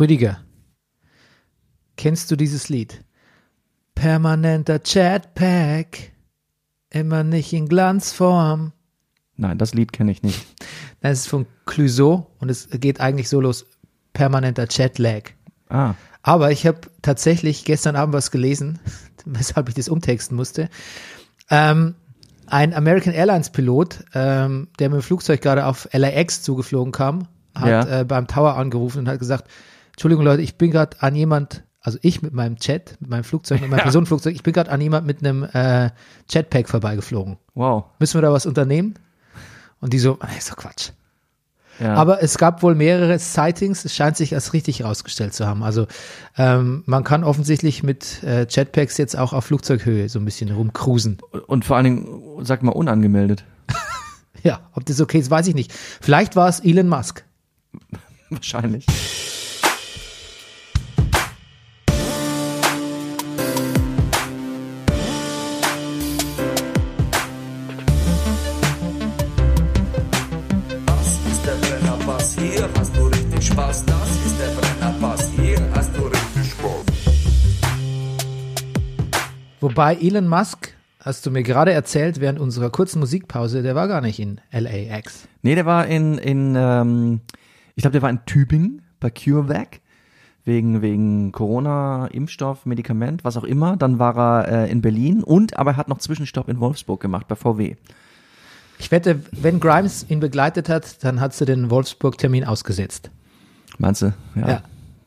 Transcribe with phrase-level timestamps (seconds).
[0.00, 0.38] Rüdiger,
[1.96, 3.04] kennst du dieses Lied?
[3.94, 6.12] Permanenter Chatpack,
[6.88, 8.72] immer nicht in Glanzform.
[9.36, 10.46] Nein, das Lied kenne ich nicht.
[11.02, 13.64] Das ist von Clouseau und es geht eigentlich so los,
[14.12, 15.32] permanenter Chatlag.
[15.70, 18.78] Ah, Aber ich habe tatsächlich gestern Abend was gelesen,
[19.24, 20.68] weshalb ich das umtexten musste.
[21.48, 21.94] Ähm,
[22.48, 27.68] ein American Airlines Pilot, ähm, der mit dem Flugzeug gerade auf LAX zugeflogen kam, hat
[27.88, 28.00] Ja.
[28.00, 29.48] äh, beim Tower angerufen und hat gesagt,
[30.00, 33.60] Entschuldigung Leute, ich bin gerade an jemand, also ich mit meinem Chat, mit meinem Flugzeug,
[33.60, 35.90] mit meinem Personenflugzeug, ich bin gerade an jemand mit einem äh,
[36.26, 37.36] Jetpack vorbeigeflogen.
[37.52, 37.84] wow.
[37.98, 38.94] Müssen wir da was unternehmen?
[39.78, 40.92] Und die so, "Ah, ist doch Quatsch.
[41.80, 41.92] Ja.
[41.96, 43.84] Aber es gab wohl mehrere Sightings.
[43.84, 45.62] Es scheint sich als richtig herausgestellt zu haben.
[45.62, 45.86] Also
[46.38, 51.18] ähm, man kann offensichtlich mit äh, Jetpacks jetzt auch auf Flugzeughöhe so ein bisschen rumcruisen.
[51.46, 53.44] Und vor allen Dingen, sag mal, unangemeldet.
[54.42, 55.70] Ja, ob das okay ist, weiß ich nicht.
[55.70, 57.22] Vielleicht war es Elon Musk.
[58.30, 58.86] Wahrscheinlich.
[79.70, 84.00] Wobei Elon Musk, hast du mir gerade erzählt, während unserer kurzen Musikpause, der war gar
[84.00, 85.28] nicht in LAX.
[85.42, 87.20] Nee, der war in, in ähm,
[87.76, 89.80] ich glaube, der war in Tübingen bei CureVac.
[90.42, 93.76] Wegen, wegen Corona, Impfstoff, Medikament, was auch immer.
[93.76, 97.28] Dann war er äh, in Berlin und aber er hat noch Zwischenstopp in Wolfsburg gemacht
[97.28, 97.76] bei VW.
[98.78, 103.10] Ich wette, wenn Grimes ihn begleitet hat, dann hat sie den Wolfsburg-Termin ausgesetzt.
[103.78, 104.14] Meinst du?
[104.34, 104.62] Ja,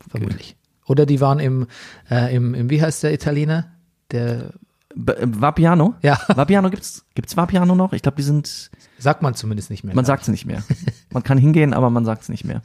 [0.07, 0.55] vermutlich.
[0.85, 1.67] Oder die waren im,
[2.09, 3.73] äh, im, im, wie heißt der Italiener?
[4.11, 4.53] Der,
[4.95, 5.95] B äh, Vapiano?
[6.01, 6.19] Ja.
[6.35, 7.93] Vapiano gibt's, gibt's Vapiano noch?
[7.93, 9.95] Ich glaube, die sind, sagt man zumindest nicht mehr.
[9.95, 10.63] man sagt es nicht mehr.
[11.11, 12.63] Man kann hingehen, aber man sagt es nicht mehr.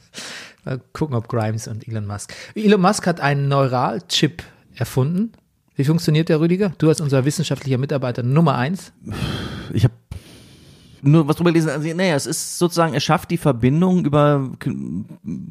[0.65, 2.33] Mal gucken, ob Grimes und Elon Musk.
[2.55, 4.41] Elon Musk hat einen Neuralchip
[4.73, 5.33] erfunden.
[5.75, 6.73] Wie funktioniert der, Rüdiger?
[6.79, 8.91] Du als unser wissenschaftlicher Mitarbeiter Nummer eins.
[9.71, 9.93] Ich habe
[11.01, 11.69] nur was drüber gelesen.
[11.69, 14.49] Also, naja, es ist sozusagen, er schafft die Verbindung über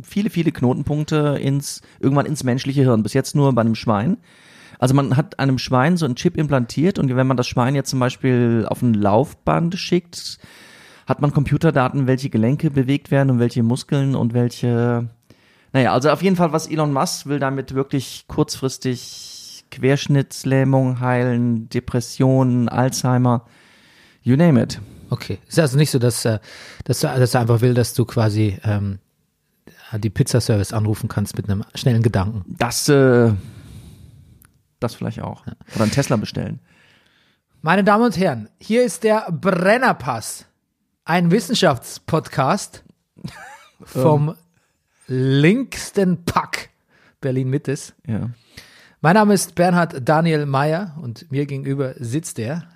[0.02, 3.04] viele, viele Knotenpunkte ins, irgendwann ins menschliche Hirn.
[3.04, 4.18] Bis jetzt nur bei einem Schwein.
[4.78, 7.90] Also man hat einem Schwein so einen Chip implantiert und wenn man das Schwein jetzt
[7.90, 10.38] zum Beispiel auf ein Laufband schickt,
[11.06, 15.08] hat man Computerdaten, welche Gelenke bewegt werden und welche Muskeln und welche.
[15.72, 22.68] Naja, also auf jeden Fall, was Elon Musk will damit wirklich kurzfristig Querschnittslähmung heilen, Depressionen,
[22.68, 23.44] Alzheimer,
[24.22, 24.80] you name it.
[25.10, 25.38] Okay.
[25.48, 26.38] Ist also nicht so, dass, äh,
[26.84, 28.98] dass, du, dass er einfach will, dass du quasi ähm,
[29.96, 32.44] die Pizzaservice anrufen kannst mit einem schnellen Gedanken.
[32.58, 33.32] Das, äh,
[34.80, 35.44] das vielleicht auch.
[35.74, 36.60] Oder einen Tesla bestellen.
[37.62, 40.44] Meine Damen und Herren, hier ist der Brennerpass,
[41.04, 42.84] ein Wissenschaftspodcast
[43.82, 44.34] vom
[45.06, 46.70] linksten Pack
[47.20, 47.94] Berlin Mittes.
[48.06, 48.30] Ja.
[49.00, 52.68] Mein Name ist Bernhard Daniel Mayer und mir gegenüber sitzt er,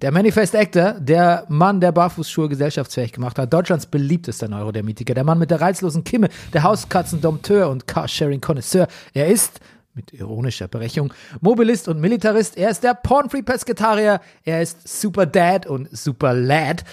[0.00, 5.40] der Manifest Actor, der Mann, der Barfußschuhe gesellschaftsfähig gemacht hat, Deutschlands beliebtester Neurodermitiker, der Mann
[5.40, 8.86] mit der reizlosen Kimme, der Hauskatzendompteur und Carsharing-Konnoisseur.
[9.12, 9.58] Er ist,
[9.98, 12.56] mit ironischer Berechtigung, Mobilist und Militarist.
[12.56, 14.20] Er ist der Pornfree-Pesketarier.
[14.44, 16.84] Er ist Super Dad und Super Lad.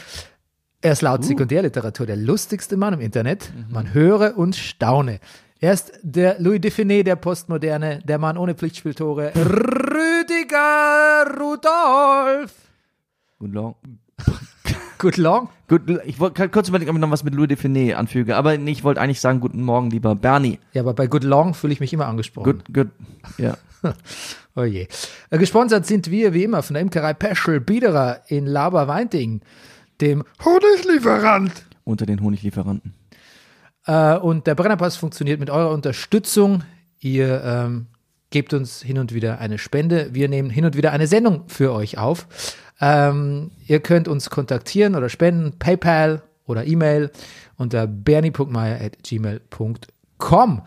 [0.81, 3.51] Er ist laut Sekundärliteratur der lustigste Mann im Internet.
[3.69, 5.19] Man höre und staune.
[5.59, 12.53] Er ist der Louis Define der Postmoderne, der Mann ohne Pflichtspieltore, Rüdiger Rudolf.
[13.39, 13.75] Good long.
[14.97, 15.50] Good long.
[15.67, 18.72] Gut, ich wollte kurz überlegen, ob ich noch was mit Louis Define anfüge, aber nee,
[18.72, 20.59] ich wollte eigentlich sagen, guten Morgen, lieber Bernie.
[20.73, 22.63] Ja, aber bei Good Long fühle ich mich immer angesprochen.
[22.67, 22.88] Good, good,
[23.38, 23.57] ja.
[24.57, 24.88] Oh je.
[25.31, 29.41] Äh, Gesponsert sind wir wie immer von der Imkerei Peschel Biederer in Laberweinting,
[30.00, 31.66] dem Honiglieferant.
[31.84, 32.94] Unter den Honiglieferanten.
[33.85, 36.63] Äh, und der Brennerpass funktioniert mit eurer Unterstützung.
[37.00, 37.88] Ihr ähm,
[38.35, 40.09] gebt uns hin und wieder eine Spende.
[40.12, 42.28] Wir nehmen hin und wieder eine Sendung für euch auf.
[42.81, 47.12] Ähm, ihr könnt uns kontaktieren oder spenden, PayPal oder E-Mail
[47.56, 50.62] unter bernie.meier.gmail.com.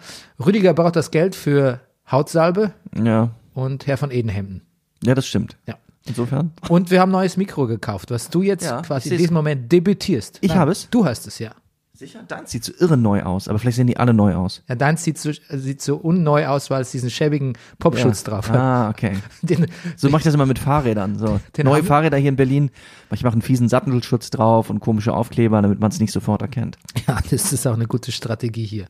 [0.47, 1.81] Rüdiger braucht das Geld für
[2.11, 2.73] Hautsalbe
[3.03, 3.33] Ja.
[3.53, 4.63] und Herr von Edenhemden.
[5.05, 5.59] Ja, das stimmt.
[5.67, 5.75] Ja.
[6.07, 6.53] Insofern.
[6.71, 9.71] Und wir haben ein neues Mikro gekauft, was du jetzt Ja, quasi in diesem Moment
[9.71, 10.39] debütierst.
[10.41, 10.89] Ich habe es?
[10.89, 11.51] Du hast es, ja.
[11.99, 12.21] Sicher?
[12.29, 14.63] Deins sieht so irre neu aus, aber vielleicht sehen die alle neu aus.
[14.69, 18.57] Ja, deins sieht so, sieht so unneu aus, weil es diesen schäbigen Popschutz drauf hat.
[18.57, 19.17] Ah, okay.
[19.43, 19.67] Den,
[19.97, 21.19] So mache ich das immer mit Fahrrädern.
[21.19, 21.41] So.
[21.61, 22.71] Neue Fahrräder hier in Berlin.
[23.11, 26.79] Ich mache einen fiesen Sattelschutz drauf und komische Aufkleber, damit man es nicht sofort erkennt.
[27.09, 28.87] ja, das ist auch eine gute Strategie hier.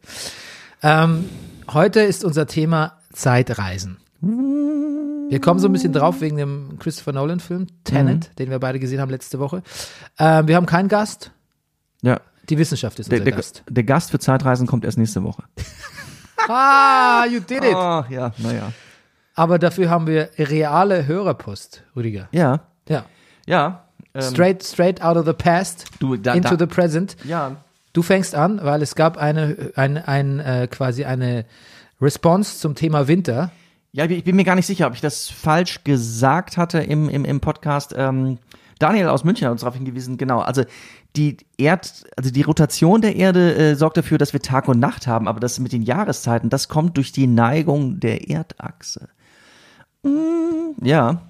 [0.82, 1.24] Ähm,
[1.72, 3.96] heute ist unser Thema Zeitreisen.
[4.20, 8.36] Wir kommen so ein bisschen drauf wegen dem Christopher Nolan-Film, Tenet, Mhm.
[8.36, 9.62] den wir beide gesehen haben letzte Woche.
[10.18, 11.30] Ähm, wir haben keinen Gast.
[12.02, 12.20] Ja.
[12.48, 13.62] Die Wissenschaft ist Der, unser der, Gast.
[13.68, 15.42] der Gast für Zeitreisen kommt erst nächste Woche.
[16.48, 17.74] Ah, you did it.
[17.74, 18.72] Oh, ja, naja.
[19.34, 22.28] Aber dafür haben wir reale Hörerpost, Rüdiger.
[22.32, 23.04] Ja, Ja.
[23.46, 23.84] ja.
[24.14, 27.16] Ähm, Straight, straight out of the past Du, da- into da- the present.
[27.24, 27.56] Ja,
[27.92, 31.44] Du fängst an, weil es gab eine, ein, ein, äh, quasi eine
[32.00, 33.50] Response zum Thema Winter.
[33.92, 37.24] Ja, ich bin mir gar nicht sicher, ob ich das falsch gesagt hatte im, im,
[37.24, 37.94] im Podcast.
[37.96, 38.38] Ähm,
[38.78, 40.40] Daniel aus München hat uns darauf hingewiesen, genau.
[40.40, 40.64] Also
[41.16, 45.06] die Erd, also die Rotation der Erde äh, sorgt dafür, dass wir Tag und Nacht
[45.06, 49.08] haben, aber das mit den Jahreszeiten, das kommt durch die Neigung der Erdachse.
[50.02, 51.22] Mm, ja,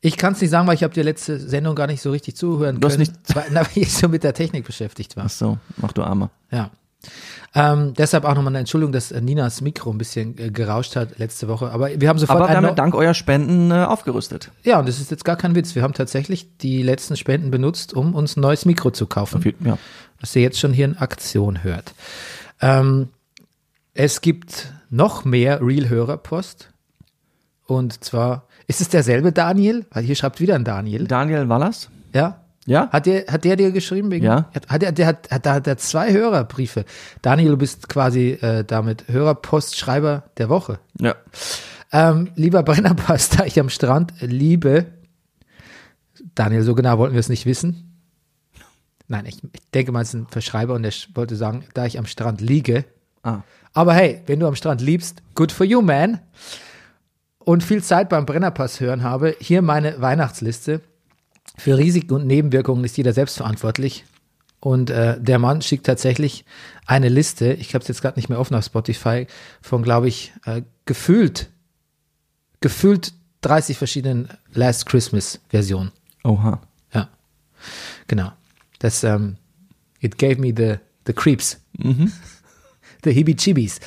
[0.00, 2.34] Ich kann es nicht sagen, weil ich habe dir letzte Sendung gar nicht so richtig
[2.36, 5.26] zuhören Du hast können, nicht- weil ich so mit der Technik beschäftigt war.
[5.26, 6.30] ach so, mach du Arme.
[6.50, 6.70] Ja.
[7.52, 11.18] Ähm, deshalb auch nochmal eine Entschuldigung, dass äh, Ninas Mikro ein bisschen äh, gerauscht hat
[11.18, 11.70] letzte Woche.
[11.72, 14.52] Aber wir haben sofort Aber ja dank euer Spenden äh, aufgerüstet.
[14.62, 15.74] Ja, und das ist jetzt gar kein Witz.
[15.74, 19.42] Wir haben tatsächlich die letzten Spenden benutzt, um uns ein neues Mikro zu kaufen.
[19.64, 19.78] Ja.
[20.20, 21.92] was ihr jetzt schon hier in Aktion hört.
[22.60, 23.08] Ähm,
[23.94, 26.68] es gibt noch mehr Real-Hörerpost.
[27.66, 29.86] Und zwar, ist es derselbe Daniel?
[29.90, 31.06] Weil hier schreibt wieder ein Daniel.
[31.08, 31.88] Daniel Wallas?
[32.14, 32.40] Ja?
[32.66, 32.88] Ja?
[32.90, 34.10] Hat der, hat der dir geschrieben?
[34.10, 34.50] Wegen, Ja.
[34.54, 36.84] Hat, hat der, der hat, hat, hat, hat zwei Hörerbriefe.
[37.22, 40.78] Daniel, du bist quasi äh, damit Hörerpostschreiber der Woche.
[41.00, 41.14] Ja.
[41.92, 44.86] Ähm, lieber Brennerpass, da ich am Strand liebe.
[46.34, 47.86] Daniel, so genau wollten wir es nicht wissen.
[49.08, 51.86] Nein, ich, ich denke mal, es ist ein Verschreiber und er sch- wollte sagen, da
[51.86, 52.84] ich am Strand liege.
[53.22, 53.40] Ah.
[53.72, 56.20] Aber hey, wenn du am Strand liebst, good for you, man.
[57.38, 60.82] Und viel Zeit beim Brennerpass hören habe, hier meine Weihnachtsliste.
[61.56, 64.04] Für Risiken und Nebenwirkungen ist jeder selbst verantwortlich.
[64.60, 66.44] Und äh, der Mann schickt tatsächlich
[66.86, 69.26] eine Liste, ich habe es jetzt gerade nicht mehr offen auf Spotify,
[69.62, 71.50] von, glaube ich, äh, gefühlt,
[72.60, 75.92] gefühlt 30 verschiedenen Last Christmas Versionen.
[76.24, 76.60] Oha.
[76.92, 77.08] Ja,
[78.06, 78.32] genau.
[78.78, 79.36] Das, ähm,
[80.00, 80.76] it gave me the,
[81.06, 81.58] the creeps.
[83.04, 83.80] the heebie-chibis.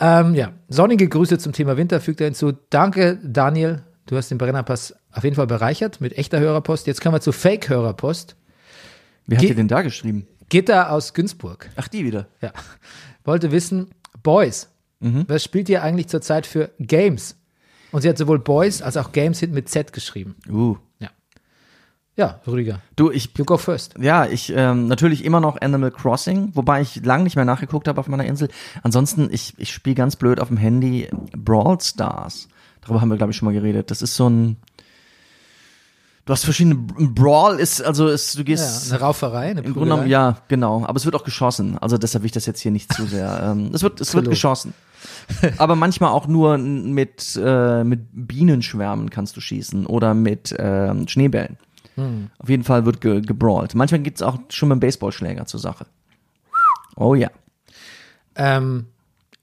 [0.00, 2.52] Ähm, ja, sonnige Grüße zum Thema Winter fügt er hinzu.
[2.70, 3.82] Danke, Daniel.
[4.06, 6.86] Du hast den Brennerpass auf jeden Fall bereichert mit echter Hörerpost.
[6.86, 8.36] Jetzt kommen wir zu Fake-Hörerpost.
[9.26, 10.26] Wer hat Ge- dir denn da geschrieben?
[10.48, 11.70] Gitta aus Günzburg.
[11.76, 12.28] Ach, die wieder.
[12.40, 12.52] Ja.
[13.24, 13.88] Wollte wissen,
[14.22, 14.68] Boys,
[15.00, 17.36] was spielt ihr eigentlich zurzeit für Games?
[17.92, 20.36] Und sie hat sowohl Boys als auch Games hinten mit Z geschrieben.
[20.48, 20.76] Uh.
[20.98, 21.10] Ja.
[22.16, 22.80] Ja, Rüdiger.
[22.96, 23.94] Du, ich You go first.
[23.98, 28.00] Ja, ich ähm, natürlich immer noch Animal Crossing, wobei ich lange nicht mehr nachgeguckt habe
[28.00, 28.48] auf meiner Insel.
[28.82, 32.48] Ansonsten, ich, ich spiele ganz blöd auf dem Handy Brawl Stars.
[32.80, 33.90] Darüber haben wir, glaube ich, schon mal geredet.
[33.90, 34.56] Das ist so ein.
[36.26, 36.74] Du hast verschiedene.
[36.98, 38.90] ein Brawl ist, also ist, du Ja, gehst.
[38.92, 40.84] eine Rauferei, eine Im Grunde genommen, ja, genau.
[40.84, 41.78] Aber es wird auch geschossen.
[41.78, 43.40] Also deshalb will ich das jetzt hier nicht zu sehr.
[43.44, 44.74] Ähm, es wird, es wird Zu geschossen.
[45.58, 51.58] Aber manchmal auch nur mit, äh, mit Bienenschwärmen kannst du schießen oder mit ähm, Schneebällen.
[51.94, 52.30] Hm.
[52.38, 53.74] Auf jeden Fall wird ge gebrawlt.
[53.76, 55.86] Manchmal gibt's auch schon mit dem Baseballschläger zur Sache.
[56.96, 57.30] Oh ja.
[58.34, 58.86] Ähm,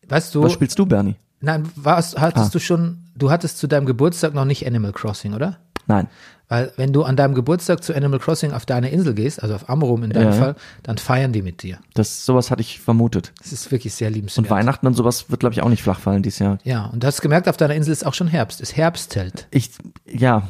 [0.10, 1.16] weißt du, Was spielst du, Bernie?
[1.40, 2.50] nein, warst, hattest Ah.
[2.52, 5.60] du schon, du hattest zu deinem Geburtstag noch nicht Animal Crossing, oder?
[5.88, 6.08] Nein.
[6.50, 9.70] Weil wenn du an deinem Geburtstag zu Animal Crossing auf deine Insel gehst, also auf
[9.70, 10.34] Amrum in deinem Ja.
[10.34, 11.80] Fall, dann feiern die mit dir.
[11.96, 13.32] Das, sowas hatte ich vermutet.
[13.42, 14.50] Das ist wirklich sehr Und liebenswert.
[14.50, 16.60] Weihnachten und sowas wird, glaube ich, auch nicht flach fallen dieses Jahr.
[16.64, 19.48] Ja, und du hast gemerkt, auf deiner Insel ist auch schon Herbst, ist Herbstzelt.
[19.52, 19.72] Ich,
[20.06, 20.48] ja,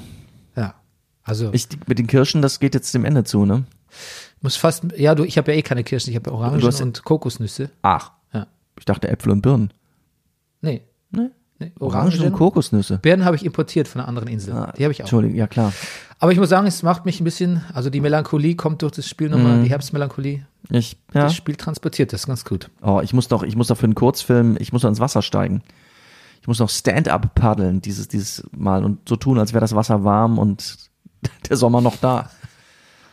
[0.55, 0.75] Ja.
[1.23, 3.63] Also ich, mit den Kirschen, das geht jetzt dem Ende zu, ne?
[4.41, 7.03] muss fast, ja, du, ich habe ja eh keine Kirschen, ich habe ja Orangen und
[7.05, 7.69] Kokosnüsse.
[7.81, 8.11] Ach.
[8.33, 8.47] Ja.
[8.77, 9.71] Ich dachte Äpfel und Birnen.
[10.61, 10.81] Nee.
[11.65, 11.71] Ne?
[11.75, 12.97] nee Orangen und Kokosnüsse.
[12.99, 14.53] Birnen habe ich importiert von einer anderen Insel.
[14.53, 15.05] Ah, die habe ich auch.
[15.05, 15.73] Entschuldigung, ja klar.
[16.19, 19.07] Aber ich muss sagen, es macht mich ein bisschen, also die Melancholie kommt durch das
[19.09, 21.17] Spiel nochmal, die Herbstmelancholie, Ich, Mhm.
[21.17, 21.23] ja.
[21.23, 22.69] das Spiel transportiert das ganz gut.
[22.81, 25.21] Oh, ich muss doch, ich muss doch für einen Kurzfilm, ich muss doch ins Wasser
[25.21, 25.61] steigen.
[26.41, 30.03] Ich muss noch Stand-up paddeln dieses, dieses Mal und so tun, als wäre das Wasser
[30.03, 30.77] warm und
[31.49, 32.29] der Sommer noch da.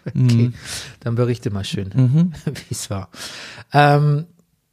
[0.07, 0.53] Okay,
[1.01, 2.33] dann berichte mal schön, Mhm.
[2.47, 3.11] wie es war.
[3.73, 4.25] Ähm,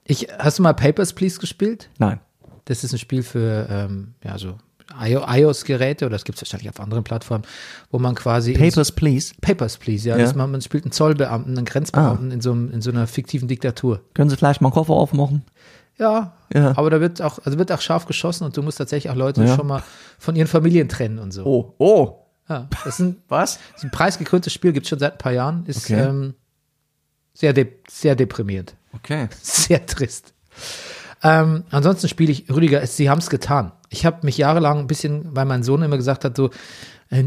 [0.05, 1.89] ich, hast du mal Papers, Please gespielt?
[1.97, 2.21] Nein.
[2.67, 4.57] Das ist ein Spiel für, ähm, ja, so
[5.05, 7.43] IO iOS-Geräte oder das gibt es wahrscheinlich auf anderen Plattformen,
[7.91, 9.33] wo man quasi Papers, please.
[9.41, 10.17] Papers, Please, ja.
[10.17, 10.33] Ja.
[10.33, 14.01] Man, man spielt einen Zollbeamten, einen Grenzbeamten in, so einem, in so einer fiktiven Diktatur.
[14.13, 15.43] Können Sie vielleicht mal einen Koffer aufmachen?
[15.97, 16.77] Ja, Ja.
[16.77, 19.43] aber da wird auch, also wird auch scharf geschossen und du musst tatsächlich auch Leute
[19.43, 19.55] Ja.
[19.55, 19.83] schon mal
[20.19, 21.43] von ihren Familien trennen und so.
[21.45, 22.19] Oh, oh.
[22.47, 23.59] Ja, das ist ein, Was?
[23.73, 26.01] das ist ein preisgekröntes Spiel, gibt es schon seit ein paar Jahren, ist Okay.
[26.01, 26.33] ähm,
[27.33, 29.27] sehr, de sehr deprimierend, Okay.
[29.41, 30.33] sehr trist.
[31.23, 33.71] Ähm, ansonsten spiele ich, Rüdiger, es- sie haben es getan.
[33.89, 36.51] Ich habe mich jahrelang ein bisschen, weil mein Sohn immer gesagt hat, so,
[37.09, 37.23] äh,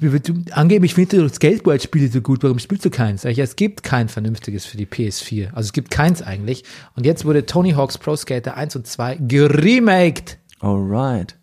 [0.00, 3.24] du, angeblich findest du Skateboard-Spiele so gut, warum spielst du keins?
[3.24, 5.52] Ich, es gibt kein vernünftiges für die PS4.
[5.52, 6.64] Also es gibt keins eigentlich.
[6.96, 10.38] Und jetzt wurde Tony Hawk's Pro Skater 1 und 2 geremaked.
[10.60, 11.36] Alright.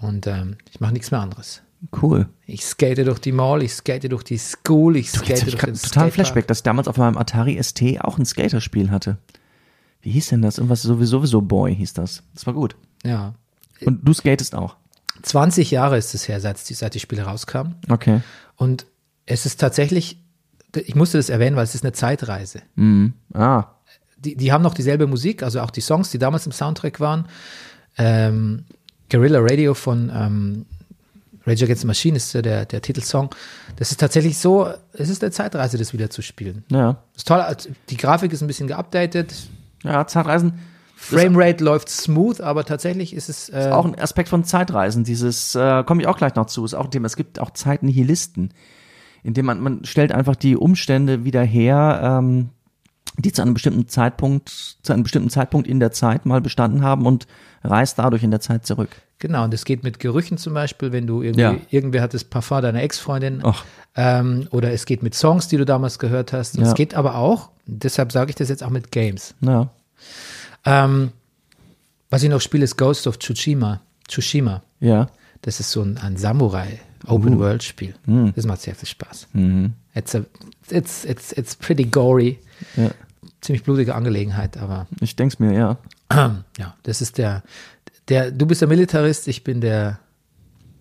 [0.00, 1.62] Und ähm, ich mache nichts mehr anderes.
[2.00, 2.26] Cool.
[2.46, 5.70] Ich skate durch die Mall, ich skate durch die School, ich skate ich durch grad
[5.70, 6.10] den total.
[6.10, 9.18] Flashback, dass ich damals auf meinem Atari ST auch ein Skaterspiel hatte.
[10.04, 10.58] Wie hieß denn das?
[10.58, 12.22] Irgendwas sowieso, sowieso Boy hieß das.
[12.34, 12.76] Das war gut.
[13.04, 13.34] Ja.
[13.80, 14.76] Und du skatest auch.
[15.22, 17.76] 20 Jahre ist es her, seit die, seit die Spiele rauskamen.
[17.88, 18.20] Okay.
[18.56, 18.84] Und
[19.24, 20.20] es ist tatsächlich,
[20.74, 22.60] ich musste das erwähnen, weil es ist eine Zeitreise.
[22.74, 23.14] Mhm.
[23.32, 23.68] Ah.
[24.18, 27.26] Die, die haben noch dieselbe Musik, also auch die Songs, die damals im Soundtrack waren.
[27.96, 28.64] Ähm,
[29.08, 30.66] Guerrilla Radio von ähm,
[31.46, 33.34] Rage Against the Machine ist der, der Titelsong.
[33.76, 36.64] Das ist tatsächlich so, es ist eine Zeitreise, das wieder zu spielen.
[36.70, 36.92] Ja.
[37.14, 39.34] Das ist toll, also die Grafik ist ein bisschen geupdatet.
[39.84, 40.58] Ja, Zeitreisen.
[40.96, 45.04] Framerate läuft smooth, aber tatsächlich ist es äh, Auch ein Aspekt von Zeitreisen.
[45.04, 47.06] Dieses, äh, komme ich auch gleich noch zu, ist auch ein Thema.
[47.06, 48.54] Es gibt auch Zeitnihilisten,
[49.22, 52.50] indem man, man stellt einfach die Umstände wieder her, ähm,
[53.18, 54.48] die zu einem bestimmten Zeitpunkt,
[54.82, 57.26] zu einem bestimmten Zeitpunkt in der Zeit mal bestanden haben und
[57.62, 58.90] reist dadurch in der Zeit zurück.
[59.20, 61.56] Genau, und das geht mit Gerüchen zum Beispiel, wenn du irgendwie, Ja.
[61.70, 63.42] irgendwer hat das Parfum deiner Ex-Freundin.
[63.96, 66.56] Ähm, oder es geht mit Songs, die du damals gehört hast.
[66.56, 66.64] Ja.
[66.64, 69.34] Es geht aber auch, deshalb sage ich das jetzt auch mit Games.
[69.40, 69.70] Ja.
[70.64, 71.12] Ähm,
[72.10, 73.80] was ich noch spiele, ist Ghost of Tsushima.
[74.08, 74.62] Tsushima.
[74.80, 75.08] Ja.
[75.42, 77.94] Das ist so ein, ein Samurai-Open-World-Spiel.
[78.06, 78.32] Hm.
[78.34, 79.28] Das macht sehr viel Spaß.
[79.32, 79.74] Mhm.
[79.94, 80.22] It's, a,
[80.70, 82.38] it's, it's, it's pretty gory.
[82.76, 82.90] Ja.
[83.44, 85.76] Ziemlich blutige Angelegenheit, aber Ich denk's mir, ja.
[86.58, 87.42] ja, das ist der,
[88.08, 89.98] der, du bist der Militarist, ich bin der,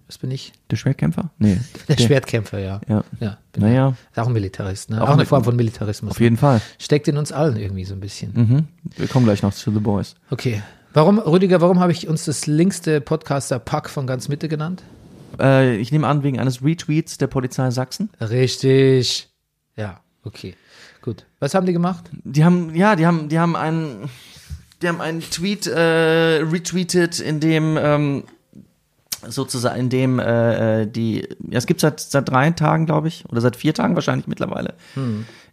[0.08, 0.54] was bin ich?
[0.72, 1.30] Der Schwertkämpfer?
[1.40, 1.60] Nee.
[1.90, 2.80] Der Schwertkämpfer, ja.
[2.88, 3.04] Ja.
[3.20, 5.04] ja Naja, Ist auch ein Militarist, ne?
[5.04, 6.12] Auch Auch, eine Form von Militarismus.
[6.12, 6.62] auf jeden Fall.
[6.80, 8.32] Steckt in uns allen irgendwie so ein bisschen.
[8.34, 8.68] Mhm.
[8.96, 10.16] Wir kommen gleich noch zu The Boys.
[10.30, 10.64] Okay.
[10.94, 14.84] Warum, Rüdiger, warum habe ich uns das linkste Podcaster-Pack von ganz Mitte genannt?
[15.38, 18.10] Äh, ich nehme an, wegen eines Retweets der Polizei Sachsen.
[18.22, 19.28] Richtig.
[19.76, 20.56] Ja, okay.
[21.04, 21.26] Gut.
[21.42, 22.10] Was haben die gemacht?
[22.24, 24.10] Die haben, ja, die haben, die haben einen,
[24.82, 28.24] die haben einen Tweet äh, retweetet, in dem ähm,
[29.28, 33.26] sozusagen, in dem äh, äh, die, ja, es gibt seit seit drei Tagen, glaube ich,
[33.30, 34.76] oder seit vier Tagen wahrscheinlich mittlerweile.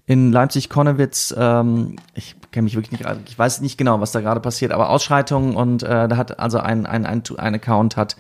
[0.06, 4.20] In Leipzig-Konnewitz, ähm, ich kenne mich wirklich nicht, also ich weiß nicht genau, was da
[4.20, 8.16] gerade passiert, aber Ausschreitungen und äh, da hat also ein, ein, ein, ein Account hat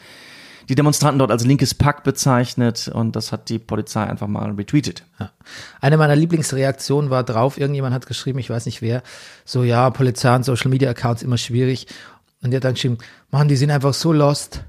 [0.70, 5.02] die Demonstranten dort als linkes Pack bezeichnet und das hat die Polizei einfach mal retweetet.
[5.18, 5.32] Ja.
[5.80, 9.02] Eine meiner Lieblingsreaktionen war drauf, irgendjemand hat geschrieben, ich weiß nicht wer,
[9.44, 11.88] so ja, Polizei und Social Media Accounts immer schwierig.
[12.42, 12.98] Und der hat dann geschrieben,
[13.32, 14.62] Mann, die sind einfach so lost.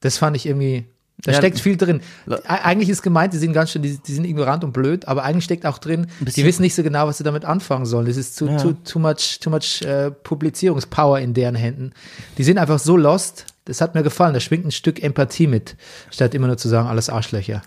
[0.00, 0.84] Das fand ich irgendwie,
[1.18, 2.00] da Ja, steckt viel drin.
[2.46, 5.44] Eigentlich ist gemeint, die sind ganz schön, die, die sind ignorant und blöd, aber eigentlich
[5.44, 8.06] steckt auch drin, die wissen nicht so genau, was sie damit anfangen sollen.
[8.06, 8.56] Das ist zu, Ja.
[8.58, 11.92] too, too much, too much äh, Publizierungspower in deren Händen.
[12.38, 13.46] Die sind einfach so lost.
[13.64, 14.34] Das hat mir gefallen.
[14.34, 15.76] Da schwingt ein Stück Empathie mit,
[16.10, 17.62] statt immer nur zu sagen, alles Arschlöcher.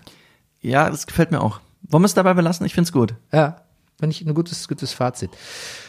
[0.60, 1.60] Ja, das gefällt mir auch.
[1.82, 2.66] Wollen wir es dabei belassen?
[2.66, 3.14] Ich find's gut.
[3.32, 3.62] Ja,
[3.98, 5.30] finde ich ein gutes, gutes Fazit.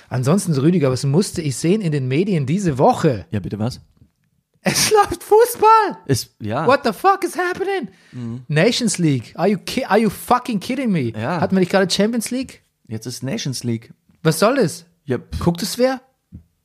[0.10, 3.26] Ansonsten, Rüdiger, was musste ich sehen in den Medien diese Woche?
[3.32, 3.82] Ja, bitte was?
[4.62, 5.98] Es läuft Fußball!
[6.06, 6.68] Ist, ja.
[6.68, 7.90] What the fuck is happening?
[8.48, 9.32] Nations League.
[9.36, 11.12] Are you, are you fucking kidding me?
[11.12, 11.40] Ja.
[11.40, 12.62] Hatten wir nicht gerade Champions League?
[12.88, 13.94] Jetzt ist Nations League.
[14.22, 14.86] Was soll das?
[15.06, 16.02] Ja, Guckt es wer?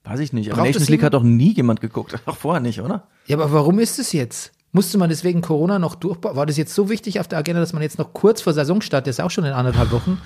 [0.05, 0.49] Weiß ich nicht.
[0.49, 2.19] Aber Braucht Nations League hat doch nie jemand geguckt.
[2.27, 3.09] Auch vorher nicht, oder?
[3.27, 4.53] Ja, aber warum ist es jetzt?
[4.73, 6.37] Musste man deswegen Corona noch durchbauen?
[6.37, 9.07] War das jetzt so wichtig auf der Agenda, dass man jetzt noch kurz vor Saisonstart,
[9.07, 10.21] das ist auch schon in anderthalb Wochen,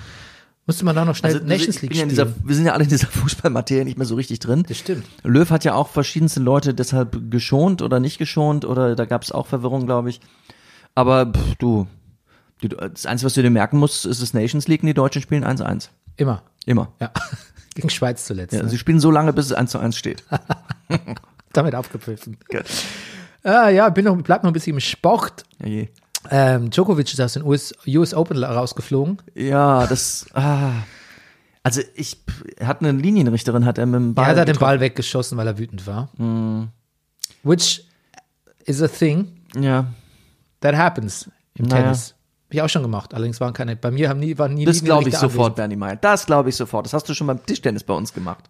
[0.65, 2.83] musste man da noch schnell Nations Also, ich League ja dieser, wir sind ja alle
[2.83, 4.63] in dieser Fußballmaterie nicht mehr so richtig drin.
[4.67, 5.05] Das stimmt.
[5.23, 9.31] Löw hat ja auch verschiedenste Leute deshalb geschont oder nicht geschont oder da gab es
[9.31, 10.19] auch Verwirrung, glaube ich.
[10.95, 11.87] Aber pff, du,
[12.61, 15.21] du, das Einzige, was du dir merken musst, ist das Nations League und die Deutschen
[15.21, 15.89] spielen 1-1.
[16.17, 16.43] Immer.
[16.65, 16.91] Immer.
[16.99, 17.11] Ja.
[17.79, 18.53] Gegen Schweiz zuletzt.
[18.53, 18.69] Ja, ne?
[18.69, 20.23] Sie spielen so lange, bis es 1 zu 1 steht.
[21.53, 22.37] Damit aufgepfiffen.
[23.43, 25.43] Ah, ja, bin noch, bleib noch ein bisschen im Sport.
[25.63, 25.85] Ja.
[26.29, 29.21] Ähm, Djokovic ist aus den US, US Open rausgeflogen.
[29.35, 30.25] Ja, das.
[30.33, 30.71] Ah.
[31.63, 32.21] Also ich
[32.63, 34.33] hat eine Linienrichterin, hat er mit dem Ball.
[34.35, 34.57] er hat den.
[34.57, 36.09] Ball weggeschossen, weil er wütend war.
[37.43, 37.85] Which
[38.65, 39.85] is a thing Ja.
[40.61, 41.83] that happens im Naja.
[41.83, 42.15] Tennis.
[42.49, 43.13] Hab ich auch schon gemacht.
[43.13, 45.75] Allerdings waren keine, bei mir haben nie, waren nie Das glaube ich Linienrichter sofort, Bernie
[45.75, 45.95] Meyer.
[45.97, 46.85] Das glaube ich sofort.
[46.85, 48.49] Das hast du schon beim Tischtennis bei uns gemacht.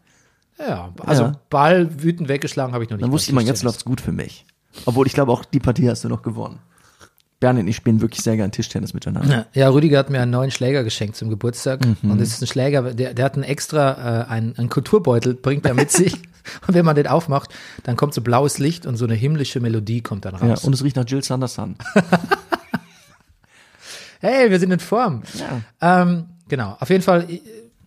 [0.58, 1.32] Ja, also Ja.
[1.50, 3.04] Ball wütend weggeschlagen habe ich noch nicht.
[3.04, 4.46] Dann wusste ich mal, jetzt läuft's gut für mich.
[4.86, 6.60] Obwohl ich glaube auch, die Partie hast du noch gewonnen.
[7.42, 9.48] Bernie und ich spielen wirklich sehr gern Tischtennis miteinander.
[9.54, 11.86] Ja, Ja, Rüdiger hat mir einen neuen Schläger geschenkt zum Geburtstag.
[11.86, 12.12] Mhm.
[12.12, 15.66] Und das ist ein Schläger, der, der hat einen extra, äh, einen, einen Kulturbeutel, bringt
[15.66, 16.14] er mit sich.
[16.68, 17.50] Und wenn man den aufmacht,
[17.84, 20.64] dann kommt so blaues Licht und so eine himmlische Melodie kommt dann Ja, raus.
[20.66, 21.76] und es riecht nach Jill Sanderson.
[24.20, 25.24] hey, wir sind in Form.
[25.38, 26.02] Ja.
[26.02, 27.42] Ähm, genau, auf jeden Fall, äh,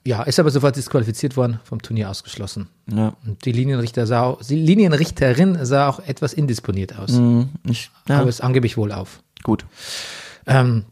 [0.04, 2.68] ja, ist aber sofort disqualifiziert worden, vom Turnier ausgeschlossen.
[2.92, 3.14] Ja.
[3.24, 7.12] Und die Linienrichter sah auch, die Linienrichterin sah auch etwas indisponiert aus.
[7.12, 7.50] Mhm.
[7.64, 8.20] Ich, ja.
[8.20, 9.20] Aber es angeblich wohl auf.
[9.42, 9.64] Gut.
[10.46, 10.84] Ähm,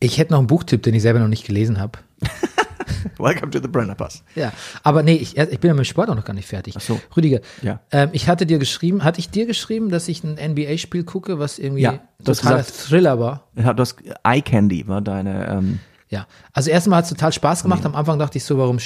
[0.00, 1.98] ich hätte noch einen Buchtipp, den ich selber noch nicht gelesen habe.
[3.18, 4.22] Welcome to the Brenner Pass.
[4.34, 4.52] Ja,
[4.82, 6.74] aber nee, ich, ich bin ja mit dem Sport auch noch gar nicht fertig.
[6.76, 7.00] Ach so.
[7.16, 7.80] Rüdiger, Ja.
[7.92, 11.58] ähm, ich hatte dir geschrieben, hatte ich dir geschrieben, dass ich ein NBA-Spiel gucke, was
[11.58, 13.44] irgendwie Ja, totaler gesagt- Thriller war?
[13.56, 15.46] Ja, du hast Eye Candy war deine.
[15.48, 15.80] Ähm,
[16.10, 17.84] Ja, also erstmal hat es total Spaß gemacht.
[17.84, 18.78] Am Anfang dachte ich so, warum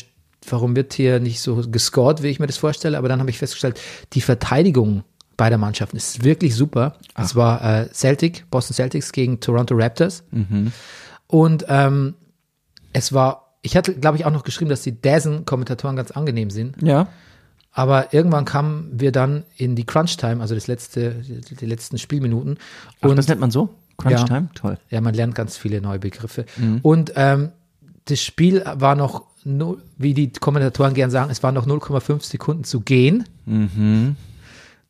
[0.49, 2.99] warum wird hier nicht so gescored, wie ich mir das vorstelle.
[2.99, 3.79] Aber dann habe ich festgestellt,
[4.13, 5.05] die Verteidigung
[5.37, 6.97] beider Mannschaften ist wirklich super.
[7.17, 10.25] Es war äh, Celtic, Boston Celtics gegen Toronto Raptors.
[11.29, 12.15] Und ähm,
[12.93, 16.81] es war, ich hatte, glaube ich, auch noch geschrieben, dass die Dazen-Kommentatoren ganz angenehm sind.
[16.83, 17.09] Ja.
[17.73, 22.59] Aber irgendwann kamen wir dann in die Crunch-Time, also das letzte, die, die letzten Spielminuten.
[23.01, 23.71] Ach, Und das nennt man so?
[23.97, 24.25] Crunch Ja.
[24.25, 24.49] Time?
[24.55, 24.79] Toll.
[24.91, 26.45] ja, man lernt ganz viele neue Begriffe.
[26.83, 27.51] Und ähm,
[28.07, 29.25] das Spiel war noch,
[29.97, 33.25] wie die Kommentatoren gern sagen, es waren noch 0,5 Sekunden zu gehen.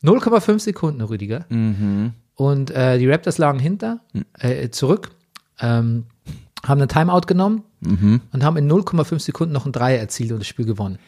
[0.02, 1.44] 0,5 Sekunden, Rüdiger.
[2.34, 4.00] Und äh, die Raptors lagen hinter,
[4.38, 5.10] äh, zurück,
[5.60, 6.06] ähm,
[6.64, 7.62] haben einen Timeout genommen
[8.32, 10.98] und haben in 0,5 Sekunden noch ein Dreier erzielt und das Spiel gewonnen.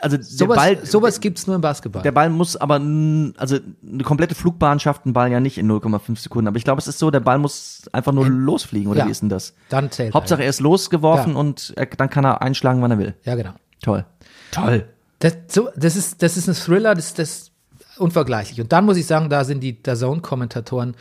[0.00, 2.02] Also Sowas, Ball, sowas gibt's nur im Basketball.
[2.02, 6.18] der Ball muss aber, also eine komplette Flugbahn schafft ein Ball ja nicht in 0,5
[6.18, 6.48] Sekunden.
[6.48, 9.06] Aber ich glaube, es ist so, der Ball muss einfach nur losfliegen, oder ja.
[9.06, 9.54] wie ist denn das?
[9.68, 10.46] Dann zählt Hauptsache er.
[10.46, 11.38] er ist losgeworfen Ja.
[11.38, 13.14] und er, dann kann er einschlagen, wann er will.
[13.22, 13.52] Ja, genau.
[13.80, 14.04] Toll.
[14.50, 14.88] Toll.
[15.20, 17.52] Das, so, das, ist, das ist ein Thriller, das, das ist
[17.98, 18.60] unvergleichlich.
[18.60, 20.96] Und dann muss ich sagen, da sind die DAZN-Kommentatoren,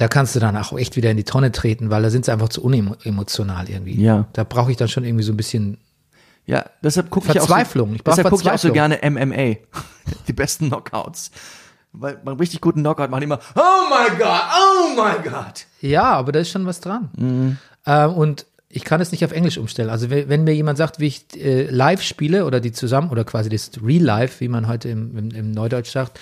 [0.00, 2.32] da kannst du dann auch echt wieder in die Tonne treten, weil da sind sie
[2.32, 4.02] einfach zu unemotional irgendwie.
[4.02, 4.28] Ja.
[4.32, 5.76] Da brauche ich dann schon irgendwie so ein bisschen
[6.46, 7.86] Ja, deshalb gucke ich auch so.
[7.92, 9.56] Ich deshalb gucke ich auch so gerne MMA.
[10.26, 11.32] Die besten Knockouts.
[11.92, 15.66] Weil beim richtig guten Knockout machen die immer, oh my God, oh my God.
[15.82, 17.10] Ja, aber da ist schon was dran.
[17.18, 17.58] Mhm.
[17.84, 19.90] Ähm, und ich kann es nicht auf Englisch umstellen.
[19.90, 23.24] Also wenn, wenn mir jemand sagt, wie ich äh, live spiele oder die zusammen oder
[23.24, 26.18] quasi das Real Life, wie man heute im, im, im Neudeutsch sagt,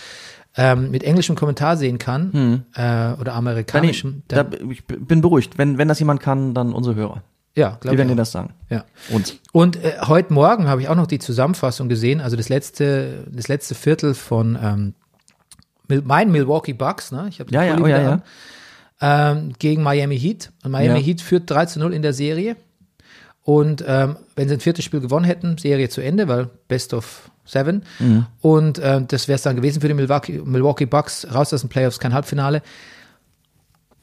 [0.59, 5.57] ähm, mit englischem Kommentar sehen kann äh, oder amerikanischem, da, dann, ich bin beruhigt.
[5.57, 7.23] Wenn, wenn das jemand kann, dann unsere Hörer.
[7.55, 8.15] ja, Die glaube werden ich.
[8.15, 8.17] dir auch.
[8.17, 8.55] das sagen.
[8.69, 8.85] Ja.
[9.11, 9.37] Uns.
[9.53, 13.49] Und äh, heute Morgen habe ich auch noch die Zusammenfassung gesehen, also das letzte, das
[13.49, 14.95] letzte Viertel von ähm,
[15.89, 17.27] Mil- mein Milwaukee Bucks, ne?
[17.31, 18.23] Ich habe Ja, ja, oh, ja, ja.
[19.31, 20.51] ähm, gegen Miami Heat.
[20.65, 21.05] Und Miami Ja.
[21.07, 22.57] Heat führt 3 zu 0 in der Serie.
[23.43, 27.31] Und ähm, wenn sie ein viertes Spiel gewonnen hätten, Serie zu Ende, weil Best of
[27.49, 27.83] Seven.
[27.99, 28.27] Mhm.
[28.41, 31.71] Und ähm, das wäre es dann gewesen für die Milwaukee, Milwaukee Bucks, raus aus den
[31.71, 32.63] Playoffs, kein Halbfinale.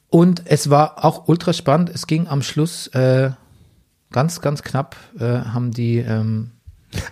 [0.08, 1.90] Und es war auch ultra spannend.
[1.90, 3.30] Es ging am Schluss äh,
[4.12, 6.52] ganz, ganz knapp, äh, haben die, ähm,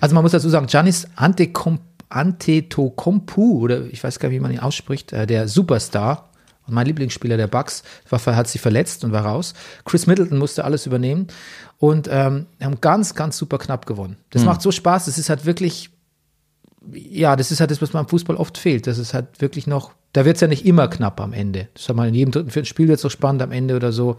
[0.00, 4.60] also man muss dazu sagen, Giannis Antetokounmpo oder ich weiß gar nicht, wie man ihn
[4.60, 6.30] ausspricht, äh, der Superstar
[6.66, 9.54] und mein Lieblingsspieler der Bucks, war, hat sich verletzt und war raus.
[9.84, 11.28] Chris Middleton musste alles übernehmen
[11.78, 14.16] und ähm, haben ganz, ganz super knapp gewonnen.
[14.30, 15.04] Das macht so Spaß.
[15.04, 15.90] Das ist halt wirklich,
[16.92, 18.86] ja, das ist halt das, was beim Fußball oft fehlt.
[18.86, 21.68] Das ist halt wirklich noch, da wird es ja nicht immer knapp am Ende.
[21.74, 23.92] Das hat mal in jedem dritten, vierten Spiel wird es so spannend am Ende oder
[23.92, 24.16] so.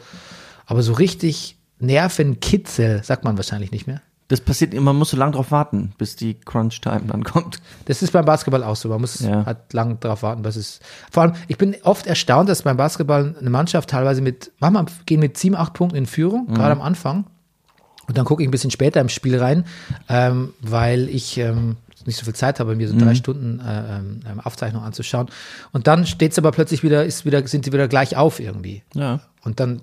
[0.65, 4.01] Aber so richtig Nervenkitzel sagt man wahrscheinlich nicht mehr.
[4.27, 7.57] Das passiert, man muss so lange drauf warten, bis die Crunch-Time dann kommt.
[7.85, 8.89] Das ist beim Basketball auch so.
[8.89, 9.45] Man muss Ja.
[9.45, 10.79] halt lang darauf warten, was es.
[11.11, 15.19] Vor allem, ich bin oft erstaunt, dass beim Basketball eine Mannschaft teilweise mit, manchmal gehen
[15.19, 17.25] mit sieben, acht Punkten in Führung, gerade am Anfang.
[18.07, 19.65] Und dann gucke ich ein bisschen später im Spiel rein,
[20.09, 24.39] ähm, weil ich ähm, nicht so viel Zeit habe, mir so drei Stunden äh, ähm,
[24.43, 25.27] Aufzeichnung anzuschauen.
[25.71, 28.83] Und dann steht es aber plötzlich wieder, ist wieder, sind die wieder gleich auf irgendwie.
[28.93, 29.21] Ja.
[29.43, 29.81] Und dann,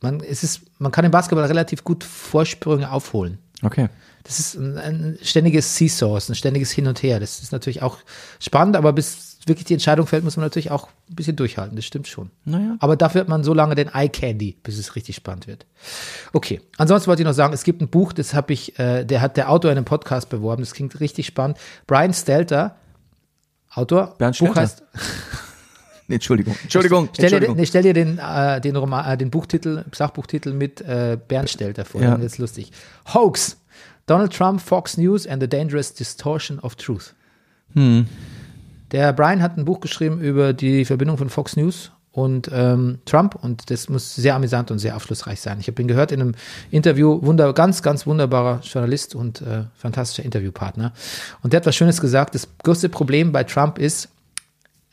[0.00, 3.38] man, es ist, man kann im Basketball relativ gut Vorsprünge aufholen.
[3.62, 3.88] Okay.
[4.24, 7.20] Das ist ein, ein ständiges Seesaw, ein ständiges Hin und Her.
[7.20, 7.98] Das ist natürlich auch
[8.40, 11.76] spannend, aber bis wirklich die Entscheidung fällt, muss man natürlich auch ein bisschen durchhalten.
[11.76, 12.30] Das stimmt schon.
[12.44, 12.76] Naja.
[12.80, 15.66] Aber dafür hat man so lange den Eye Candy, bis es richtig spannend wird.
[16.32, 16.60] Okay.
[16.78, 19.36] Ansonsten wollte ich noch sagen, es gibt ein Buch, das habe ich, äh, der hat
[19.36, 20.62] der Autor in einem Podcast beworben.
[20.62, 21.58] Das klingt richtig spannend.
[21.86, 22.76] Brian Stelter,
[23.72, 24.14] Autor.
[24.18, 24.60] Bernd Buch Stelter.
[24.60, 24.82] heißt.
[26.06, 26.54] Nee, Entschuldigung.
[26.62, 27.08] Entschuldigung.
[27.14, 27.56] Stell dir, Entschuldigung.
[27.56, 31.86] nee, stell dir den, äh, den, Roman, äh, den Buchtitel, Sachbuchtitel mit äh, Bernd Stelter
[31.86, 32.02] vor.
[32.02, 32.16] Ja.
[32.16, 32.72] Das ist lustig.
[33.14, 33.56] Hoax.
[34.04, 37.14] Donald Trump, Fox News and the Dangerous Distortion of Truth.
[38.90, 43.34] Der Brian hat ein Buch geschrieben über die Verbindung von Fox News und ähm, Trump
[43.34, 45.58] und das muss sehr amüsant und sehr aufschlussreich sein.
[45.58, 46.34] Ich habe ihn gehört in einem
[46.70, 50.92] Interview, wunder, ganz, ganz wunderbarer Journalist und äh, fantastischer Interviewpartner.
[51.42, 52.34] Und der hat was Schönes gesagt.
[52.36, 54.10] Das größte Problem bei Trump ist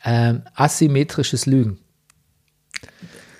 [0.04, 1.78] ähm, asymmetrisches Lügen.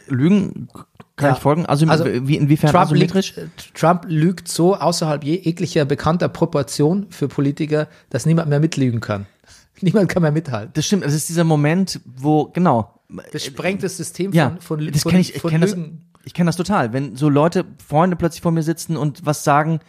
[0.08, 0.68] Lügen
[1.16, 1.34] kann Ja.
[1.36, 1.66] ich folgen?
[1.66, 3.36] Also, Also, wie, inwiefern Trump asymmetrisch?
[3.36, 9.00] lügt, äh, Trump lügt so außerhalb jeglicher bekannter Proportion für Politiker, dass niemand mehr mitlügen
[9.00, 9.26] kann.
[9.82, 10.72] Niemand kann mehr mithalten.
[10.74, 13.00] Das stimmt, es ist dieser Moment, wo, genau.
[13.32, 15.76] Das sprengt das System Ja, von, von, das von, kenn ich, ich von das,
[16.24, 16.94] ich kenne das total.
[16.94, 19.80] Wenn so Leute, Freunde plötzlich vor mir sitzen und was sagen,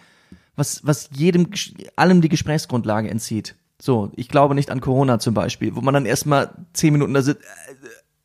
[0.56, 1.48] was, was jedem,
[1.96, 3.54] allem die Gesprächsgrundlage entzieht.
[3.80, 7.22] So, ich glaube nicht an Corona zum Beispiel, wo man dann erstmal zehn Minuten da
[7.22, 7.42] sitzt,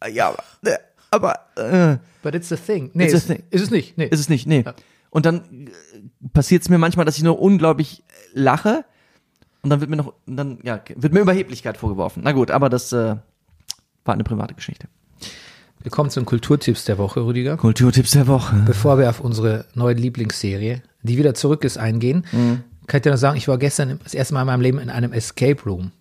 [0.02, 0.78] äh, äh, ja, aber, äh,
[1.10, 2.92] aber, äh, But it's a thing.
[2.94, 3.44] Nee, It's a ist, thing.
[3.50, 3.98] ist es nicht.
[3.98, 4.08] Nee.
[4.08, 4.64] ist es nicht, nee.
[5.10, 5.70] Und dann
[6.34, 8.86] passiert es mir manchmal, dass ich nur unglaublich lache
[9.68, 12.22] und dann wird mir noch, dann, ja, wird mir Überheblichkeit vorgeworfen.
[12.24, 13.18] Na gut, aber das äh,
[14.06, 14.88] war eine private Geschichte.
[15.82, 17.58] Wir kommen zu den Kulturtipps der Woche, Rüdiger.
[17.58, 18.56] Kulturtipps der Woche.
[18.66, 22.64] Bevor wir auf unsere neue Lieblingsserie die wieder zurück ist, eingehen, Mhm.
[22.88, 24.90] kann ich dir noch sagen, ich war gestern das erste Mal in meinem Leben in
[24.90, 25.92] einem Escape Room.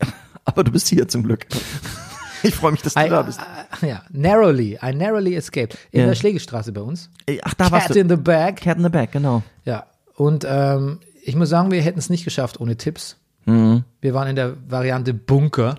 [0.44, 1.46] Aber du bist hier zum Glück.
[2.42, 3.40] Ich freue mich, dass du Ein, da bist.
[3.82, 5.76] äh, ja, narrowly, ein narrowly escaped.
[5.90, 6.06] In Ja.
[6.06, 7.10] der Schlägestraße bei uns.
[7.42, 8.00] Ach, da warst Cat du.
[8.00, 8.56] in the bag.
[8.56, 9.42] Cat in the Bag, genau.
[9.64, 13.16] Ja, und ähm, ich muss sagen, wir hätten es nicht geschafft ohne Tipps.
[13.46, 13.84] Mhm.
[14.00, 15.76] Wir waren in der Variante Bunker.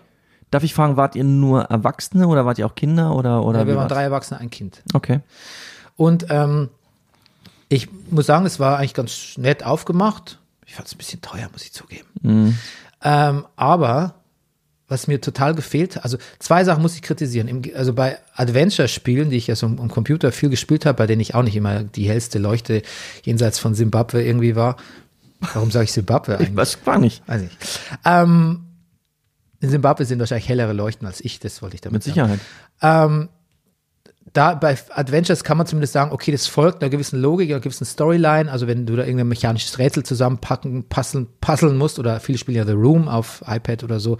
[0.51, 3.67] Darf ich fragen, wart ihr nur Erwachsene oder wart ihr auch Kinder oder oder Ja,
[3.67, 3.93] wir waren war's?
[3.93, 4.81] drei Erwachsene, ein Kind.
[4.93, 5.21] Okay.
[5.95, 6.69] Und ähm,
[7.69, 10.39] ich muss sagen, es war eigentlich ganz nett aufgemacht.
[10.65, 12.57] Ich fand es ein bisschen teuer, muss ich zugeben.
[13.03, 14.15] Ähm, aber
[14.89, 17.47] was mir total gefehlt, also zwei Sachen muss ich kritisieren.
[17.49, 21.07] Im, also bei Adventure-Spielen, die ich ja so am am Computer viel gespielt habe, bei
[21.07, 22.81] denen ich auch nicht immer die hellste Leuchte
[23.23, 24.77] jenseits von Simbabwe irgendwie war.
[25.53, 26.49] Warum sage ich Simbabwe eigentlich?
[26.49, 27.27] Ich weiß gar nicht.
[27.27, 27.57] Weiß nicht.
[28.05, 28.65] Ähm,
[29.59, 32.39] in Simbabwe sind wahrscheinlich hellere Leuchten als ich, das wollte ich damit Mit sagen.
[32.81, 33.09] Sicherheit.
[33.09, 33.29] Ähm,
[34.33, 37.85] da bei Adventures kann man zumindest sagen, okay, das folgt einer gewissen Logik, einer gewissen
[37.85, 38.51] Storyline.
[38.51, 42.65] Also wenn du da irgendein mechanisches Rätsel zusammenpacken, puzzeln, puzzeln musst oder viele spielen ja
[42.65, 44.17] The Room auf iPad oder so,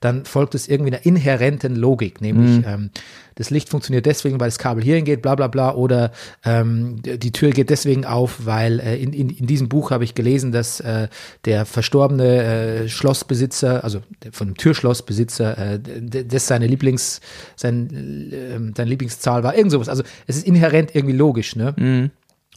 [0.00, 2.90] dann folgt es irgendwie einer inhärenten Logik, nämlich ähm,
[3.34, 6.12] das Licht funktioniert deswegen, weil das Kabel hierhin geht, bla bla bla, oder
[6.44, 10.14] ähm, die Tür geht deswegen auf, weil äh, in, in, in diesem Buch habe ich
[10.14, 11.08] gelesen, dass äh,
[11.44, 14.00] der verstorbene äh, Schlossbesitzer, also
[14.32, 17.20] von dem Türschlossbesitzer, äh, das seine Lieblings,
[17.56, 19.88] sein, äh, seine Lieblingszahl war, irgend sowas.
[19.88, 21.74] Also es ist inhärent irgendwie logisch, ne?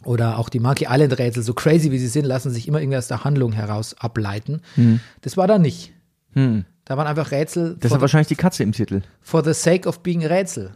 [0.04, 2.98] Oder auch die Monkey Island Rätsel, so crazy wie sie sind, lassen sich immer irgendwie
[2.98, 4.60] aus der Handlung heraus ableiten.
[5.22, 5.92] Das war da nicht.
[6.84, 9.02] Da waren einfach Rätsel Das hat wahrscheinlich die Katze im Titel.
[9.20, 10.72] for the sake of being Rätsel.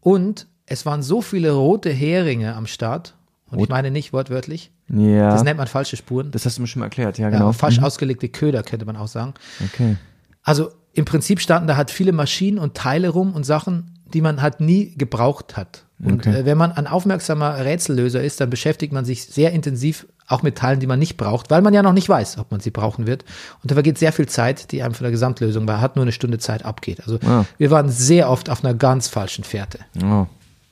[0.00, 3.14] Und es waren so viele rote Heringe am Start.
[3.50, 4.72] Und ich meine nicht wortwörtlich.
[4.88, 5.26] Ja.
[5.30, 6.30] Das Das, nennt man falsche Spuren.
[6.34, 7.52] hast du mir schon mal erklärt, ja, ja, genau.
[7.52, 9.32] falsch ausgelegte Köder, könnte man auch sagen.
[9.64, 9.96] Okay.
[10.42, 14.42] Also im Prinzip standen da halt viele Maschinen und Teile rum und Sachen, die man
[14.42, 15.86] halt nie gebraucht hat.
[16.00, 16.40] Und Okay.
[16.40, 20.56] äh, wenn man ein aufmerksamer Rätsellöser ist, dann beschäftigt man sich sehr intensiv auch mit
[20.58, 23.06] Teilen, die man nicht braucht, weil man ja noch nicht weiß, ob man sie brauchen
[23.06, 23.24] wird.
[23.62, 26.12] Und da vergeht sehr viel Zeit, die einem von der Gesamtlösung bei hat nur eine
[26.12, 27.00] Stunde Zeit abgeht.
[27.00, 27.46] Also Ah.
[27.56, 29.78] wir waren sehr oft auf einer ganz falschen Fährte.
[30.04, 30.26] Oh.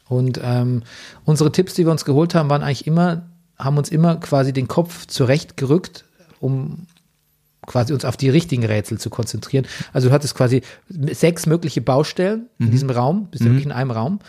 [0.08, 0.82] Und ähm,
[1.24, 3.22] unsere Tipps, die wir uns geholt haben, waren eigentlich immer,
[3.58, 6.04] haben uns immer quasi den Kopf zurechtgerückt,
[6.38, 6.86] um
[7.66, 9.66] quasi uns auf die richtigen Rätsel zu konzentrieren.
[9.92, 13.90] Also du hattest quasi sechs mögliche Baustellen in diesem Raum, bist ja wirklich in einem
[13.90, 14.20] Raum.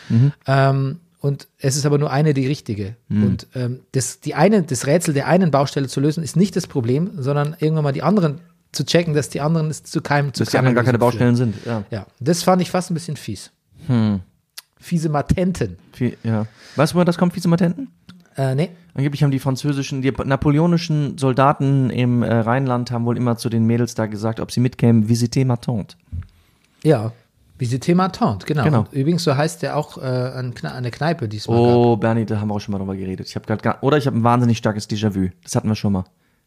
[0.45, 2.95] Ähm, und es ist aber nur eine die richtige.
[3.09, 6.67] Und ähm, das, die eine, das Rätsel der einen Baustelle zu lösen, ist nicht das
[6.67, 8.39] Problem, sondern irgendwann mal die anderen
[8.71, 11.11] zu checken, dass die anderen es zu keinem zu Dass die anderen gar keine Lösung
[11.19, 11.35] führen.
[11.35, 11.65] Baustellen sind.
[11.65, 11.83] Ja.
[11.89, 13.51] Ja, das fand ich fast ein bisschen fies.
[14.79, 15.77] Fiese Matenten.
[15.93, 16.45] Viel, ja.
[16.75, 17.89] Weißt du, woher das kommt, Vizematenten?
[18.37, 18.69] Äh, nee.
[18.97, 23.65] Angeblich haben die französischen, die napoleonischen Soldaten im äh, Rheinland haben wohl immer zu den
[23.65, 25.95] Mädels da gesagt, ob sie mitkämen, visiter ma tante.
[26.83, 27.11] Ja,
[27.59, 28.63] Visite ma tante, genau.
[28.63, 28.85] Genau.
[28.91, 31.57] Übrigens, so heißt der auch äh, eine Kneipe diesmal.
[31.57, 31.75] gab.
[31.75, 33.27] Oh, Bernie, da haben wir auch schon mal drüber geredet.
[33.27, 35.29] Ich habe gerade, oder ich habe ein wahnsinnig starkes Déjà-vu.
[35.43, 36.03] Das hatten wir schon mal.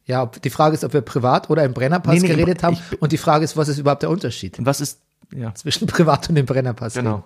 [0.07, 2.75] Ja, ob, die Frage ist, ob wir privat oder im Brennerpass Nee, nee, geredet haben.
[2.91, 5.01] ich- Und die Frage ist, was ist überhaupt der Unterschied was ist,
[5.35, 6.95] ja, zwischen privat und dem Brennerpass?
[6.95, 7.23] genau.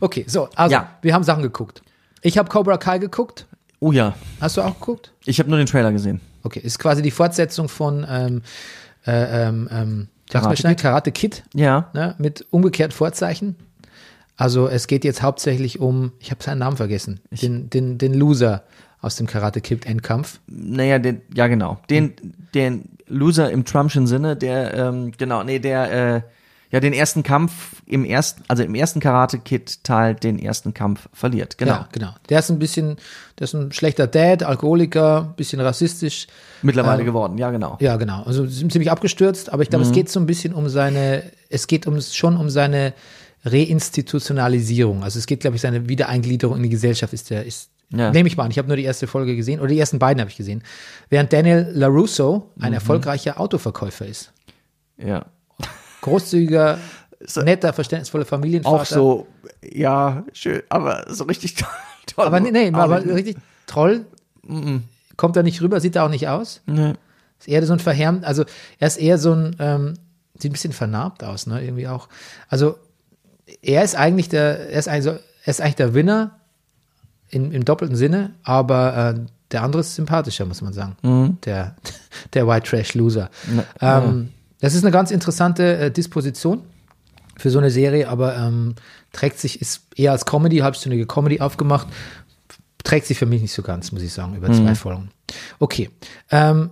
[0.00, 0.90] Okay, so, also, Ja.
[1.02, 1.82] wir haben Sachen geguckt.
[2.22, 3.46] Ich habe Cobra Kai geguckt.
[3.86, 5.12] Oh ja, Hast du auch geguckt?
[5.26, 6.20] ich habe nur den Trailer gesehen.
[6.42, 8.42] Okay, ist quasi die Fortsetzung von ähm,
[9.06, 11.44] äh, ähm, ähm, Karate schnell, Karate Kid.
[11.54, 13.54] Ja, ne, mit umgekehrten Vorzeichen.
[14.36, 18.64] Also es geht jetzt hauptsächlich um, ich habe seinen Namen vergessen, den, den, den Loser
[19.02, 20.40] aus dem Karate Kid Endkampf.
[20.48, 21.78] naja, den, ja genau.
[21.88, 22.14] Den,
[22.54, 26.20] den Loser im Trumpschen Sinne, der, ähm, genau, nee, der, äh,
[26.70, 31.08] ja, den ersten Kampf im ersten, also im ersten Karate Kid Teil den ersten Kampf
[31.12, 31.58] verliert.
[31.58, 31.72] Genau.
[31.72, 32.14] Ja, genau.
[32.28, 32.96] Der ist ein bisschen,
[33.38, 36.26] der ist ein schlechter Dad, Alkoholiker, bisschen rassistisch.
[36.62, 37.76] Mittlerweile Ähm, geworden, ja genau.
[37.80, 38.22] Ja, genau.
[38.24, 41.86] Also ziemlich abgestürzt, aber ich glaube, es geht so ein bisschen um seine, es geht
[41.86, 42.94] um schon um seine
[43.44, 45.02] Reinstitutionalisierung.
[45.04, 48.10] Also es geht, glaube ich, seine Wiedereingliederung in die Gesellschaft ist der, ist, Ja.
[48.10, 48.50] nehme ich mal an.
[48.50, 50.62] Ich habe nur die erste Folge gesehen, oder die ersten beiden habe ich gesehen.
[51.10, 54.32] Während Daniel LaRusso ein erfolgreicher Autoverkäufer ist.
[54.98, 55.26] Ja.
[56.06, 56.78] Großzügiger,
[57.36, 58.80] netter, verständnisvoller Familienvater.
[58.80, 59.26] Auch so,
[59.62, 61.54] ja, schön, aber so richtig
[62.06, 62.26] toll.
[62.26, 63.14] Aber nee, nee aber nicht.
[63.14, 64.06] richtig toll.
[65.16, 66.62] Kommt er nicht rüber, sieht er auch nicht aus.
[66.66, 66.94] Nee.
[67.38, 68.44] Ist eher so ein verhärmt, also
[68.78, 69.94] er ist eher so ein, ähm,
[70.38, 72.08] sieht ein bisschen vernarbt aus, ne, irgendwie auch.
[72.48, 72.78] Also
[73.62, 76.38] er ist eigentlich der, er ist eigentlich, so, er ist eigentlich der Winner
[77.28, 80.96] in, im doppelten Sinne, aber äh, der andere ist sympathischer, muss man sagen.
[81.44, 81.76] Der,
[82.34, 83.30] der White Trash Loser.
[83.80, 84.32] ähm,
[84.66, 86.62] Das ist eine ganz interessante äh, Disposition
[87.36, 88.74] für so eine Serie, aber ähm,
[89.12, 91.86] trägt sich, ist eher als Comedy, halbstündige Comedy aufgemacht,
[92.82, 95.10] trägt sich für mich nicht so ganz, muss ich sagen, über zwei Folgen.
[95.60, 95.88] Okay.
[96.32, 96.70] Ähm,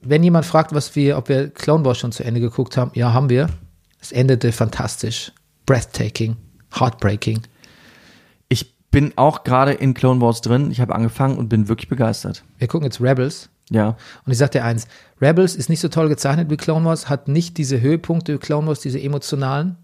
[0.00, 3.12] wenn jemand fragt, was wir, ob wir Clone Wars schon zu Ende geguckt haben, ja,
[3.12, 3.48] haben wir.
[4.00, 5.32] Es endete fantastisch,
[5.66, 6.36] breathtaking,
[6.78, 7.42] heartbreaking.
[8.48, 10.70] Ich bin auch gerade in Clone Wars drin.
[10.70, 12.44] Ich habe angefangen und bin wirklich begeistert.
[12.58, 13.48] Wir gucken jetzt Rebels.
[13.70, 13.96] Ja.
[14.24, 14.86] Und ich sag dir eins,
[15.20, 18.66] Rebels ist nicht so toll gezeichnet wie Clone Wars, hat nicht diese Höhepunkte wie Clone
[18.66, 19.76] Wars, diese emotionalen.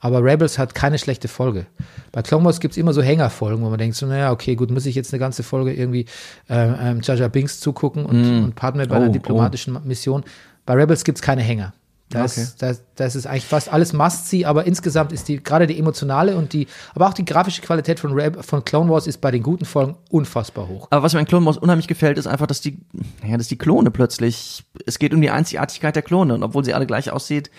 [0.00, 1.66] Aber Rebels hat keine schlechte Folge.
[2.12, 4.84] Bei Clone Wars gibt's immer so Hängerfolgen, wo man denkt, so, naja, okay, gut, muss
[4.84, 6.04] ich jetzt eine ganze Folge irgendwie
[6.50, 10.22] ähm, ähm, Jar Binks zugucken und, und Padme bei einer Oh, diplomatischen Mission.
[10.66, 11.72] Bei Rebels gibt's keine Hänger.
[12.14, 12.46] Das, Okay.
[12.58, 16.52] das, das ist eigentlich fast alles Must-See, aber insgesamt ist die, gerade die emotionale und
[16.52, 19.64] die, aber auch die grafische Qualität von, Reb, von Clone Wars ist bei den guten
[19.64, 20.86] Folgen unfassbar hoch.
[20.90, 22.78] Aber was mir an Clone Wars unheimlich gefällt, ist einfach, dass die,
[23.26, 26.74] ja, dass die Klone plötzlich, es geht um die Einzigartigkeit der Klone und obwohl sie
[26.74, 27.50] alle gleich aussieht,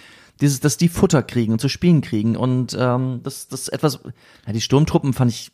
[0.41, 3.99] dieses, dass die Futter kriegen und zu spielen kriegen und ähm, das, das etwas,
[4.45, 5.51] ja, die Sturmtruppen fand ich,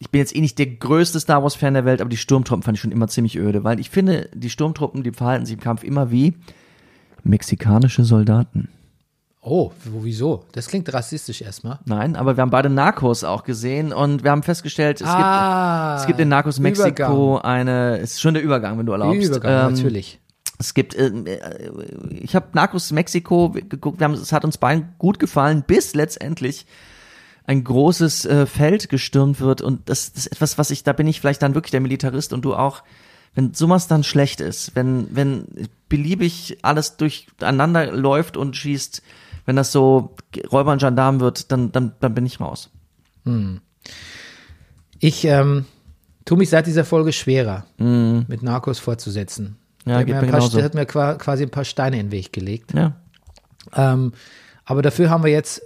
[0.00, 2.62] ich bin jetzt eh nicht der größte Star Wars Fan der Welt, aber die Sturmtruppen
[2.62, 5.60] fand ich schon immer ziemlich öde, weil ich finde, die Sturmtruppen, die verhalten sich im
[5.60, 6.34] Kampf immer wie
[7.26, 8.68] mexikanische Soldaten.
[9.40, 9.70] Oh,
[10.02, 10.44] wieso?
[10.52, 11.78] Das klingt rassistisch erstmal.
[11.84, 16.00] Nein, aber wir haben beide Narcos auch gesehen und wir haben festgestellt, es, Ah, gibt,
[16.00, 17.44] es gibt in Narcos Mexiko Übergang.
[17.44, 19.22] eine, es ist schon der Übergang, wenn du erlaubst.
[19.28, 20.18] Übergang, Ähm, natürlich.
[20.58, 21.12] Es gibt, äh,
[22.10, 26.66] ich habe Narcos Mexiko geguckt, wir haben, es hat uns beiden gut gefallen, bis letztendlich
[27.44, 31.06] ein großes äh, Feld gestürmt wird und das, das ist etwas, was ich, da bin
[31.06, 32.82] ich vielleicht dann wirklich der Militarist und du auch,
[33.36, 39.02] wenn sowas dann schlecht ist, wenn, wenn beliebig alles durcheinander läuft und schießt,
[39.44, 40.16] wenn das so
[40.50, 42.70] Räuber und Gendarm wird, dann, dann, dann bin ich raus.
[44.98, 45.66] Ich ähm,
[46.24, 49.56] tue mich seit dieser Folge schwerer, mit Narcos fortzusetzen.
[49.84, 52.12] Ja, der, hat mir paar, der hat mir qua- quasi ein paar Steine in den
[52.12, 52.74] Weg gelegt.
[52.74, 52.96] Ja.
[53.74, 54.12] Ähm,
[54.64, 55.62] aber dafür haben wir jetzt,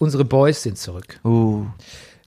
[0.00, 1.20] unsere Boys sind zurück.
[1.24, 1.66] Uh.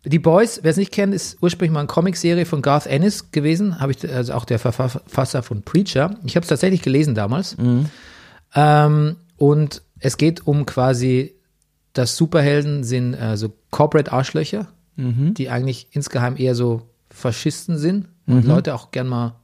[0.05, 3.79] Die Boys, wer es nicht kennt, ist ursprünglich mal eine Comicserie von Garth Ennis gewesen,
[3.79, 6.15] habe ich also auch der Verfasser von Preacher.
[6.25, 7.57] Ich habe es tatsächlich gelesen damals.
[8.53, 11.33] Ähm, und es geht um quasi,
[11.93, 14.67] dass Superhelden sind äh, so Corporate Arschlöcher,
[15.33, 19.35] die eigentlich insgeheim eher so Faschisten sind und Leute auch gern mal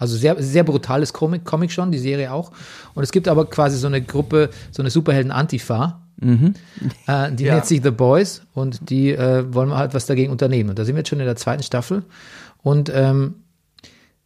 [0.00, 2.52] also sehr, sehr brutales Comic, Comic schon, die Serie auch.
[2.94, 6.00] Und es gibt aber quasi so eine Gruppe, so eine Superhelden-Antifa.
[6.20, 7.54] Äh, die Ja.
[7.54, 10.70] nennt sich The Boys und die äh, wollen halt was dagegen unternehmen.
[10.70, 12.02] Und da sind wir jetzt schon in der zweiten Staffel.
[12.62, 13.36] Und ähm,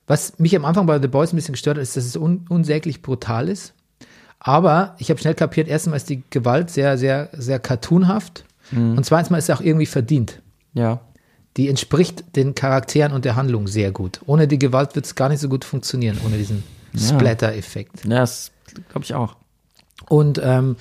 [0.07, 2.45] was mich am Anfang bei The Boys ein bisschen gestört hat, ist, dass es un
[2.49, 3.73] unsäglich brutal ist.
[4.39, 8.45] Aber ich habe schnell kapiert, erstens ist die Gewalt sehr, sehr, sehr cartoonhaft.
[8.73, 10.41] Und zweitens mal ist sie auch irgendwie verdient
[10.73, 11.01] Ja.
[11.57, 14.21] die entspricht den Charakteren und der Handlung sehr gut.
[14.27, 16.65] Ohne die Gewalt wird es gar nicht so gut funktionieren, ohne diesen
[16.99, 18.05] Splatter-Effekt.
[18.05, 18.51] Ja, das
[18.91, 19.37] glaube ich auch.
[20.09, 20.77] Und ähm,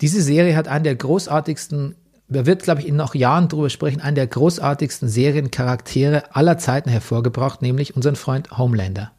[0.00, 1.96] diese Serie hat einen der großartigsten,
[2.28, 6.90] wer wird, glaube ich, in noch Jahren drüber sprechen, einen der großartigsten Seriencharaktere aller Zeiten
[6.90, 9.12] hervorgebracht, nämlich unseren Freund Homelander.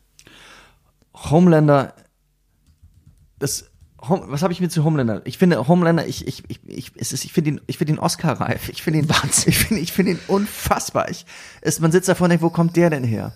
[1.13, 1.93] Homelander,
[3.39, 5.21] das, was habe ich mir zu Homelander?
[5.25, 7.99] Ich finde Homelander, ich, ich, ich, ich, es ist, ich finde ihn, ich finde ihn
[7.99, 8.69] Oscar-reif.
[8.69, 9.49] Ich finde ihn Wahnsinn.
[9.49, 11.09] Ich finde, ich finde ihn unfassbar.
[11.09, 11.25] Ich,
[11.61, 13.33] es, man sitzt davor und denkt, wo kommt der denn her?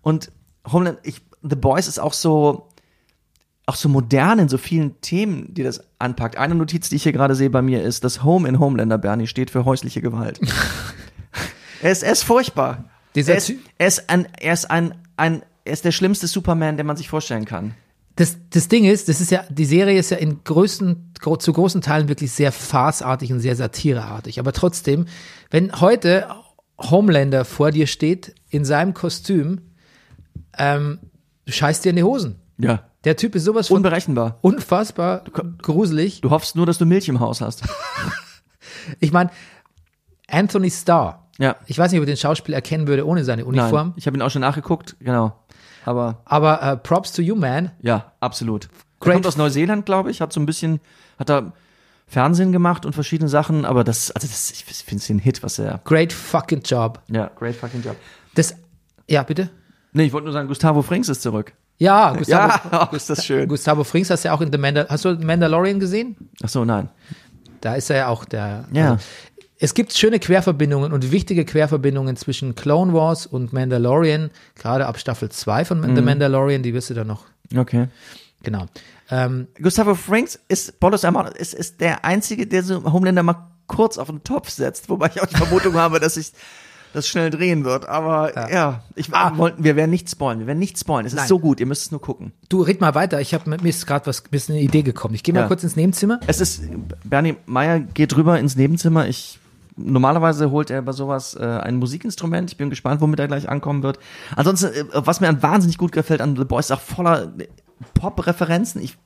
[0.00, 0.32] Und
[0.70, 2.68] Homeland, ich, The Boys ist auch so,
[3.66, 6.36] auch so modern in so vielen Themen, die das anpackt.
[6.36, 9.26] Eine Notiz, die ich hier gerade sehe bei mir, ist, dass Home in Homelander, Bernie,
[9.26, 10.40] steht für häusliche Gewalt.
[11.82, 12.84] er, ist, er ist furchtbar.
[13.16, 16.76] Dieser er, ist, er ist ein, er ist ein, ein, er ist der schlimmste Superman,
[16.76, 17.74] den man sich vorstellen kann.
[18.14, 21.82] Das, das Ding ist, das ist ja, die Serie ist ja in größten, zu großen
[21.82, 24.38] Teilen wirklich sehr farceartig und sehr satireartig.
[24.38, 25.06] Aber trotzdem,
[25.50, 26.28] wenn heute
[26.78, 29.62] Homelander vor dir steht, in seinem Kostüm,
[30.56, 31.00] ähm,
[31.44, 32.36] du scheißt dir in die Hosen.
[32.58, 32.84] Ja.
[33.06, 34.38] Der Typ ist sowas von Unberechenbar.
[34.42, 35.22] unfassbar
[35.62, 36.20] gruselig.
[36.20, 37.62] Du hoffst nur, dass du Milch im Haus hast.
[39.00, 39.30] Ich meine,
[40.28, 41.28] Anthony Starr.
[41.38, 41.56] Ja.
[41.66, 43.88] Ich weiß nicht, ob ich den Schauspieler erkennen würde ohne seine Uniform.
[43.88, 45.32] Nein, ich habe ihn auch schon nachgeguckt, genau.
[45.84, 47.72] Aber Aber äh, Props to you, man.
[47.80, 48.64] ja, absolut.
[48.66, 49.14] Er Great.
[49.14, 50.80] kommt aus Neuseeland, glaube ich, hat so ein bisschen,
[51.18, 51.52] hat da
[52.06, 55.58] Fernsehen gemacht und verschiedene Sachen, aber das, also das, ich finde es ein Hit, was
[55.58, 57.02] er, Great fucking job.
[57.10, 57.96] ja, great fucking job.
[58.34, 58.54] Das,
[59.08, 59.50] ja, bitte?
[59.92, 61.54] Nee, ich wollte nur sagen, Gustavo Frings ist zurück.
[61.78, 63.48] Ja, Gustavo, Ja, ist das schön.
[63.48, 66.16] Gustavo Frings hast du ja auch in The Mandal Hast du Mandalorian gesehen?
[66.42, 66.88] Ach so, nein.
[67.60, 68.64] Da ist er ja auch der.
[68.72, 68.92] Ja.
[68.92, 69.04] Also,
[69.58, 75.30] es gibt schöne Querverbindungen und wichtige Querverbindungen zwischen Clone Wars und Mandalorian, gerade ab Staffel
[75.30, 75.96] 2 von Mhm.
[75.96, 77.24] The Mandalorian, die wirst du dann noch,
[77.56, 77.88] Okay.
[78.42, 78.66] genau.
[79.10, 83.96] Ähm, Gustavo Franks ist, Bolos Amon, ist, ist der Einzige, der so Homelander mal kurz
[83.98, 86.32] auf den Topf setzt, wobei ich auch die Vermutung habe, dass sich
[86.96, 87.88] das schnell drehen wird.
[87.88, 91.06] Aber ja, ich, wollten, wir werden nicht spoilen, wir werden nicht spoilen.
[91.06, 91.22] Es ist Ah.
[91.22, 91.28] Nein.
[91.28, 92.32] so gut, ihr müsst es nur gucken.
[92.48, 95.14] du red mal weiter, ich habe mir ist gerade was bisschen eine Idee gekommen.
[95.14, 95.46] Ich gehe mal Ja.
[95.46, 96.20] kurz ins Nebenzimmer.
[96.26, 96.62] Es ist,
[97.04, 99.06] Bernie Meyer geht rüber ins Nebenzimmer.
[99.08, 99.38] Ich,
[99.76, 102.50] normalerweise holt er bei sowas äh, ein Musikinstrument.
[102.50, 103.98] Ich bin gespannt, womit er gleich ankommen wird.
[104.34, 107.32] Ansonsten, äh, was mir an wahnsinnig gut gefällt an The Boys, ist auch voller
[107.94, 108.80] Pop-Referenzen.
[108.82, 108.96] Ich,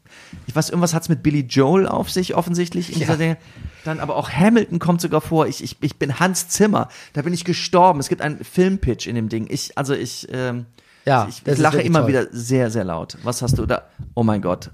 [0.46, 3.36] ich weiß, irgendwas hat's mit Billy Joel auf sich offensichtlich in dieser Serie.
[3.84, 5.46] Dann aber auch Hamilton kommt sogar vor.
[5.46, 6.88] Ich, ich, ich bin Hans Zimmer.
[7.12, 7.98] Da bin ich gestorben.
[8.00, 9.46] Es gibt einen Filmpitch in dem Ding.
[9.48, 10.66] Ich, also ich, ähm,
[11.06, 12.08] Ja, ich, ich lache immer toll.
[12.08, 13.16] wieder sehr, sehr laut.
[13.22, 13.82] Was hast du da?
[14.14, 14.70] Oh mein Gott.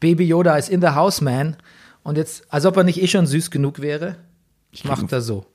[0.00, 1.56] Baby Yoda ist in the house, man.
[2.02, 4.16] Und jetzt, als ob er nicht eh schon süß genug wäre,
[4.84, 5.46] macht er so.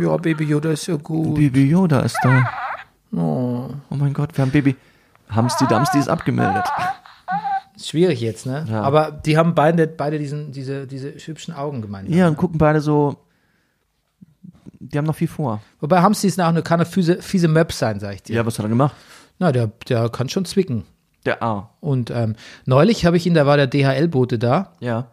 [0.00, 1.34] Ja, Baby Yoda ist ja gut.
[1.34, 2.48] Baby Yoda ist da.
[3.14, 3.68] Oh.
[3.90, 4.76] mein Gott, wir haben Baby.
[5.28, 6.64] Hamsti Damsti ist abgemeldet.
[7.76, 8.66] Ist schwierig jetzt, ne?
[8.68, 8.82] Ja.
[8.82, 12.08] Aber die haben beide, beide diesen, diese, diese hübschen Augen gemeint.
[12.10, 13.16] Ja, und gucken beide so.
[14.78, 15.62] Die haben noch viel vor.
[15.80, 18.36] Wobei Hamsti ist eine, kann eine fiese, fiese Möb sein, sag ich dir.
[18.36, 18.94] Ja, was hat er gemacht?
[19.38, 20.84] Na, der, der kann schon zwicken.
[21.24, 21.70] Der A.
[21.80, 22.34] Und ähm,
[22.66, 25.06] neulich habe ich ihn, da war der DHL-Bote da Ja.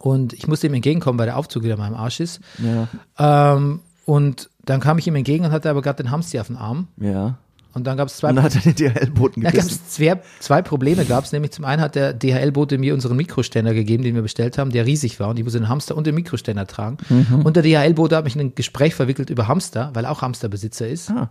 [0.00, 2.40] und ich musste ihm entgegenkommen, weil der Aufzug wieder in meinem Arsch ist.
[2.58, 3.54] Ja.
[3.54, 6.56] Ähm, und dann kam ich ihm entgegen und hatte aber gerade den Hamster auf dem
[6.56, 6.88] Arm.
[6.98, 7.38] Ja.
[7.74, 9.70] Und dann gab es zwei, Und dann hat er den DHL-Boten da gebissen.
[9.70, 11.06] gab's zwei, zwei Probleme.
[11.06, 14.58] Gab es nämlich zum einen hat der DHL-Bote mir unseren Mikroständer gegeben, den wir bestellt
[14.58, 16.98] haben, der riesig war und ich musste den Hamster und den Mikroständer tragen.
[17.08, 17.42] Mhm.
[17.44, 20.86] Und der DHL-Bote hat mich in ein Gespräch verwickelt über Hamster, weil er auch Hamsterbesitzer
[20.86, 21.10] ist.
[21.10, 21.30] Ah.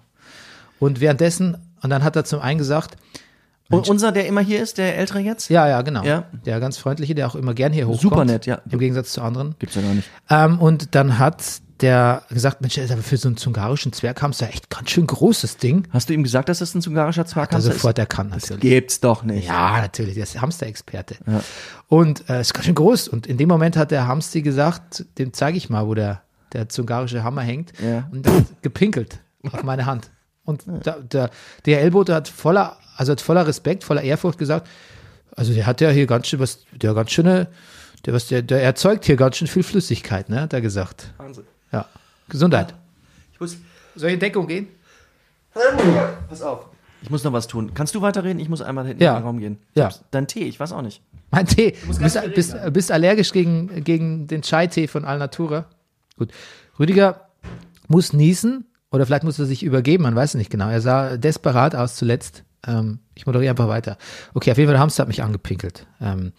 [0.79, 2.97] Und währenddessen, und dann hat er zum einen gesagt,
[3.69, 5.49] Und unser, der immer hier ist, der ältere jetzt?
[5.51, 6.03] ja, ja, genau.
[6.03, 6.23] Ja.
[6.45, 8.01] Der ganz freundliche, der auch immer gern hier hochkommt.
[8.01, 8.61] Super nett, ja.
[8.71, 9.53] Im Gegensatz zu anderen.
[9.59, 10.09] Gibt's ja gar nicht.
[10.31, 14.49] Ähm, und dann hat der gesagt, Mensch, das ist aber für so einen zungarischen Zwerghamster
[14.49, 15.87] echt ganz schön großes Ding.
[15.89, 18.01] Hast du ihm gesagt, dass das ein zungarischer Hat er Zwerghamster sofort ist?
[18.01, 18.61] erkannt natürlich.
[18.61, 19.47] Gibt's doch nicht.
[19.47, 21.15] Ja, natürlich, der ist Hamster-Experte.
[21.87, 23.07] Und äh, ist ganz schön groß.
[23.07, 26.21] Und in dem Moment hat der Hamsti gesagt, dem zeige ich mal, wo der,
[26.53, 27.73] der zungarische Hammer hängt.
[27.79, 28.07] Ja.
[28.11, 29.19] Und hat gepinkelt
[29.51, 30.11] auf meine Hand.
[30.43, 31.29] Und da, der
[31.65, 34.67] DHL-Bote hat voller, also hat voller Respekt, voller Ehrfurcht gesagt,
[35.35, 37.47] also der hat ja hier ganz schön was, der ganz schöne,
[38.05, 41.13] der, was, der, der erzeugt hier ganz schön viel Flüssigkeit, ne, hat er gesagt.
[41.17, 41.45] Wahnsinn.
[41.71, 41.85] Ja.
[42.29, 42.73] Gesundheit.
[43.33, 43.57] Ich muss,
[43.95, 44.67] Soll ich in Deckung gehen?
[46.29, 46.65] pass auf.
[47.01, 47.73] Ich muss noch was tun.
[47.73, 48.39] Kannst du weiterreden?
[48.39, 49.13] Ich muss einmal hinten Ja.
[49.13, 49.57] in den Raum gehen.
[49.75, 49.89] Ja.
[50.11, 51.01] Dein Tee, ich weiß auch nicht.
[51.31, 51.71] Mein Tee.
[51.71, 55.65] Du bist, viel bist, reden, bist allergisch gegen, gegen den Chai-Tee von Alnatura.
[56.17, 56.31] Gut.
[56.79, 57.27] Rüdiger
[57.87, 60.69] muss niesen oder vielleicht muss er sich übergeben, man weiß es nicht genau.
[60.69, 62.43] Er sah desperat aus zuletzt.
[62.67, 63.97] Ähm, ich moderiere einfach weiter.
[64.33, 65.87] Okay, auf jeden Fall, der Hamster hat mich angepinkelt.
[65.99, 66.31] Ähm,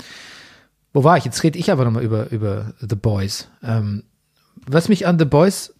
[0.92, 1.24] wo war ich?
[1.24, 3.48] Jetzt rede ich aber nochmal über, über The Boys.
[3.62, 4.04] Ähm,
[4.66, 5.74] was mich an The Boys,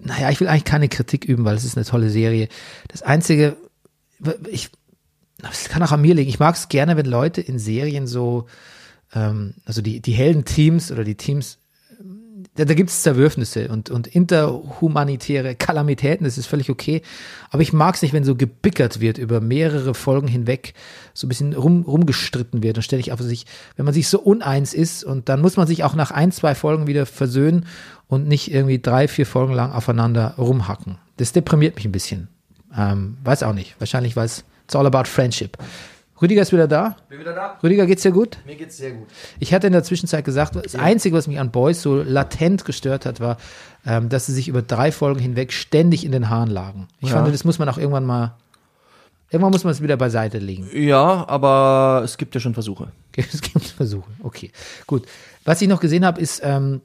[0.00, 2.48] naja, ich will eigentlich keine Kritik üben, weil es ist eine tolle Serie.
[2.88, 3.56] Das Einzige,
[4.48, 4.70] ich,
[5.38, 6.28] das kann auch an mir liegen.
[6.28, 8.46] Ich mag es gerne, wenn Leute in Serien so,
[9.12, 11.58] ähm, also die, die hellen Teams oder die Teams,
[12.58, 17.02] da, da gibt es Zerwürfnisse und, und interhumanitäre Kalamitäten, das ist völlig okay.
[17.50, 20.74] Aber ich mag es nicht, wenn so gebickert wird über mehrere Folgen hinweg,
[21.14, 22.76] so ein bisschen rum, rumgestritten wird.
[22.76, 25.68] Dann stelle ich auf sich, wenn man sich so uneins ist und dann muss man
[25.68, 27.66] sich auch nach ein, zwei Folgen wieder versöhnen
[28.08, 30.98] und nicht irgendwie drei, vier Folgen lang aufeinander rumhacken.
[31.16, 32.26] Das deprimiert mich ein bisschen.
[32.76, 33.76] Ähm, weiß auch nicht.
[33.78, 35.56] Wahrscheinlich, weil es it's all about friendship.
[36.20, 36.96] Rüdiger ist wieder da.
[37.08, 37.58] Bin wieder da?
[37.62, 38.38] Rüdiger, geht's dir gut?
[38.44, 39.06] Mir geht's sehr gut.
[39.38, 43.06] Ich hatte in der Zwischenzeit gesagt, das Einzige, was mich an Boys so latent gestört
[43.06, 43.36] hat, war,
[43.86, 46.88] ähm, dass sie sich über drei Folgen hinweg ständig in den Haaren lagen.
[47.00, 47.16] Ich Ja.
[47.22, 48.34] fand, das muss man auch irgendwann mal,
[49.30, 50.68] irgendwann muss man es wieder beiseite legen.
[50.74, 52.88] Ja, aber es gibt ja schon Versuche.
[53.16, 54.10] Es gibt Versuche.
[54.22, 54.50] Okay,
[54.86, 55.06] gut.
[55.44, 56.80] Was ich noch gesehen habe, ist, ähm,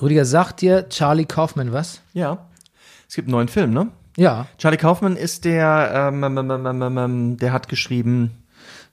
[0.00, 2.00] Rüdiger sagt dir Charlie Kaufman was?
[2.12, 2.46] Ja.
[3.08, 3.88] Es gibt einen neuen Film, ne?
[4.18, 8.30] Ja, Charlie Kaufman ist der, ähm, ähm, ähm, ähm, ähm, der hat geschrieben,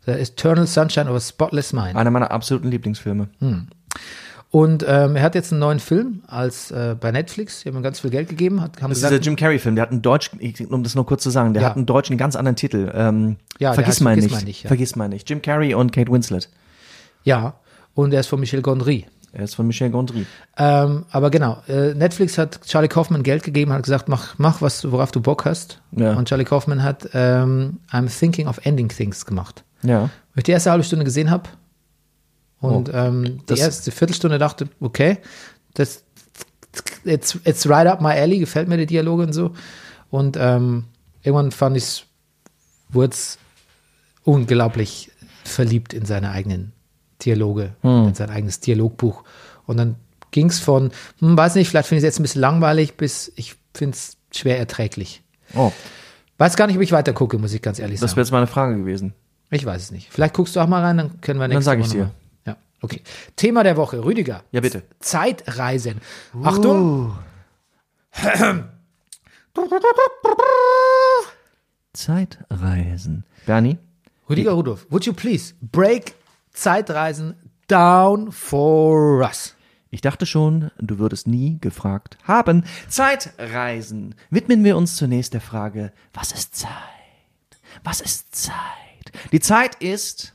[0.05, 1.95] Eternal Sunshine of a Spotless Mind.
[1.95, 3.27] einer meiner absoluten Lieblingsfilme.
[4.51, 7.61] Und ähm, er hat jetzt einen neuen Film als äh, bei Netflix.
[7.63, 8.61] Die haben ihm ganz viel Geld gegeben.
[8.61, 10.39] Hat, haben Das ist gesagt, der Jim Carrey-Film, der hat einen deutschen,
[10.69, 11.69] um das nur kurz zu sagen, der Ja.
[11.69, 12.91] hat einen deutschen ganz anderen Titel.
[12.93, 14.29] Ähm, Ja, vergiss mal nicht.
[14.31, 14.67] mal nicht, ja.
[14.67, 15.27] Vergiss mal nicht.
[15.27, 16.49] Jim Carrey und Kate Winslet.
[17.23, 17.55] ja,
[17.95, 19.05] und er ist von Michel Gondry.
[19.33, 20.25] Er ist von Michel Gondry.
[20.57, 24.91] Ähm, aber genau, äh, Netflix hat Charlie Kaufman Geld gegeben, hat gesagt, mach, mach was,
[24.91, 25.81] worauf du Bock hast.
[25.91, 26.13] Ja.
[26.13, 29.63] Und Charlie Kaufman hat ähm, I'm Thinking of Ending Things gemacht.
[29.84, 30.06] Ja.
[30.34, 31.50] Wo ich die erste halbe Stunde gesehen habe
[32.60, 32.93] und Oh.
[32.98, 35.17] ähm, die Das- erste Viertelstunde dachte, okay,
[35.74, 36.04] das
[37.04, 39.52] it's, it's right up my alley, gefällt mir die Dialoge und so.
[40.10, 40.86] Und ähm,
[41.22, 42.04] irgendwann fand ich es,
[42.89, 43.38] wurde es
[44.24, 45.12] unglaublich
[45.43, 46.72] verliebt in seine eigenen
[47.22, 49.23] Dialoge, in sein eigenes Dialogbuch.
[49.65, 49.96] Und dann
[50.31, 53.31] ging es von, hm, weiß nicht, vielleicht finde ich es jetzt ein bisschen langweilig, bis
[53.36, 55.21] ich finde es schwer erträglich.
[55.56, 55.71] Oh,
[56.40, 58.17] Weiß gar nicht, ob ich weiter gucke, muss ich ganz ehrlich das sagen.
[58.17, 59.13] wäre jetzt meine Frage gewesen.
[59.54, 60.12] Ich weiß es nicht.
[60.12, 62.04] Vielleicht guckst du auch mal rein, dann können wir nächste sag ich Woche dir.
[62.04, 63.01] noch mal- Ja, okay.
[63.35, 64.43] Thema der Woche, Rüdiger.
[64.51, 64.83] Ja, bitte.
[64.99, 66.01] Zeitreisen.
[66.43, 67.15] Achtung.
[71.93, 73.23] Zeitreisen.
[73.45, 73.77] Bernie?
[74.29, 76.15] Rüdiger Rudolph, would you please break
[76.54, 77.35] Zeitreisen
[77.67, 79.56] down for us?
[79.91, 82.63] Ich dachte schon, du würdest nie gefragt haben.
[82.89, 84.15] Zeitreisen.
[84.31, 86.69] Widmen wir uns zunächst der Frage, was ist Zeit?
[87.83, 88.54] Was ist Zeit?
[89.31, 90.33] Die Zeit ist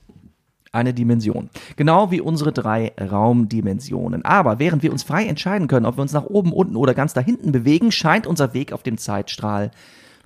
[0.72, 1.50] eine Dimension.
[1.76, 4.24] Genau wie unsere drei Raumdimensionen.
[4.24, 7.14] Aber während wir uns frei entscheiden können, ob wir uns nach oben, unten oder ganz
[7.14, 9.70] da hinten bewegen, scheint unser Weg auf dem Zeitstrahl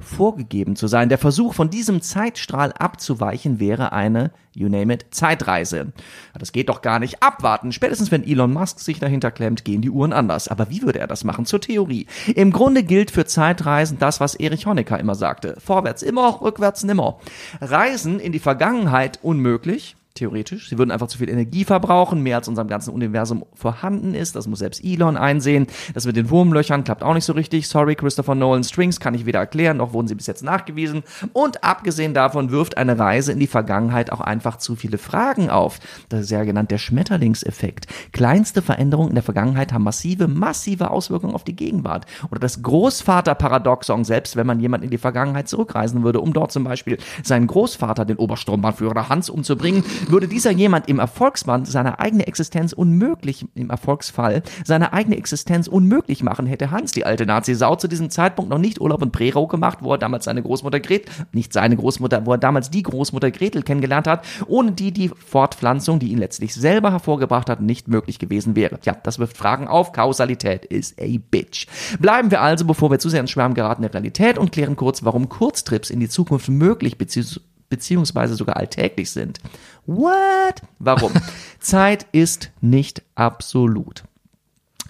[0.02, 1.08] vorgegeben zu sein.
[1.08, 5.92] Der Versuch, von diesem Zeitstrahl abzuweichen, wäre eine, you name it, Zeitreise.
[6.38, 7.22] Das geht doch gar nicht.
[7.22, 7.72] Abwarten.
[7.72, 10.48] Spätestens wenn Elon Musk sich dahinter klemmt, gehen die Uhren anders.
[10.48, 11.46] Aber wie würde er das machen?
[11.46, 12.06] Zur Theorie.
[12.34, 15.56] Im Grunde gilt für Zeitreisen das, was Erich Honecker immer sagte.
[15.64, 17.18] Vorwärts immer, rückwärts nimmer.
[17.60, 19.96] Reisen in die Vergangenheit unmöglich.
[20.14, 20.68] Theoretisch.
[20.68, 24.36] Sie würden einfach zu viel Energie verbrauchen, mehr als unserem ganzen Universum vorhanden ist.
[24.36, 25.66] Das muss selbst Elon einsehen.
[25.94, 27.66] Das mit den Wurmlöchern klappt auch nicht so richtig.
[27.66, 31.02] Sorry, Christopher Nolan Strings kann ich weder erklären, noch wurden sie bis jetzt nachgewiesen.
[31.32, 35.78] Und abgesehen davon wirft eine Reise in die Vergangenheit auch einfach zu viele Fragen auf.
[36.10, 37.86] Das ist ja genannt der Schmetterlingseffekt.
[38.12, 42.04] Kleinste Veränderungen in der Vergangenheit haben massive, massive Auswirkungen auf die Gegenwart.
[42.30, 46.64] Oder das Großvaterparadoxon, selbst wenn man jemand in die Vergangenheit zurückreisen würde, um dort zum
[46.64, 52.72] Beispiel seinen Großvater, den Obersturmbannführer Hans, umzubringen, würde dieser jemand im Erfolgsband seine eigene Existenz
[52.72, 58.10] unmöglich, im Erfolgsfall, seine eigene Existenz unmöglich machen, hätte Hans, die alte Nazi-Sau, zu diesem
[58.10, 61.76] Zeitpunkt noch nicht Urlaub in Prerau gemacht, wo er damals seine Großmutter Gretel, nicht seine
[61.76, 66.18] Großmutter, wo er damals die Großmutter Gretel kennengelernt hat, ohne die die Fortpflanzung, die ihn
[66.18, 68.78] letztlich selber hervorgebracht hat, nicht möglich gewesen wäre.
[68.84, 69.92] Ja, das wirft Fragen auf.
[69.92, 71.66] Kausalität ist a bitch.
[71.98, 75.04] Bleiben wir also, bevor wir zu sehr ins Schwärmen geraten, der Realität und klären kurz,
[75.04, 77.40] warum Kurztrips in die Zukunft möglich bzw
[77.72, 79.38] beziehungsweise sogar alltäglich sind.
[79.86, 80.60] What?
[80.78, 81.10] Warum?
[81.58, 84.04] Zeit ist nicht absolut.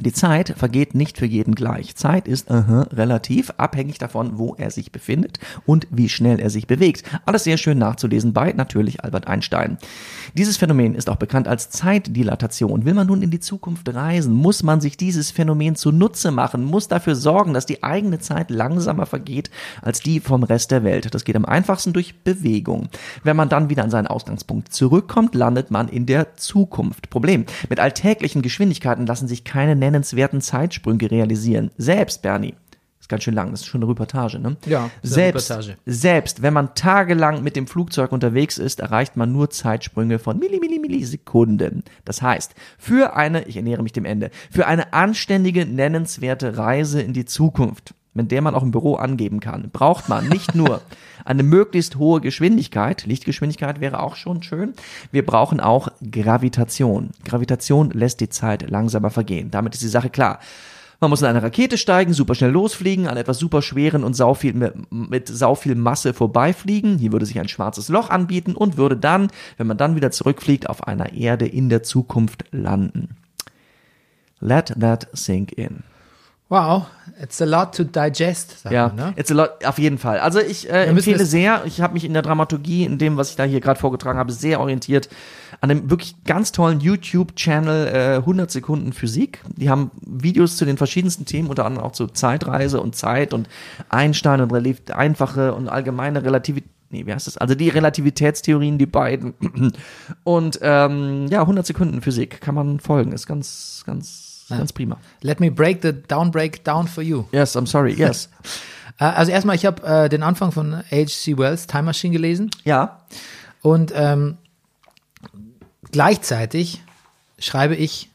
[0.04, 1.94] Die Zeit vergeht nicht für jeden gleich.
[1.94, 6.66] Zeit ist aha, relativ, abhängig davon, wo er sich befindet und wie schnell er sich
[6.66, 7.04] bewegt.
[7.24, 9.78] Alles sehr schön nachzulesen bei natürlich Albert Einstein.
[10.34, 12.84] Dieses Phänomen ist auch bekannt als Zeitdilatation.
[12.84, 16.88] Will man nun in die Zukunft reisen, muss man sich dieses Phänomen zunutze machen, muss
[16.88, 19.50] dafür sorgen, dass die eigene Zeit langsamer vergeht
[19.82, 21.14] als die vom Rest der Welt.
[21.14, 22.88] Das geht am einfachsten durch Bewegung.
[23.22, 27.08] Wenn man dann wieder an seinen Ausgangspunkt zurückkommt, landet man in der Zukunft.
[27.08, 27.46] Problem.
[27.68, 31.70] Mit alltäglichen Geschwindigkeiten lassen sich keine nennenswerten Zeitsprünge realisieren.
[31.76, 32.54] Selbst, Bernie,
[33.02, 34.56] ist ganz schön lang, das ist schon eine Reportage, ne?
[34.64, 35.76] Ja, selbst, Reportage.
[35.86, 40.60] selbst wenn man tagelang mit dem Flugzeug unterwegs ist, erreicht man nur Zeitsprünge von Milli,
[40.60, 41.82] Milli, Millisekunden.
[42.04, 47.12] Das heißt, für eine, ich ernähre mich dem Ende, für eine anständige, nennenswerte Reise in
[47.12, 50.80] die Zukunft, mit der man auch im Büro angeben kann, braucht man nicht nur
[51.24, 54.74] eine möglichst hohe Geschwindigkeit, Lichtgeschwindigkeit wäre auch schon schön,
[55.10, 57.10] wir brauchen auch Gravitation.
[57.24, 59.50] Gravitation lässt die Zeit langsamer vergehen.
[59.50, 60.40] Damit ist die Sache klar.
[61.02, 64.34] Man muss in eine Rakete steigen, super schnell losfliegen, an etwas super schweren und sau
[64.34, 66.96] viel, mit, mit sau viel Masse vorbeifliegen.
[66.96, 70.68] Hier würde sich ein schwarzes Loch anbieten und würde dann, wenn man dann wieder zurückfliegt,
[70.68, 73.16] auf einer Erde in der Zukunft landen.
[74.38, 75.82] Let that sink in.
[76.52, 76.84] Wow,
[77.18, 79.14] it's a lot to digest, sagt Ja, man, ne?
[79.16, 80.18] it's a lot, auf jeden Fall.
[80.18, 83.36] Also ich äh, empfehle sehr, ich habe mich in der Dramaturgie, in dem, was ich
[83.36, 85.08] da hier gerade vorgetragen habe, sehr orientiert
[85.62, 89.40] an einem wirklich ganz tollen YouTube-Channel äh, 100 Sekunden Physik.
[89.56, 93.48] Die haben Videos zu den verschiedensten Themen, unter anderem auch zu Zeitreise und Zeit und
[93.88, 96.68] Einstein und relativ einfache und allgemeine Relativität.
[96.90, 97.38] Nee, wie heißt das?
[97.38, 99.32] Also die Relativitätstheorien, die beiden.
[100.24, 103.12] Und ähm, ja, 100 Sekunden Physik kann man folgen.
[103.12, 104.21] Ist ganz, ganz,
[104.58, 104.98] ganz prima.
[105.20, 107.26] Let me break the down break down for you.
[107.32, 107.94] Yes, I'm sorry.
[107.98, 108.28] Yes.
[108.98, 111.38] Äh, Also erstmal, ich habe äh, den Anfang von H.C.
[111.38, 113.00] Wells Time Machine gelesen ja.
[113.62, 114.36] und ähm,
[115.90, 116.82] gleichzeitig
[117.38, 118.10] schreibe ich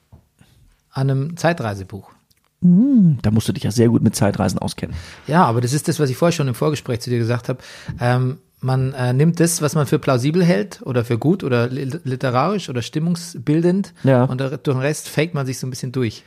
[0.91, 2.11] an einem Zeitreisebuch.
[2.59, 4.95] Da musst du dich ja sehr gut mit Zeitreisen auskennen.
[5.27, 7.59] Ja, aber das ist das, was ich vorher schon im Vorgespräch zu dir gesagt habe.
[7.99, 11.99] Ähm, man äh, nimmt das, was man für plausibel hält oder für gut oder li-
[12.03, 14.23] literarisch oder stimmungsbildend Ja.
[14.23, 16.23] und durch den Rest faked man sich so ein bisschen durch.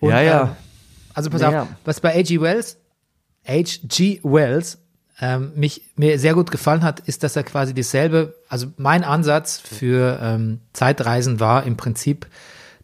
[0.00, 0.42] Und, Ja, ja.
[0.42, 0.48] ähm,
[1.14, 1.62] also pass Ja.
[1.62, 2.40] auf, was bei H.G.
[2.40, 2.76] Wells,
[3.46, 4.20] H.G.
[4.24, 4.78] Wells
[5.20, 9.58] ähm, mich mir sehr gut gefallen hat, ist, dass er quasi dasselbe, also mein Ansatz
[9.58, 12.26] für ähm, Zeitreisen war im Prinzip,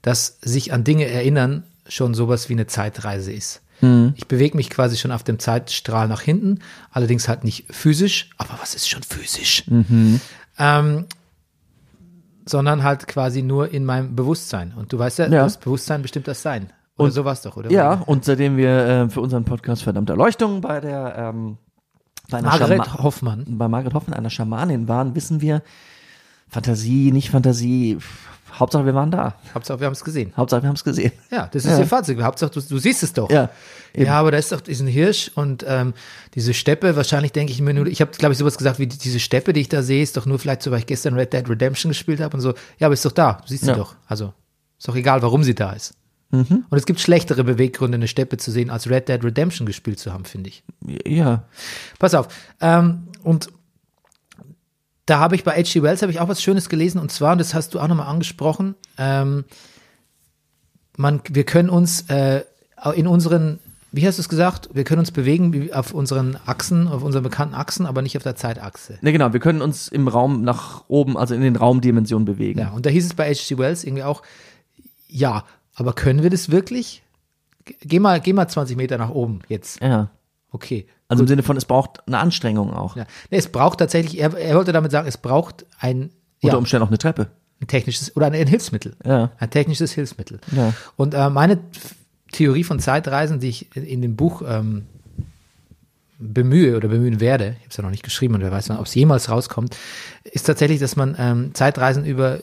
[0.02, 3.60] dass sich an Dinge erinnern schon sowas wie eine Zeitreise ist.
[4.16, 6.60] Ich bewege mich quasi schon auf dem Zeitstrahl nach hinten,
[6.90, 9.64] allerdings halt nicht physisch, aber was ist schon physisch?
[10.58, 11.06] Ähm,
[12.46, 14.72] sondern halt quasi nur in meinem Bewusstsein.
[14.76, 15.44] Und du weißt ja, Ja.
[15.44, 16.70] das Bewusstsein bestimmt das Sein.
[16.96, 17.70] Oder so war's doch, oder?
[17.72, 21.58] Ja, und seitdem wir äh, für unseren Podcast verdammte Erleuchtung bei der ähm,
[22.30, 23.44] bei Margaret Schama- Hoffmann.
[23.48, 25.62] bei Margaret Hoffmann, einer Schamanin waren, wissen wir,
[26.48, 28.28] Fantasie, nicht Fantasie, pff,
[28.58, 29.34] Hauptsache wir waren da.
[29.54, 30.32] Hauptsache, wir haben es gesehen.
[30.36, 31.12] Hauptsache wir haben es gesehen.
[31.30, 31.78] Ja, das ist Ja.
[31.80, 32.20] ihr Fazit.
[32.22, 33.30] Hauptsache, du, du siehst es doch.
[33.30, 33.50] Ja,
[33.92, 34.06] eben.
[34.06, 35.94] Ja, aber da ist doch diesen Hirsch und ähm,
[36.34, 38.98] diese Steppe, wahrscheinlich denke ich mir nur, ich habe, glaube ich, sowas gesagt wie die-
[38.98, 41.32] diese Steppe, die ich da sehe, ist doch nur vielleicht so, weil ich gestern Red
[41.32, 42.54] Dead Redemption gespielt habe und so.
[42.78, 43.74] Ja, aber ist doch da, du siehst Ja.
[43.74, 43.96] sie doch.
[44.06, 44.32] Also,
[44.78, 45.94] ist doch egal, warum sie da ist.
[46.30, 50.12] Und es gibt schlechtere Beweggründe, eine Steppe zu sehen, als Red Dead Redemption gespielt zu
[50.12, 50.64] haben, finde ich.
[51.06, 51.44] Ja.
[52.00, 52.26] Pass auf.
[52.60, 53.50] Ähm, und
[55.06, 55.82] da habe ich bei H.G.
[55.82, 58.06] Wells habe ich auch was Schönes gelesen und zwar, und das hast du auch nochmal
[58.06, 59.44] angesprochen, ähm,
[60.96, 62.42] man, wir können uns äh,
[62.94, 63.58] in unseren,
[63.92, 67.54] wie hast du es gesagt, wir können uns bewegen auf unseren Achsen, auf unseren bekannten
[67.54, 68.98] Achsen, aber nicht auf der Zeitachse.
[69.02, 72.60] Ne, genau, wir können uns im Raum nach oben, also in den Raumdimensionen bewegen.
[72.60, 73.58] Ja, und da hieß es bei H.G.
[73.58, 74.22] Wells irgendwie auch,
[75.08, 75.44] ja,
[75.74, 77.02] aber können wir das wirklich?
[77.64, 79.80] Ge- Geh mal, geh mal 20 Meter nach oben jetzt.
[79.82, 80.10] Ja.
[80.54, 80.86] Okay.
[81.08, 82.94] Also im Sinne von, es braucht eine Anstrengung auch.
[82.94, 83.06] Ja.
[83.28, 86.84] Nee, es braucht tatsächlich, er, er wollte damit sagen, es braucht ein, Unter ja, Umständen
[86.84, 87.26] auch eine Treppe.
[87.60, 88.94] ein technisches oder ein, Hilfsmittel.
[89.04, 89.32] Ja.
[89.36, 90.38] Ein technisches Hilfsmittel.
[90.52, 90.72] Ja.
[90.94, 91.58] Und äh, meine
[92.30, 94.86] Theorie von Zeitreisen, die ich in, dem Buch ähm,
[96.20, 98.86] bemühe oder bemühen werde, ich habe es ja noch nicht geschrieben und wer weiß, ob
[98.86, 99.76] es jemals rauskommt,
[100.22, 102.38] ist tatsächlich, dass man ähm, Zeitreisen über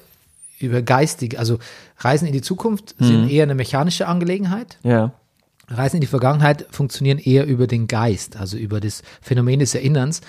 [0.59, 1.57] über geistige, also
[1.97, 4.77] Reisen in die Zukunft sind eher eine mechanische Angelegenheit.
[4.83, 5.11] Ja.
[5.71, 10.21] Reisen in die Vergangenheit funktionieren eher über den Geist, also über das Phänomen des Erinnerns.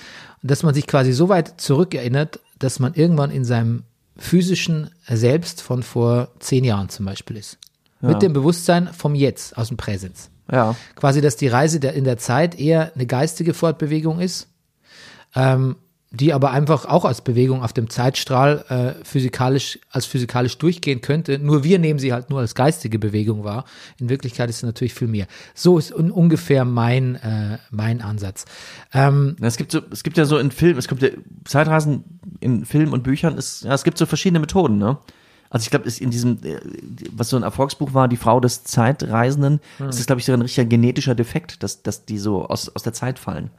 [0.43, 3.84] Dass man sich quasi so weit zurückerinnert, dass man irgendwann in seinem
[4.16, 7.59] physischen Selbst von vor zehn Jahren zum Beispiel ist.
[8.01, 10.28] Mit dem Bewusstsein vom Jetzt, aus dem Präsens.
[10.51, 10.74] Ja.
[10.97, 14.49] Quasi, dass die Reise in der Zeit eher eine geistige Fortbewegung ist,
[15.36, 15.76] ähm,
[16.12, 21.38] die aber einfach auch als Bewegung auf dem Zeitstrahl äh, physikalisch, als physikalisch durchgehen könnte.
[21.38, 23.64] Nur wir nehmen sie halt nur als geistige Bewegung wahr.
[23.98, 25.26] In Wirklichkeit ist es natürlich viel mehr.
[25.54, 28.44] So ist un ungefähr mein, äh, mein Ansatz.
[28.92, 31.08] Ähm, Es gibt so, es gibt ja so in Filmen, es gibt ja
[31.44, 32.04] Zeitreisen
[32.40, 34.98] in Filmen und Büchern, ist, ja, es gibt so verschiedene Methoden, ne?
[35.48, 36.58] Also ich glaube, ist in diesem, äh,
[37.10, 40.42] was so ein Erfolgsbuch war, die Frau des Zeitreisenden, ist das, glaube ich, so ein
[40.42, 43.50] richtiger genetischer Defekt, dass, dass die so aus, aus der Zeit fallen.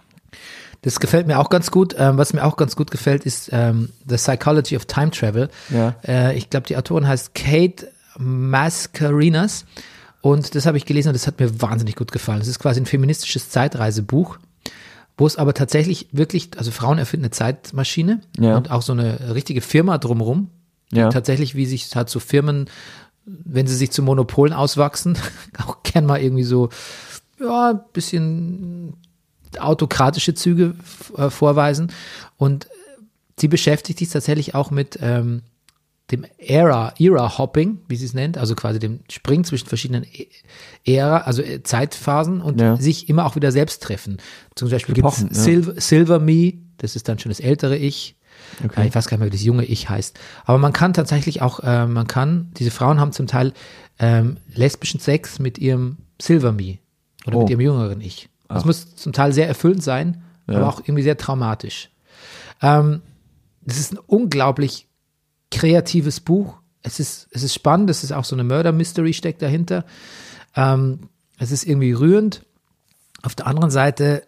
[0.84, 1.96] Das gefällt mir auch ganz gut.
[1.98, 5.50] Ähm, was mir auch ganz gut gefällt, ist ähm, The Psychology of Time Travel.
[5.70, 5.96] Ja.
[6.08, 9.66] Äh, ich glaube, die Autorin heißt Kate Mascarinas.
[10.22, 12.40] Und das habe ich gelesen und das hat mir wahnsinnig gut gefallen.
[12.42, 14.38] Es ist quasi ein feministisches Zeitreisebuch,
[15.18, 18.56] wo es aber tatsächlich wirklich, also Frauen erfinden eine Zeitmaschine Ja.
[18.56, 20.50] und auch so eine richtige Firma drumherum.
[20.92, 21.10] die Ja.
[21.10, 22.70] Tatsächlich, wie sich halt so Firmen,
[23.26, 25.18] wenn sie sich zu Monopolen auswachsen,
[25.66, 26.70] auch gern mal irgendwie so,
[27.40, 28.94] ja, ein bisschen
[29.60, 30.76] autokratische Züge
[31.18, 31.92] äh, vorweisen.
[32.38, 32.68] Und
[33.40, 35.42] sie beschäftigt sich tatsächlich auch mit ähm,
[36.12, 40.28] dem Era, Era Hopping, wie sie es nennt, also quasi dem Springen zwischen verschiedenen E-
[40.86, 42.76] Ära, also äh, Zeitphasen und Ja.
[42.76, 44.18] sich immer auch wieder selbst treffen.
[44.56, 45.28] Zum Beispiel gibt es ja.
[45.32, 48.16] Silver, Silver Me, das ist dann schon das ältere Ich.
[48.76, 50.20] Äh, Ich weiß gar nicht mehr, wie das junge Ich heißt.
[50.44, 53.54] Aber man kann tatsächlich auch, äh, man kann, diese Frauen haben zum Teil
[54.00, 56.80] ähm, lesbischen Sex mit ihrem Silver Me
[57.26, 57.42] oder Oh.
[57.42, 58.28] mit ihrem jüngeren Ich.
[58.54, 61.90] Das muss zum Teil sehr erfüllend sein, aber auch irgendwie sehr traumatisch.
[62.62, 63.02] Ähm,
[63.62, 64.88] das ist ein unglaublich
[65.52, 66.58] kreatives Buch.
[66.82, 69.86] Es ist, es ist spannend, es ist auch so eine Murder-Mystery steckt dahinter.
[70.56, 72.46] Ähm, es ist irgendwie rührend.
[73.22, 74.24] Auf der anderen Seite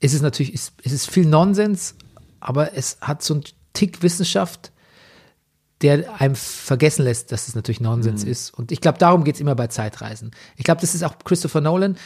[0.00, 1.94] ist es natürlich, ist, es ist viel Nonsens,
[2.40, 4.72] aber es hat so einen Tick Wissenschaft,
[5.80, 8.50] der einem vergessen lässt, dass es natürlich Nonsens ist.
[8.50, 10.30] Und ich glaube, darum geht's immer bei Zeitreisen.
[10.56, 11.96] Ich glaube, das ist auch Christopher Nolan.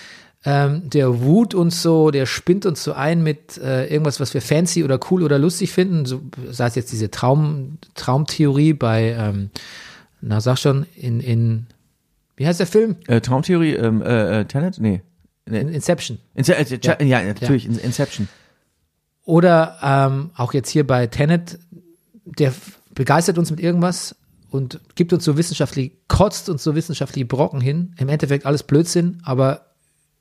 [0.48, 4.40] Ähm, der wut uns so, der spinnt uns so ein mit äh, irgendwas, was wir
[4.40, 6.06] fancy oder cool oder lustig finden.
[6.06, 9.50] So, sei es jetzt diese Traum, Traumtheorie bei, ähm,
[10.20, 11.66] na sag schon, in, in,
[12.36, 12.94] wie heißt der Film?
[13.08, 14.78] Äh, Traumtheorie, ähm, äh, äh, Tenet?
[14.78, 15.02] Nee.
[15.46, 16.18] In Inception.
[16.36, 17.02] Ince äh, ja.
[17.02, 18.28] ja, natürlich, In Inception.
[19.24, 21.58] Oder ähm, auch jetzt hier bei Tenet,
[22.24, 22.52] der
[22.94, 24.14] begeistert uns mit irgendwas
[24.50, 27.94] und gibt uns so wissenschaftlich, kotzt uns so wissenschaftliche Brocken hin.
[27.98, 29.65] Im Endeffekt alles Blödsinn, aber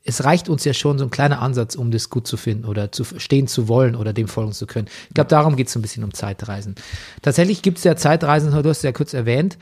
[0.07, 2.91] es reicht uns ja schon so ein kleiner Ansatz, um das gut zu finden oder
[2.91, 4.87] zu verstehen zu wollen oder dem folgen zu können.
[5.07, 6.75] Ich glaube, darum geht es so ein bisschen um Zeitreisen.
[7.23, 9.57] Tatsächlich gibt es ja Zeitreisen, du hast es ja kurz erwähnt,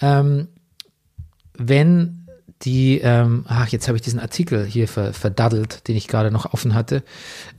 [0.00, 0.46] ähm,
[1.54, 2.28] wenn
[2.62, 6.52] die, ähm, ach, jetzt habe ich diesen Artikel hier ver, verdaddelt, den ich gerade noch
[6.52, 7.02] offen hatte,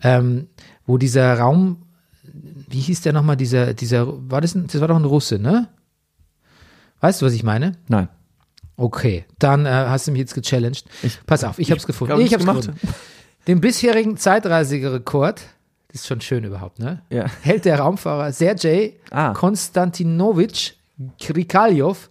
[0.01, 0.47] ähm,
[0.85, 1.83] wo dieser Raum,
[2.23, 5.67] wie hieß der nochmal, dieser, dieser, war das, ein, das war doch ein Russe, ne?
[7.01, 7.73] Weißt du, was ich meine?
[7.87, 8.09] Nein.
[8.79, 10.85] Okay, dann äh, hast du mich jetzt gechallenged.
[11.25, 12.09] Pass auf, ich habe es gefunden.
[12.13, 12.67] glaub, ich ich habe gemacht.
[12.67, 12.79] gefunden.
[13.47, 15.41] Den bisherigen Zeitreiserekord,
[15.91, 17.01] das ist schon schön überhaupt, ne?
[17.09, 17.25] Ja.
[17.41, 19.33] Hält der Raumfahrer Sergei Ah.
[19.33, 20.73] Konstantinowitsch
[21.19, 22.09] Krikaljov.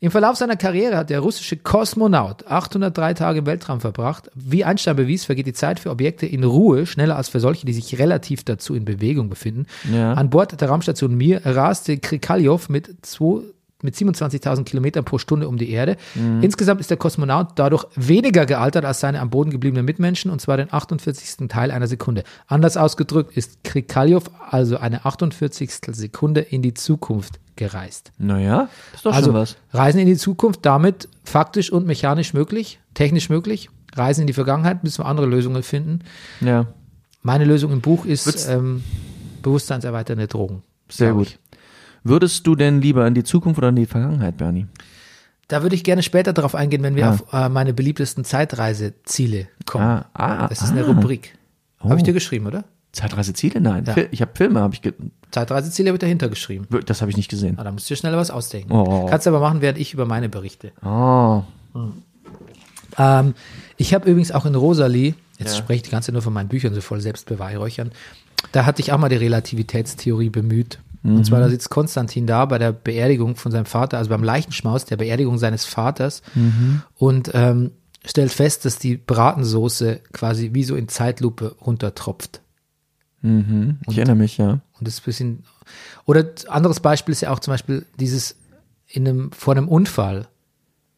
[0.00, 4.28] Im Verlauf seiner Karriere hat der russische Kosmonaut 803 Tage im Weltraum verbracht.
[4.34, 7.72] Wie Einstein bewies, vergeht die Zeit für Objekte in Ruhe schneller als für solche, die
[7.72, 9.66] sich relativ dazu in Bewegung befinden.
[9.92, 10.14] Ja.
[10.14, 13.42] An Bord der Raumstation Mir raste Krikaljov mit zwei
[13.82, 15.96] mit 27.000 Kilometern pro Stunde um die Erde.
[16.14, 16.42] Mhm.
[16.42, 20.56] Insgesamt ist der Kosmonaut dadurch weniger gealtert als seine am Boden gebliebenen Mitmenschen, und zwar
[20.56, 21.48] den 48.
[21.48, 22.24] Teil einer Sekunde.
[22.46, 25.70] Anders ausgedrückt ist Krikaljov also eine 48.
[25.88, 28.12] Sekunde in die Zukunft gereist.
[28.18, 29.56] Naja, das ist doch Also schon was.
[29.72, 33.68] Reisen in die Zukunft damit faktisch und mechanisch möglich, technisch möglich.
[33.94, 36.00] Reisen in die Vergangenheit, müssen wir andere Lösungen finden.
[36.40, 36.66] Ja,
[37.22, 38.82] Meine Lösung im Buch ist ähm,
[39.42, 40.62] bewusstseinserweiternde Drogen.
[40.88, 41.26] sehr gut.
[41.26, 41.38] ich.
[42.04, 44.66] Würdest du denn lieber in die Zukunft oder in die Vergangenheit, Bernie?
[45.48, 47.10] Da würde ich gerne später darauf eingehen, wenn wir Ah.
[47.10, 49.84] auf äh, meine beliebtesten Zeitreiseziele kommen.
[49.84, 50.86] Ah, ah, das ist eine ah.
[50.86, 51.36] Rubrik.
[51.80, 52.04] Habe ich Oh.
[52.04, 52.64] dir geschrieben, oder?
[52.92, 53.60] Zeitreiseziele?
[53.60, 53.84] Nein.
[53.86, 53.96] Ja.
[54.10, 54.80] Ich habe Filme, habe ich
[55.30, 56.66] Zeitreiseziele habe ich dahinter geschrieben.
[56.86, 57.58] das habe ich nicht gesehen.
[57.58, 58.70] Ah, da musst du dir schneller was ausdenken.
[58.72, 59.06] Oh.
[59.06, 60.72] Kannst du aber machen, während ich über meine berichte.
[60.84, 61.42] Oh,
[62.98, 63.34] Ähm,
[63.78, 65.58] ich habe übrigens auch in Rosalie, jetzt Ja.
[65.58, 67.90] spreche ich die ganze Zeit nur von meinen Büchern, so voll Selbstbeweihräuchern,
[68.52, 70.78] da hatte ich auch mal die Relativitätstheorie bemüht.
[71.04, 74.84] Und zwar, da sitzt Konstantin da bei der Beerdigung von seinem Vater, also beim Leichenschmaus,
[74.84, 76.22] der Beerdigung seines Vaters
[76.96, 77.72] und ähm,
[78.04, 82.40] stellt fest, dass die Bratensoße quasi wie so in Zeitlupe runtertropft.
[83.88, 84.60] ich erinnere mich, ja.
[84.78, 85.44] Und das ist ein bisschen.
[86.06, 88.36] Oder anderes Beispiel ist ja auch zum Beispiel dieses
[88.88, 90.28] in einem, vor einem Unfall,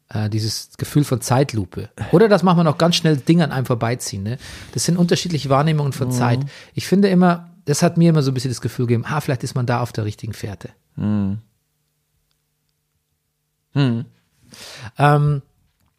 [0.08, 1.90] äh, dieses Gefühl von Zeitlupe.
[2.12, 4.22] Oder das macht man auch ganz schnell Dinge an einem vorbeiziehen.
[4.22, 4.38] Ne?
[4.72, 6.40] Das sind unterschiedliche Wahrnehmungen von Zeit.
[6.74, 9.42] Ich finde immer, das hat mir immer so ein bisschen das Gefühl gegeben, ah, vielleicht
[9.44, 10.70] ist man da auf der richtigen Fährte.
[14.98, 15.42] Ähm,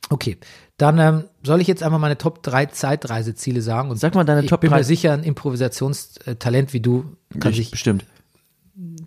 [0.10, 0.38] okay,
[0.78, 3.90] dann ähm, soll ich jetzt einfach meine Top 3 Zeitreiseziele sagen.
[3.90, 7.52] Und Sag mal deine ich Top bin drei- mir sicher, ein Improvisationstalent wie du kann
[7.52, 8.06] Ich- sich bestimmt.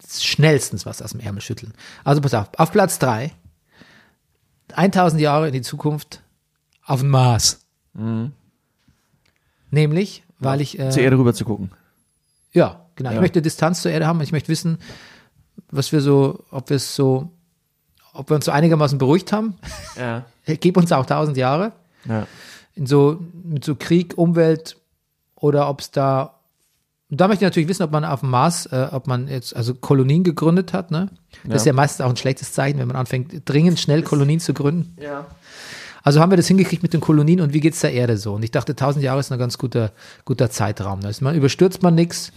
[0.09, 1.73] schnellstens was aus dem Ärmel schütteln.
[2.05, 3.33] Also pass auf, auf Platz drei
[4.75, 6.23] 1000 Jahre in die Zukunft
[6.85, 7.61] auf dem Mars.
[9.71, 11.71] Nämlich, weil ich, Zur äh, Erde rüber zu gucken.
[12.59, 13.21] Ja, genau, ich Ja.
[13.21, 14.21] möchte Distanz zur Erde haben.
[14.21, 14.79] Ich möchte wissen,
[15.71, 17.31] was wir so, ob wir es so,
[18.13, 19.55] ob wir uns so einigermaßen beruhigt haben.
[19.97, 20.25] Ja.
[20.61, 21.73] Gib uns auch 1000 Jahre.
[22.05, 22.27] Ja.
[22.75, 24.77] in so, mit so Krieg, Umwelt
[25.35, 26.35] oder ob es da,
[27.11, 29.75] da möchte ich natürlich wissen, ob man auf dem Mars, äh, ob man jetzt also
[29.75, 31.11] Kolonien gegründet hat, ne?
[31.45, 34.55] Das ist ja meistens auch ein schlechtes Zeichen, wenn man anfängt, dringend schnell Kolonien zu
[34.55, 34.97] gründen.
[35.03, 35.27] Ja.
[36.05, 38.35] Also haben wir das hingekriegt mit den Kolonien und wie geht's der Erde so?
[38.35, 39.91] Und ich dachte, 1000 Jahre ist ein ganz guter,
[40.25, 41.01] guter Zeitraum.
[41.01, 42.33] Da ist man, überstürzt man nichts.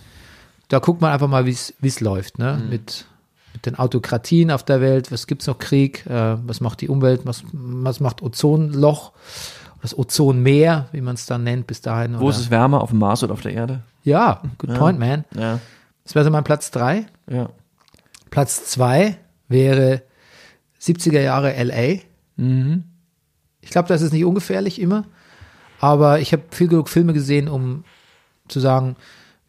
[0.71, 2.63] Da guckt man einfach mal, wie es läuft, ne?
[2.69, 3.05] Mit,
[3.51, 5.11] mit den Autokratien auf der Welt.
[5.11, 5.57] Was gibt's noch?
[5.59, 6.05] Krieg?
[6.05, 7.25] Äh, was macht die Umwelt?
[7.25, 9.11] Was, was macht Ozonloch?
[9.81, 12.17] Das Ozonmeer, wie man es dann nennt, bis dahin.
[12.17, 13.81] Wo oder- ist es wärmer, auf dem Mars oder auf der Erde?
[14.05, 15.25] Ja, good point, man.
[15.35, 15.59] Ja.
[16.05, 17.05] Das wäre so mein Platz drei.
[17.29, 17.49] Ja.
[18.29, 19.17] Platz zwei
[19.49, 20.03] wäre
[20.79, 21.99] 70er Jahre LA.
[22.37, 22.85] Mhm.
[23.59, 25.03] Ich glaube, das ist nicht ungefährlich immer,
[25.81, 27.83] aber ich habe viel genug Filme gesehen, um
[28.47, 28.95] zu sagen,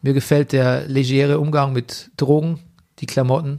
[0.03, 2.59] mir gefällt der legere Umgang mit Drogen,
[2.99, 3.59] die Klamotten,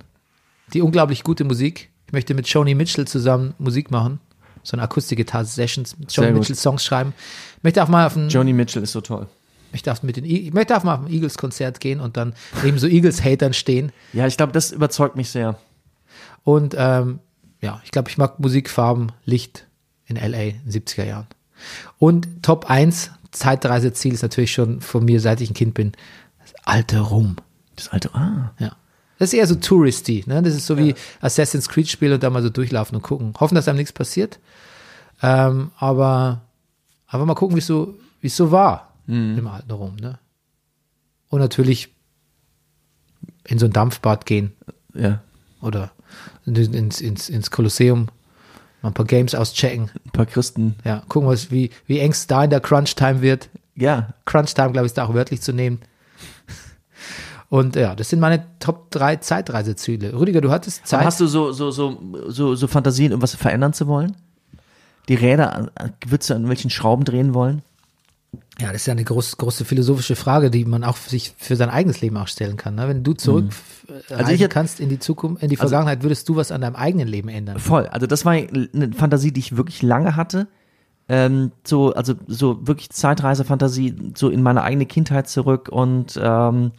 [0.74, 1.90] die unglaublich gute Musik.
[2.06, 4.20] Ich möchte mit Joni Mitchell zusammen Musik machen,
[4.62, 6.34] so eine Akustikgitarre-Sessions mit Joni.
[6.34, 7.14] Mitchell Songs schreiben.
[7.58, 9.28] Ich möchte auch mal auf ein, Joni Mitchell ist so toll.
[9.72, 12.34] ich darf mit den, ich möchte auch mal auf ein Eagles-Konzert gehen und dann
[12.64, 13.92] neben so Eagles-Hatern stehen.
[14.12, 15.58] Ja, ich glaube, das überzeugt mich sehr.
[16.44, 17.20] Und ähm,
[17.62, 19.66] ja, ich glaube, ich mag Musik, Farben, Licht
[20.06, 21.28] in LA in den 70er Jahren.
[21.98, 25.94] Und Top 1 Zeitreiseziel ist natürlich schon von mir, seit ich ein Kind bin,
[26.66, 27.36] alte Rum.
[27.76, 28.52] Das alte, ah.
[28.60, 28.76] Ja.
[29.20, 30.42] Das ist eher so touristy, ne?
[30.42, 33.34] Das ist so wie Assassin's Creed Spiel und da mal so durchlaufen und gucken.
[33.40, 34.40] Hoffen, dass einem nichts passiert.
[35.22, 36.42] Ähm, aber
[37.08, 40.18] einfach mal gucken, wie es so, es so war im alten Rum, ne?
[41.30, 41.90] Und natürlich
[43.46, 44.54] in so ein Dampfbad gehen
[44.94, 45.22] Ja.
[45.62, 45.92] oder
[46.46, 48.08] ins, ins, ins Kolosseum
[48.82, 49.90] mal ein paar Games auschecken.
[50.06, 50.76] Ein paar Christen.
[50.86, 53.50] Ja, gucken, was, wie, wie eng es da in der Crunch-Time wird.
[53.76, 54.14] Ja.
[54.26, 55.80] Crunch-Time, glaube ich, ist da auch wörtlich zu nehmen.
[57.54, 60.20] Und ja, das sind meine Top 3 Zeitreiseziele.
[60.20, 61.02] Rüdiger, du hattest Zeit.
[61.02, 64.18] Aber hast du so, so, so, so, so Fantasien, irgendwas verändern zu wollen?
[65.08, 65.70] Die Räder,
[66.04, 67.62] würdest du an welchen Schrauben drehen wollen?
[68.60, 71.70] ja, das ist ja eine groß, große philosophische Frage, die man auch sich für sein
[71.70, 72.74] eigenes Leben auch stellen kann.
[72.74, 72.88] Ne?
[72.88, 73.46] Wenn du zurück
[74.10, 76.76] äh, Also ich kannst in die Zukunft, in die Vergangenheit, würdest du was an deinem
[76.76, 77.60] eigenen Leben ändern?
[77.60, 77.86] Voll.
[77.86, 80.48] Also das war eine Fantasie, die ich wirklich lange hatte.
[81.08, 86.72] Ähm, so, also so wirklich Zeitreisefantasie, so in meine eigene Kindheit zurück und ähm,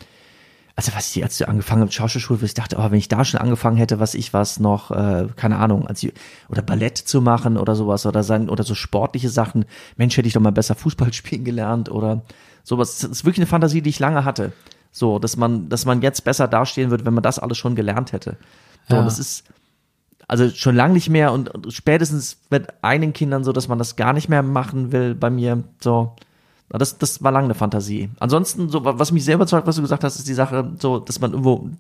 [0.77, 3.25] also was ich, als ich angefangen habe mit Schauspielschule, ich dachte, oh, wenn ich da
[3.25, 6.13] schon angefangen hätte, was ich was noch, äh, keine Ahnung, als ich,
[6.49, 9.67] oder Ballett zu machen oder sowas oder sein, oder so sportliche Sachen,
[9.97, 12.23] Mensch, hätte ich doch mal besser Fußball spielen gelernt oder
[12.65, 12.99] sowas.
[12.99, 14.53] Das ist wirklich eine Fantasie, die ich lange hatte.
[14.91, 18.13] So, dass man, dass man jetzt besser dastehen würde, wenn man das alles schon gelernt
[18.13, 18.37] hätte.
[18.89, 19.01] So, Ja.
[19.01, 19.45] und das ist,
[20.27, 23.95] also schon lange nicht mehr und und spätestens mit einigen Kindern so, dass man das
[23.97, 26.17] gar nicht mehr machen will bei mir, so.
[26.69, 28.11] Das, das war lange eine Fantasie.
[28.19, 31.21] Ansonsten, so, was mich sehr überzeugt, was du gesagt hast, ist die Sache, so, dass
[31.21, 31.71] man irgendwo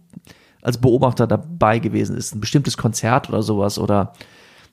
[0.62, 4.14] als Beobachter dabei gewesen ist, ein bestimmtes Konzert oder sowas oder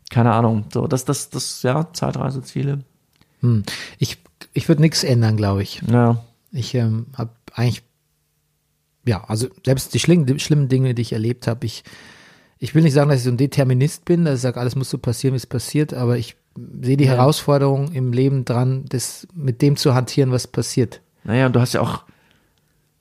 [0.09, 2.83] keine Ahnung, so das das das ja Zeitreiseziele.
[3.41, 3.63] Hm.
[3.97, 4.17] Ich,
[4.53, 5.81] ich würde nichts ändern, glaube ich.
[5.89, 6.23] Ja.
[6.51, 7.83] Ich ähm, habe eigentlich,
[9.05, 11.83] ja, also selbst die schlimmen, die schlimmen Dinge, die ich erlebt habe, ich,
[12.59, 14.89] ich will nicht sagen, dass ich so ein Determinist bin, dass ich sage, alles muss
[14.89, 16.35] so passieren, wie es passiert, aber ich
[16.81, 17.11] sehe die Ja.
[17.11, 21.01] Herausforderung im Leben dran, das mit dem zu hantieren, was passiert.
[21.23, 22.03] Naja, und du hast ja auch,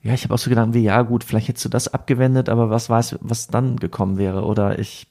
[0.03, 2.69] ja, ich habe auch so gedacht, wie, ja gut, vielleicht hättest du das abgewendet, aber
[2.69, 4.43] was weiß, was dann gekommen wäre.
[4.45, 5.07] Oder ich,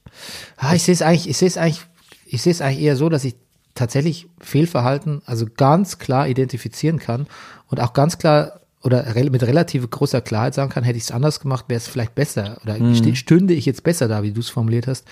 [0.56, 1.82] Ah, ich sehe es eigentlich, ich sehe es eigentlich,
[2.26, 3.36] ich sehe es eigentlich eher so, dass ich
[3.74, 7.26] tatsächlich Fehlverhalten also ganz klar identifizieren kann
[7.68, 11.38] und auch ganz klar oder mit relativ großer Klarheit sagen kann, hätte ich es anders
[11.40, 14.48] gemacht, wäre es vielleicht besser oder st- stünde ich jetzt besser da, wie du es
[14.48, 15.06] formuliert hast.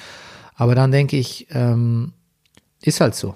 [0.56, 2.12] Aber dann denke ich, ähm,
[2.82, 3.34] ist halt so.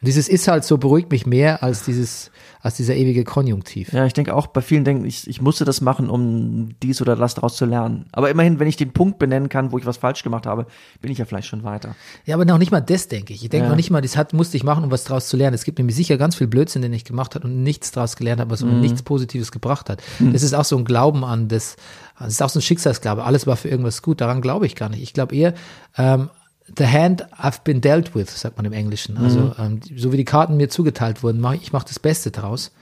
[0.00, 2.30] Dieses ist halt so beruhigt mich mehr als dieses,
[2.60, 3.92] als dieser ewige Konjunktiv.
[3.92, 7.16] ja, ich denke auch, bei vielen denken, ich, ich musste das machen, um dies oder
[7.16, 8.06] das daraus zu lernen.
[8.12, 10.66] Aber immerhin, wenn ich den Punkt benennen kann, wo ich was falsch gemacht habe,
[11.00, 11.96] bin ich ja vielleicht schon weiter.
[12.26, 13.42] Ja, aber noch nicht mal das, denke ich.
[13.42, 13.70] Ich denke Ja.
[13.70, 15.54] noch nicht mal, das hat, musste ich machen, um was draus zu lernen.
[15.54, 18.40] Es gibt nämlich sicher ganz viel Blödsinn, den ich gemacht habe und nichts draus gelernt
[18.40, 20.00] habe, was mir nichts Positives gebracht hat.
[20.20, 21.74] Das ist auch so ein Glauben an das,
[22.20, 23.24] das ist auch so ein Schicksalsglaube.
[23.24, 24.20] Alles war für irgendwas gut.
[24.20, 25.02] Daran glaube ich gar nicht.
[25.02, 25.54] Ich glaube eher,
[25.96, 26.30] ähm,
[26.76, 29.16] the hand I've been dealt with, sagt man im Englischen.
[29.16, 32.72] Also, ähm, so wie die Karten mir zugeteilt wurden, mach, ich mache das Beste draus.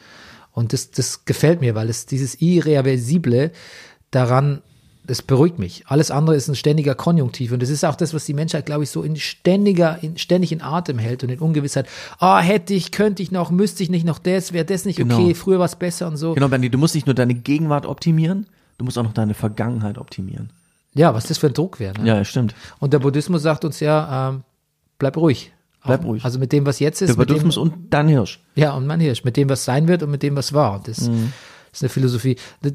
[0.53, 3.53] Und das, das gefällt mir, weil es dieses Irreversible
[4.11, 4.63] daran,
[5.07, 5.85] das beruhigt mich.
[5.87, 7.53] Alles andere ist ein ständiger Konjunktiv.
[7.53, 10.53] Und das ist auch das, was die Menschheit, glaube ich, so in ständiger, in, ständig
[10.53, 11.87] in Atem hält und in Ungewissheit.
[12.19, 15.19] Ah, hätte ich, könnte ich noch, müsste ich nicht noch das, wäre das nicht Genau.
[15.19, 16.35] okay, früher war es besser und so.
[16.35, 18.47] Genau, Bernie, du musst nicht nur deine Gegenwart optimieren,
[18.79, 20.51] du musst auch noch deine Vergangenheit optimieren.
[20.97, 22.01] Ja, was das für ein Druck wäre.
[22.01, 22.09] Ne?
[22.09, 22.55] Ja, stimmt.
[22.79, 24.43] Und der Buddhismus sagt uns ja, ähm,
[24.99, 25.53] bleib ruhig.
[25.85, 26.25] Bleib ruhig.
[26.25, 27.09] Also mit dem, was jetzt ist.
[27.11, 28.41] Der mit dem, und dein Hirsch.
[28.55, 30.75] Ja, und mein Hirsch, mit dem, was sein wird und mit dem, was war.
[30.75, 31.33] Und Das Mhm.
[31.73, 32.37] ist eine Philosophie.
[32.61, 32.73] Das,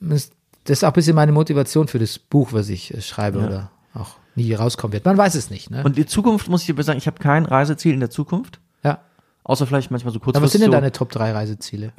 [0.00, 0.30] das
[0.64, 4.16] ist auch ein bisschen meine Motivation für das Buch, was ich äh, schreibe oder auch
[4.34, 5.04] nie rauskommen wird.
[5.04, 5.70] Man weiß es nicht.
[5.70, 5.82] Ne?
[5.84, 9.00] Und die Zukunft, muss ich dir sagen, ich habe kein Reiseziel in der Zukunft, ja.
[9.44, 11.92] außer vielleicht manchmal so kurz Aber was sind denn deine Top 3 Reiseziele?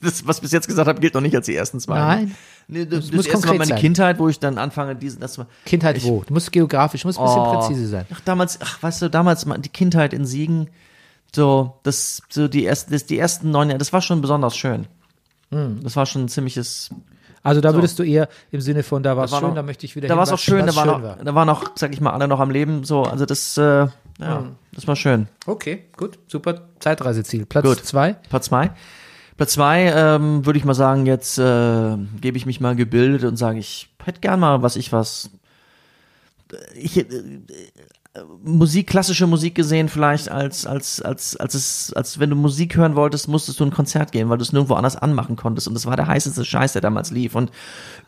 [0.00, 1.98] Das, was ich bis jetzt gesagt habe, gilt noch nicht als die ersten zwei.
[1.98, 2.34] Nein.
[2.68, 3.78] Nee, das, das muss erste war konkret meine sein.
[3.78, 6.22] Kindheit, wo ich dann anfange, diesen, das war, Kindheit ich, wo?
[6.26, 7.52] Du musst geografisch, du musst ein bisschen Oh.
[7.60, 8.06] präzise sein.
[8.12, 10.68] Ach, damals, ach, weißt du, damals mal die Kindheit in Siegen,
[11.34, 14.86] so, das, so die ersten, das, die ersten neun Jahre, das war schon besonders schön.
[15.50, 15.80] Hm.
[15.82, 16.90] Das war schon ein ziemliches,
[17.42, 19.62] Also da würdest du eher im Sinne von, da war es war schön, noch- da
[19.62, 21.16] möchte ich wieder da war es auch schön, da waren schön noch, war.
[21.24, 23.62] da waren auch, sag ich mal, alle noch am Leben, so, also das, äh,
[24.20, 24.56] ja, Hm.
[24.72, 25.28] das war schön.
[25.46, 26.62] Okay, gut, super.
[26.80, 27.46] Zeitreiseziel.
[27.46, 27.84] Platz Gut.
[27.86, 28.14] zwei.
[28.28, 28.70] Platz zwei.
[29.38, 33.36] Platz zwei, ähm, würde ich mal sagen, jetzt äh, gebe ich mich mal gebildet und
[33.36, 35.30] sage, ich hätte gern mal, was ich was,
[36.74, 42.30] ich äh, äh, Musik, klassische Musik gesehen, vielleicht als, als, als, als es, als wenn
[42.30, 45.36] du Musik hören wolltest, musstest du ein Konzert gehen, weil du es nirgendwo anders anmachen
[45.36, 45.68] konntest.
[45.68, 47.34] Und das war der heißeste Scheiß, der damals lief.
[47.34, 47.52] Und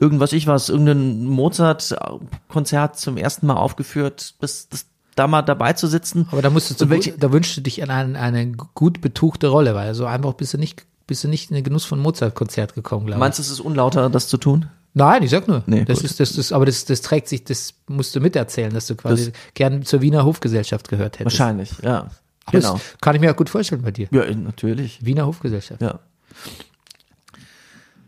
[0.01, 5.87] irgendwas ich was, irgendein Mozart-Konzert zum ersten Mal aufgeführt, das, das da mal dabei zu
[5.87, 6.27] sitzen.
[6.33, 9.75] Aber da musstest du, welche- da wünschst du dich an eine, eine gut betuchte Rolle,
[9.75, 13.05] weil so einfach bist du nicht, bist du nicht in den Genuss von Mozart-Konzert gekommen,
[13.05, 13.21] glaube ich.
[13.21, 14.69] Meinst du, es ist unlauter, das zu tun?
[14.95, 15.65] Nein, ich sag nur.
[15.67, 16.05] Nee, das gut.
[16.05, 19.33] ist, das ist, aber das, das trägt sich, das musst du miterzählen, dass du quasi
[19.55, 21.37] gern zur Wiener Hofgesellschaft gehört hättest.
[21.39, 22.11] Wahrscheinlich, ja.
[22.45, 22.75] Aber Genau.
[22.75, 24.07] Das kann ich mir auch gut vorstellen bei dir.
[24.13, 25.05] Ja, natürlich.
[25.05, 25.83] Wiener Hofgesellschaft.
[25.83, 25.99] Ja.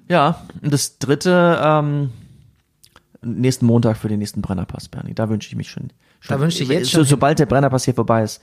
[0.09, 2.11] Ja, und das dritte, ähm,
[3.21, 5.15] nächsten Montag für den nächsten Brennerpass, Bernie.
[5.15, 5.91] Da wünsche ich mich schon.
[6.21, 8.41] schon Da wünsche ich jetzt so, schon Sobald der Brennerpass hier vorbei ist,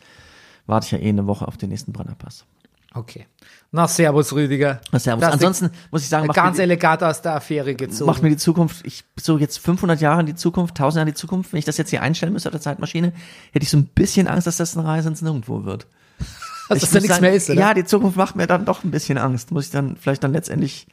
[0.65, 2.45] warte ich ja eh eine Woche auf den nächsten Brennerpass.
[2.93, 3.27] Okay.
[3.71, 4.81] Na, Servus, Rüdiger.
[4.91, 5.21] Na, Servus.
[5.21, 8.09] Das Ansonsten muss ich sagen, ganz mir, elegant aus der Affäre gezogen.
[8.09, 11.13] macht mir die Zukunft, ich so jetzt 500 Jahre in die Zukunft, 1000 Jahre in
[11.13, 13.13] die Zukunft, wenn ich das jetzt hier einstellen müsste auf der Zeitmaschine,
[13.51, 15.85] hätte ich so ein bisschen Angst, dass das eine Reise ins Nirgendwo wird.
[16.69, 17.59] Dass Ich das da nichts sagen, mehr ist, oder?
[17.59, 19.49] Ja, die Zukunft macht mir dann doch ein bisschen Angst.
[19.49, 20.85] Muss ich dann vielleicht dann letztendlich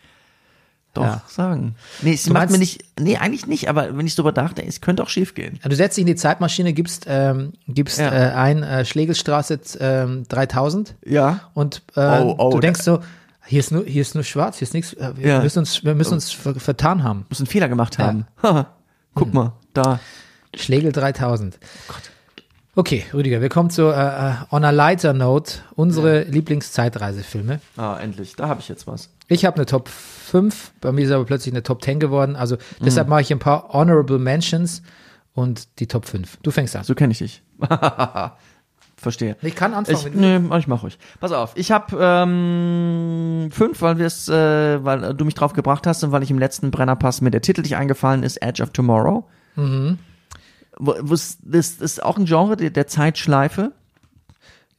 [0.96, 1.22] doch Ja.
[1.28, 1.74] sagen.
[2.02, 4.80] Nee, es Du macht mir nicht, nee, eigentlich nicht, aber wenn ich drüber nachdenke, es
[4.80, 5.58] könnte auch schief gehen.
[5.62, 8.12] Du setzt dich in die Zeitmaschine, gibst, ähm, gibst Ja.
[8.12, 11.40] äh, ein äh, Schlegelstraße ähm, 3000 Ja.
[11.54, 13.00] und äh, Oh, oh, du denkst so,
[13.46, 15.40] hier ist nur, hier ist nur schwarz, hier ist nichts, äh, wir Ja.
[15.42, 17.26] müssen uns, wir müssen uns ver vertan haben.
[17.28, 18.26] Muss einen Fehler gemacht haben.
[19.14, 20.00] Guck mal, da.
[20.54, 21.58] Schlegel 3000.
[22.78, 27.60] Okay, Rüdiger, wir kommen zu äh, äh, On a Lighter Note, unsere Lieblingszeitreisefilme.
[27.78, 28.36] Ah, endlich.
[28.36, 29.08] Da habe ich jetzt was.
[29.28, 32.56] Ich habe eine Top 5, bei mir ist aber plötzlich eine Top 10 geworden, also
[32.56, 32.84] Mhm.
[32.84, 34.82] deshalb mache ich ein paar Honorable Mentions
[35.32, 36.36] und die Top 5.
[36.42, 36.84] Du fängst an.
[36.84, 37.42] So kenne ich dich.
[38.98, 39.36] Verstehe.
[39.40, 39.98] Ich kann anfangen.
[39.98, 40.98] Ich, nee, ich mach ruhig.
[41.18, 45.86] Pass auf, ich habe ähm, fünf, weil wir es, äh, weil du mich drauf gebracht
[45.86, 48.70] hast und weil ich im letzten Brennerpass mir der Titel nicht eingefallen ist, Edge of
[48.70, 49.24] Tomorrow.
[49.56, 49.98] Mhm.
[50.78, 53.72] Das ist auch ein Genre der, der Zeitschleife.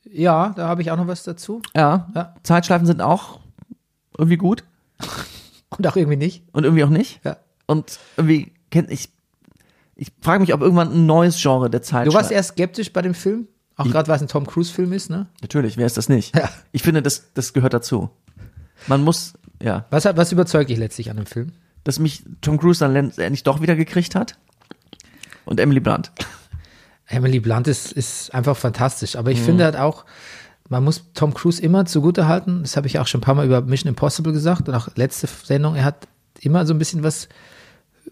[0.10, 1.62] Ja, da habe ich auch noch was dazu.
[1.76, 2.10] Ja.
[2.16, 2.36] Ja.
[2.44, 3.40] Zeitschleifen sind auch
[4.18, 4.64] irgendwie gut.
[5.78, 6.44] Und auch irgendwie nicht.
[6.54, 7.20] und irgendwie auch nicht.
[7.26, 7.36] Ja.
[7.66, 9.10] Und irgendwie kennt ich,
[9.96, 13.02] ich frage mich, ob irgendwann ein neues Genre der Zeit Du warst erst skeptisch bei
[13.02, 13.48] dem Film?
[13.76, 15.28] Auch gerade, weil es ein Tom Cruise-Film ist, ne?
[15.42, 16.34] Natürlich, wer ist das nicht?
[16.36, 16.50] Ja.
[16.72, 18.10] Ich finde, das, das gehört dazu.
[18.88, 21.52] Man muss, ja, Was, hat- was überzeugt dich letztlich an dem Film?
[21.84, 24.38] dass mich Tom Cruise dann endlich doch wieder gekriegt hat.
[25.48, 26.12] Und Emily Blunt.
[27.08, 29.16] Emily Blunt ist, ist einfach fantastisch.
[29.16, 30.06] Aber ich finde halt auch,
[30.70, 32.62] man muss Tom Cruise immer zugute halten.
[32.64, 35.28] Das habe ich auch schon ein paar Mal über Mission Impossible gesagt und auch letzte
[35.28, 35.76] Sendung.
[35.76, 36.08] Er hat
[36.42, 37.30] immer so ein bisschen was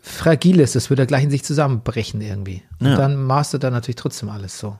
[0.02, 0.74] Fragiles.
[0.74, 2.64] Das würde er gleich in sich zusammenbrechen irgendwie.
[2.80, 2.96] Und Ja.
[2.96, 4.78] dann mastert er natürlich trotzdem alles so.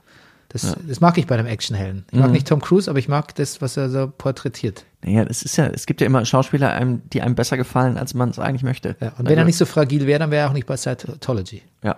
[0.48, 2.06] Das, das mag ich bei einem Actionhelden.
[2.12, 4.84] Ich mag nicht Tom Cruise, aber ich mag das, was er so porträtiert.
[5.02, 6.80] Naja, es ist ja, es gibt ja immer Schauspieler,
[7.12, 8.96] die einem besser gefallen, als man es eigentlich möchte.
[9.00, 11.62] Ja, und wenn er nicht so fragil wäre, dann wäre er auch nicht bei Scientology.
[11.82, 11.96] Ja,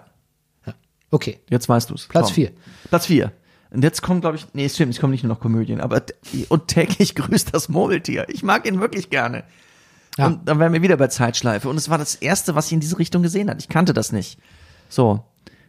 [1.10, 2.06] Okay, jetzt weißt du es.
[2.06, 2.50] Platz vier.
[2.88, 3.32] Platz vier.
[3.70, 6.02] Und jetzt kommt, glaube ich, nee, es stimmt, es kommen nicht nur noch Komödien, aber
[6.48, 8.26] und täglich grüßt das Murmeltier.
[8.28, 9.44] Ich mag ihn wirklich gerne.
[10.16, 10.26] Ja.
[10.26, 11.68] Und dann wären wir wieder bei Zeitschleife.
[11.68, 13.60] Und es war das erste, was ich in diese Richtung gesehen hat.
[13.60, 14.38] Ich kannte das nicht.
[14.88, 15.24] So.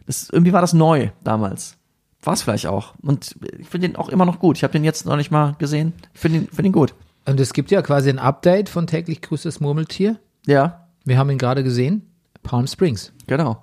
[0.06, 1.76] Das, irgendwie war das neu damals.
[2.22, 2.94] War es vielleicht auch.
[3.00, 4.56] Und ich finde ihn auch immer noch gut.
[4.56, 5.92] Ich habe den jetzt noch nicht mal gesehen.
[6.14, 6.94] Ich finde ihn, finde ihn gut.
[7.26, 10.18] Und es gibt ja quasi ein Update von täglich grüßt das Murmeltier.
[10.46, 12.10] Ja, Wir haben ihn gerade gesehen.
[12.42, 13.12] Palm Springs.
[13.26, 13.62] genau.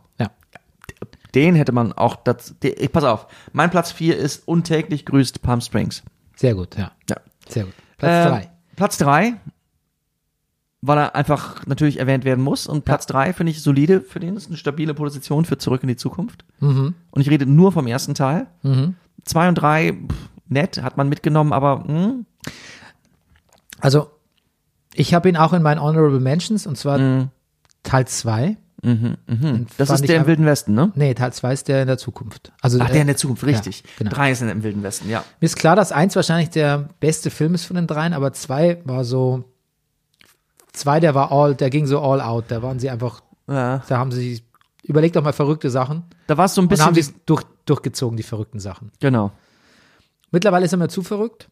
[1.28, 1.32] Ja.
[1.36, 5.62] Den hätte man auch, das, ich- pass auf, mein Platz vier ist untäglich grüßt Palm
[5.62, 6.04] Springs.
[6.36, 6.92] Sehr gut, ja.
[7.10, 7.18] Ja.
[7.48, 7.74] Sehr gut.
[7.98, 8.52] Platz Ähm, drei.
[8.76, 9.34] Platz drei,
[10.82, 12.68] weil er einfach natürlich erwähnt werden muss.
[12.68, 14.36] Und Platz drei finde ich solide für den.
[14.36, 16.46] Das ist eine stabile Position für Zurück in die Zukunft.
[16.60, 16.94] Mhm.
[17.12, 18.48] Und ich rede nur vom ersten Teil.
[19.26, 22.26] Zwei und drei, pff, nett, hat man mitgenommen, aber hm,
[23.80, 24.10] Also,
[24.94, 27.30] ich habe ihn auch in meinen Honorable Mentions und zwar Mhm.
[27.84, 28.58] Teil 2.
[28.82, 30.92] das ist der im Wilden Westen, ne?
[30.96, 32.52] Nee, Teil 2 ist der in der Zukunft.
[32.62, 33.82] Also, Ach, der in der Zukunft, richtig.
[33.82, 34.12] Ja, genau.
[34.12, 35.24] Drei ist im Wilden Westen, ja.
[35.40, 38.80] Mir ist klar, dass eins wahrscheinlich der beste Film ist von den dreien, aber zwei
[38.86, 39.46] war so,
[40.74, 42.46] zwei, der war all, der ging so all out.
[42.50, 43.82] Da waren sie einfach, ja.
[43.88, 44.44] da haben sie
[44.84, 47.44] überlegt doch mal verrückte Sachen Da war es so ein und haben bisschen, sie durch,
[47.66, 48.92] durchgezogen, die verrückten Sachen.
[49.00, 49.32] genau.
[50.30, 51.48] Mittlerweile ist er mir zu verrückt.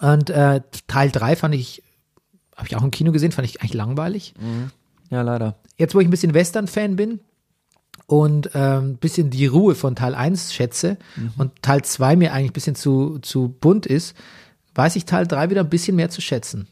[0.00, 1.84] Und äh, Teil 3 fand ich,
[2.56, 4.34] habe ich auch im Kino gesehen, fand ich eigentlich langweilig.
[5.10, 5.56] Ja, leider.
[5.76, 7.20] Jetzt, wo ich ein bisschen Western-Fan bin
[8.06, 10.98] und ähm, ein bisschen die Ruhe von Teil 1 schätze
[11.38, 14.16] und Teil 2 mir eigentlich ein bisschen zu, zu bunt ist,
[14.74, 16.68] weiß ich Teil 3 wieder ein bisschen mehr zu schätzen.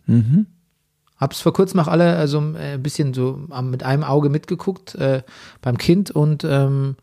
[1.17, 5.23] Hab's vor kurzem auch alle also äh, ein bisschen so mit einem Auge mitgeguckt äh,
[5.61, 6.97] beim Kind und ähm,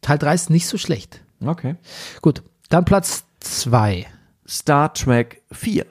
[0.00, 1.22] Teil 3 ist nicht so schlecht.
[1.44, 1.76] Okay.
[2.22, 4.06] Gut, dann Platz 2.
[4.48, 5.84] Star Trek 4.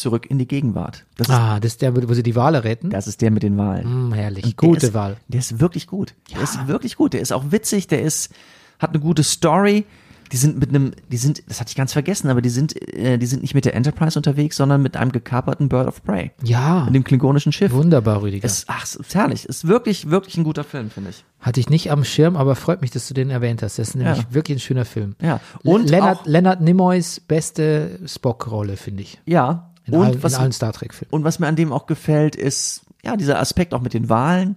[0.00, 1.04] Zurück in die Gegenwart.
[1.16, 2.90] Das ist, Ah, das ist der, wo sie die Wale retten.
[2.90, 3.84] das ist der mit den Wahlen.
[3.84, 5.16] Hm, herrlich, gute ist, Wahl.
[5.28, 6.14] Der ist wirklich gut.
[6.34, 7.12] Der ist wirklich gut.
[7.12, 7.86] Der ist auch witzig.
[7.88, 8.32] Der ist,
[8.78, 9.84] hat eine gute Story.
[10.32, 13.18] Die sind mit einem, die sind, das hatte ich ganz vergessen, aber die sind, äh,
[13.18, 16.30] die sind nicht mit der Enterprise unterwegs, sondern mit einem gekaperten Bird of Prey.
[16.44, 17.72] Ja, Mit dem klingonischen Schiff.
[17.72, 18.46] wunderbar, Rüdiger.
[18.46, 19.44] Es, ach, ist herrlich.
[19.46, 21.24] Ist wirklich, wirklich ein guter Film, finde ich.
[21.40, 23.80] Hatte ich nicht am Schirm, aber freut mich, dass du den erwähnt hast.
[23.80, 24.24] Das ist nämlich Ja.
[24.30, 25.16] wirklich ein schöner Film.
[25.20, 25.40] Ja.
[25.64, 29.18] Und auch- Leonard Nimoys beste Spock-Rolle, finde ich.
[29.26, 29.69] Ja.
[29.84, 31.12] In, und allen, was, in allen Star Trek-Filmen.
[31.12, 34.56] Und was mir an dem auch gefällt, ist, ja, dieser Aspekt auch mit den Wahlen.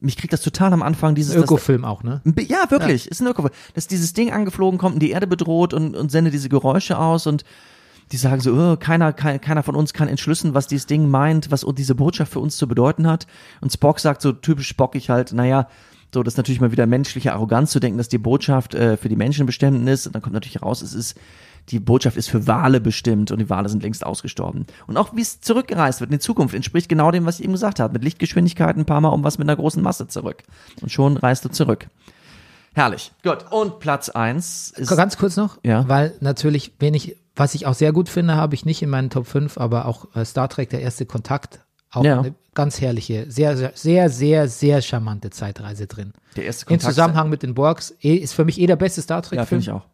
[0.00, 2.20] Mich kriegt das total am Anfang dieses, Öko-Film auch, ne?
[2.48, 3.06] Ja, wirklich.
[3.06, 3.48] Ist ein Öko.
[3.74, 7.28] Dass dieses Ding angeflogen kommt und die Erde bedroht und, und sendet diese Geräusche aus
[7.28, 7.44] und
[8.10, 11.50] die sagen so, oh, keiner, kein, keiner von uns kann entschlüssen, was dieses Ding meint,
[11.50, 13.26] was diese Botschaft für uns zu bedeuten hat.
[13.60, 15.68] Und Spock sagt so typisch Spockig halt, naja,
[16.12, 19.08] so, das ist natürlich mal wieder menschliche Arroganz zu denken, dass die Botschaft äh, für
[19.08, 20.06] die Menschen bestimmt ist.
[20.06, 21.18] Und dann kommt natürlich raus, es ist,
[21.68, 24.66] die Botschaft ist für Wale bestimmt und die Wale sind längst ausgestorben.
[24.86, 27.52] Und auch wie es zurückgereist wird in die Zukunft, entspricht genau dem, was ich eben
[27.52, 27.92] gesagt habe.
[27.92, 30.42] Mit Lichtgeschwindigkeit ein paar Mal um was mit einer großen Masse zurück.
[30.80, 31.86] Und schon reist du zurück.
[32.74, 33.12] Herrlich.
[33.22, 33.44] Gut.
[33.50, 34.88] Und Platz eins ist.
[34.96, 35.86] Ganz kurz noch, Ja.
[35.88, 39.26] weil natürlich wenig, was ich auch sehr gut finde, habe ich nicht in meinen Top
[39.26, 41.60] 5, aber auch äh, Star Trek, der erste Kontakt,
[41.90, 42.20] auch Ja.
[42.20, 46.12] eine ganz herrliche, sehr, sehr, sehr, sehr, sehr charmante Zeitreise drin.
[46.36, 49.18] Der erste Kontakt- Zusammenhang mit den Borgs eh, ist für mich eh der beste Star
[49.18, 49.46] Ja, Trek-Film.
[49.46, 49.86] finde ich auch.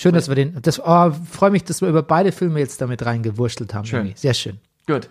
[0.00, 3.04] Schön, dass wir den, das, oh, freue mich, dass wir über beide Filme jetzt damit
[3.04, 3.84] reingewurschtelt haben.
[3.84, 4.06] Schön.
[4.06, 4.16] irgendwie.
[4.18, 4.58] Sehr schön.
[4.86, 5.08] Gut.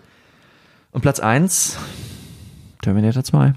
[0.92, 1.76] Und Platz eins
[2.80, 3.52] Terminator 2.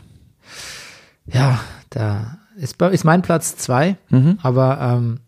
[1.28, 4.40] Ja, da ist, ist mein Platz zwei, Mhm.
[4.42, 5.20] aber ähm,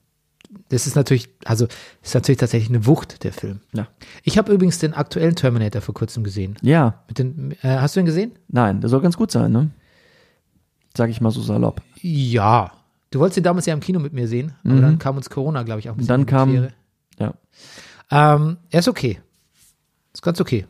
[0.67, 1.67] das ist natürlich, also
[2.01, 3.61] ist natürlich tatsächlich eine Wucht, der Film.
[3.73, 3.87] Ja.
[4.23, 6.57] Ich habe übrigens den aktuellen Terminator vor kurzem gesehen.
[6.61, 7.03] Ja.
[7.07, 8.33] Mit den, äh, hast du ihn gesehen?
[8.49, 9.69] Nein, der soll ganz gut sein, ne?
[10.97, 11.81] Sag ich mal so salopp.
[12.01, 12.71] Ja.
[13.13, 15.61] Du wolltest ihn damals ja im Kino mit mir sehen, aber dann kam uns Corona,
[15.61, 16.69] glaube ich, auch ein bisschen Dann kam-.
[17.19, 17.33] Ja.
[18.09, 19.19] Ähm, er ist okay.
[20.13, 20.65] Ist ganz okay.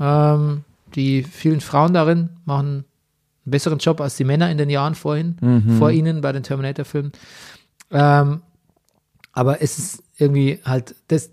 [0.00, 0.64] Ähm,
[0.94, 2.84] die vielen Frauen darin machen einen
[3.44, 7.12] besseren Job als die Männer in den Jahren vorhin, vor ihnen bei den Terminator-Filmen.
[7.90, 8.40] Ähm,
[9.32, 11.30] aber es ist irgendwie halt, das,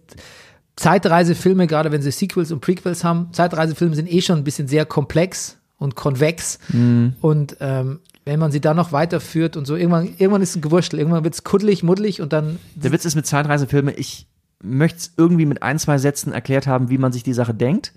[0.75, 4.85] Zeitreisefilme, gerade wenn sie Sequels und Prequels haben, Zeitreisefilme sind eh schon ein bisschen sehr
[4.85, 6.59] komplex und konvex.
[6.69, 7.15] Mhm.
[7.19, 7.99] Und ähm,
[8.29, 11.23] wenn man sie dann noch weiterführt und so, irgendwann, irgendwann ist es ein Gewurstel, irgendwann
[11.23, 14.27] wird es kuddelig, muddelig und dann Der Witz ist mit Zeitreisefilmen, ich
[14.61, 17.91] möchte es irgendwie mit ein, zwei Sätzen erklärt haben, wie man sich die Sache denkt.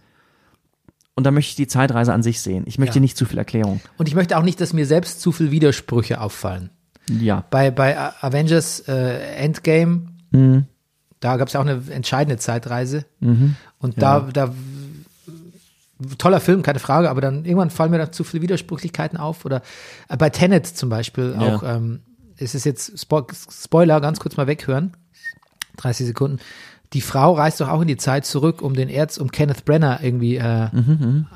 [1.14, 2.64] Und dann möchte ich die Zeitreise an sich sehen.
[2.66, 3.00] Ich möchte Ja.
[3.02, 3.80] nicht zu viel Erklärung.
[3.98, 6.70] Und ich möchte auch nicht, dass mir selbst zu viel Widersprüche auffallen.
[7.10, 7.44] Ja.
[7.50, 10.64] Bei, bei Avengers äh, Endgame, Mhm.
[11.20, 13.04] da gab es ja auch eine entscheidende Zeitreise.
[13.20, 14.54] Und da, da,
[16.18, 19.44] toller Film, keine Frage, aber dann irgendwann fallen mir da zu viele Widersprüchlichkeiten auf.
[19.44, 19.62] Oder
[20.08, 21.56] äh, bei Tenet zum Beispiel Ja.
[21.56, 22.00] auch, ähm,
[22.36, 24.92] es ist jetzt Spo Spoiler, ganz kurz mal weghören.
[25.76, 26.38] 30 Sekunden.
[26.92, 30.00] Die Frau reist doch auch in die Zeit zurück, um den Erz, um Kenneth Brenner
[30.02, 30.68] irgendwie äh,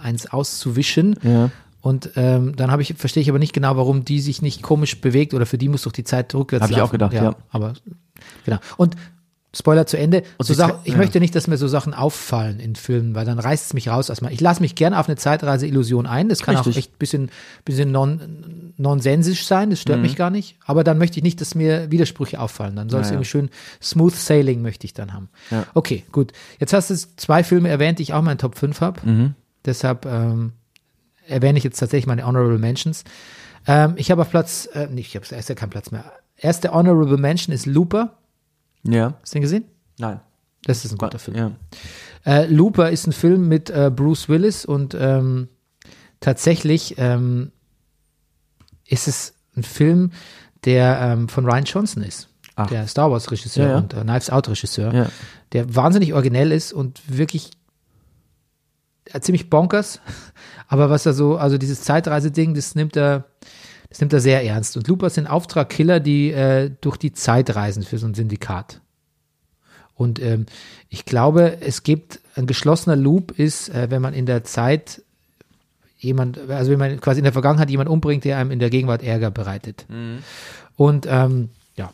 [0.03, 1.17] eins auszuwischen.
[1.23, 1.51] Ja.
[1.81, 5.01] Und ähm, dann habe ich, verstehe ich aber nicht genau, warum die sich nicht komisch
[5.01, 7.37] bewegt oder für die muss doch die Zeit rückwärts Hab ich auch gedacht, ja.
[7.51, 7.75] Aber
[8.45, 8.59] genau.
[8.77, 8.97] Und
[9.57, 10.23] Spoiler zu Ende.
[10.39, 10.99] Und So Sachen, ich ja.
[10.99, 14.09] möchte nicht, dass mir so Sachen auffallen in Filmen, weil dann reißt es mich raus
[14.11, 14.33] erstmal.
[14.33, 16.29] Ich lasse mich gerne auf eine Zeitreise-Illusion ein.
[16.29, 16.77] Das kann auch Richtig.
[16.77, 17.31] echt ein bisschen,
[17.65, 19.71] bisschen non, nonsensisch sein.
[19.71, 19.83] Das Mhm.
[19.83, 20.57] stört mich gar nicht.
[20.67, 22.77] Aber dann möchte ich nicht, dass mir Widersprüche auffallen.
[22.77, 23.51] Dann soll es Ja, irgendwie schön
[23.83, 25.29] smooth sailing möchte ich dann haben.
[25.51, 25.65] Ja.
[25.75, 26.33] Okay, gut.
[26.59, 29.01] Jetzt hast du zwei Filme erwähnt, die ich auch in meinen Top 5 habe.
[29.09, 29.35] Mhm.
[29.65, 30.53] Deshalb ähm,
[31.27, 33.05] erwähne ich jetzt tatsächlich meine Honorable Mentions.
[33.67, 36.05] Ähm, ich habe auf Platz, äh, nicht, ich habe erst ja keinen Platz mehr.
[36.37, 38.13] Erste Honorable Mention ist Looper.
[38.89, 39.15] Ja.
[39.21, 39.65] Hast du den gesehen?
[39.99, 40.21] Nein.
[40.65, 41.37] Das ist ein guter Film.
[41.37, 41.53] Ja.
[42.25, 45.49] Äh, Looper ist ein Film mit äh, Bruce Willis und ähm,
[46.21, 47.53] tatsächlich ähm,
[48.87, 50.11] ist es ein Film,
[50.65, 52.29] der ähm, von Ryan Johnson ist.
[52.57, 52.67] Ach.
[52.69, 53.79] Der Star Wars Regisseur Ja, ja.
[53.79, 55.09] und äh, Knives Out Regisseur, Ja.
[55.53, 57.51] der wahnsinnig originell ist und wirklich
[59.13, 60.01] äh, ziemlich bonkers.
[60.69, 63.27] Aber was er so, also dieses Zeitreise-Ding, das nimmt er,
[63.89, 64.77] das nimmt er sehr ernst.
[64.77, 68.81] Und Looper sind Auftragkiller, die äh, durch die Zeit reisen für so ein Syndikat.
[69.95, 70.47] Und ähm,
[70.89, 75.03] ich glaube, es gibt ein geschlossener Loop ist, äh, wenn man in der Zeit
[75.99, 79.03] jemand, also wenn man quasi in der Vergangenheit jemand umbringt, der einem in der Gegenwart
[79.03, 79.87] Ärger bereitet.
[80.77, 81.91] Und ähm, ja.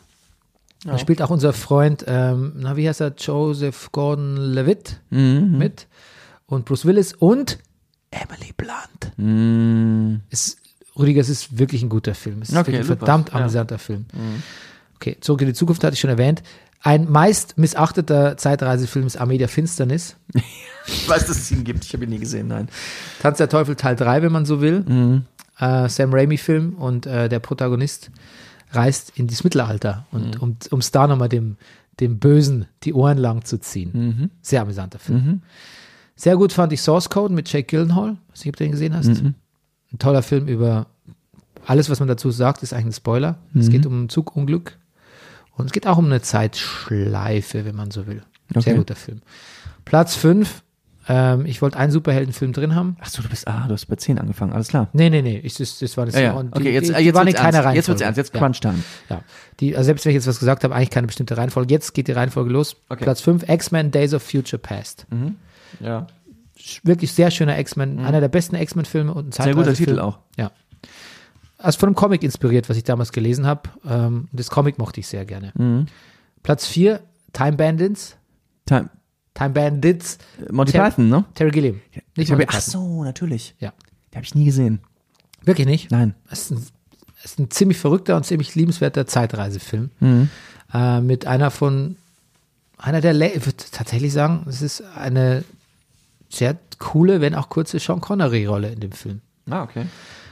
[0.83, 5.57] Da spielt auch unser Freund, ähm, na wie heißt er, Joseph Gordon-Levitt Mhm.
[5.57, 5.87] mit
[6.45, 7.59] und Bruce Willis und
[8.11, 9.17] Emily Blunt.
[9.17, 10.19] Mhm.
[10.29, 10.57] Es,
[10.97, 12.41] Rüdiger, es ist wirklich ein guter Film.
[12.41, 13.35] Es ist Okay, wirklich ein verdammt Ja.
[13.37, 13.41] Mhm.
[13.43, 14.05] amüsanter Film.
[14.95, 16.43] Okay, zurück in die Zukunft hatte ich schon erwähnt.
[16.81, 20.15] Ein meist missachteter Zeitreisefilm ist Armee der Finsternis.
[20.85, 21.85] Ich weiß, dass es ihn gibt.
[21.85, 22.67] Ich habe ihn nie gesehen, nein.
[23.21, 24.81] Tanz der Teufel Teil 3, wenn man so will.
[24.81, 25.23] Mhm.
[25.57, 28.11] Äh, Sam Raimi-Film und äh, der Protagonist
[28.71, 30.41] reist in das Mittelalter und
[30.73, 31.55] um es da nochmal dem,
[32.01, 34.29] dem Bösen die Ohren lang zu ziehen.
[34.41, 35.41] Sehr amüsanter Film.
[36.17, 38.17] Sehr gut fand ich Source Code mit Jake Gyllenhaal.
[38.31, 39.23] Weiß nicht, ob du den gesehen hast.
[39.93, 40.87] Ein toller Film über
[41.65, 43.37] alles, was man dazu sagt, ist eigentlich ein Spoiler.
[43.57, 44.77] Es geht um ein Zugunglück
[45.55, 48.23] und es geht auch um eine Zeitschleife, wenn man so will.
[48.53, 48.75] Sehr Okay.
[48.75, 49.21] guter Film.
[49.85, 50.61] Platz 5.
[51.09, 52.95] Ähm, ich wollte einen Superheldenfilm drin haben.
[53.01, 54.87] Ach so, du bist, ah, du hast bei 10 angefangen, alles klar.
[54.93, 55.37] Nee, nee, nee.
[55.43, 56.15] Ich, das, das war das.
[56.15, 56.43] Ja, ja.
[56.43, 57.57] die- Okay, jetzt, die, äh, die jetzt waren in keiner ernst.
[57.57, 57.75] Reihenfolge.
[57.77, 58.39] Jetzt wird's ernst, jetzt ja.
[58.39, 58.79] Crunch Time.
[59.09, 59.21] Ja.
[59.59, 61.73] Die, also selbst wenn ich jetzt was gesagt habe, eigentlich keine bestimmte Reihenfolge.
[61.73, 62.77] Jetzt geht die Reihenfolge los.
[62.87, 63.03] Okay.
[63.03, 65.05] Platz 5, X-Men Days of Future Past.
[65.81, 66.07] Ja.
[66.83, 69.31] Wirklich sehr schöner X-Men, einer der besten X-Men-Filme und ein Mhm.
[69.31, 69.87] Sehr guter Zeitreisefilm.
[69.97, 70.19] Titel auch.
[70.37, 70.51] Ja.
[71.57, 73.69] Also von einem Comic inspiriert, was ich damals gelesen habe.
[73.85, 75.51] Ähm, das Comic mochte ich sehr gerne.
[75.55, 75.85] Mhm.
[76.41, 76.99] Platz 4,
[77.31, 78.15] Time Bandits.
[78.65, 78.89] Time,
[79.33, 80.17] Time Bandits,
[80.51, 81.25] Monty Ter- Python, ne?
[81.35, 81.81] Terry Gilliam.
[82.15, 83.55] Nicht Monty ach so, natürlich.
[83.59, 83.71] Ja.
[84.11, 84.79] Den habe ich nie gesehen.
[85.43, 85.91] Wirklich nicht?
[85.91, 86.13] Nein.
[86.29, 86.57] Es ist ein,
[87.19, 89.89] es ist ein ziemlich verrückter und ziemlich liebenswerter Zeitreisefilm.
[89.99, 90.29] Mhm.
[90.73, 91.97] Äh, mit einer von,
[92.77, 95.43] einer der, ich würde tatsächlich sagen, es ist eine
[96.35, 99.21] sehr coole, wenn auch kurze Sean Connery-Rolle in dem Film.
[99.49, 99.85] Ah, okay.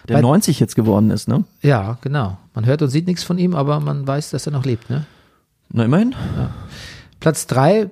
[0.07, 1.43] Der Weil- 90 jetzt geworden ist, ne?
[1.61, 2.37] Ja, genau.
[2.53, 4.89] Man hört und sieht nichts von ihm, aber man weiß, dass er noch lebt.
[4.89, 5.05] Ne?
[5.69, 6.15] Na, immerhin.
[7.19, 7.89] Platz drei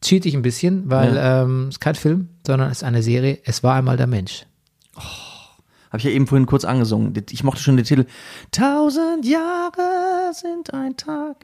[0.00, 3.38] cheat ich ein bisschen, weil ähm, es ist kein Film, sondern es ist eine Serie.
[3.44, 4.46] Es war einmal der Mensch.
[4.96, 7.12] Habe ich ja eben vorhin kurz angesungen.
[7.30, 8.06] Ich mochte schon den Titel.
[8.50, 11.36] Tausend Jahre sind ein Tag.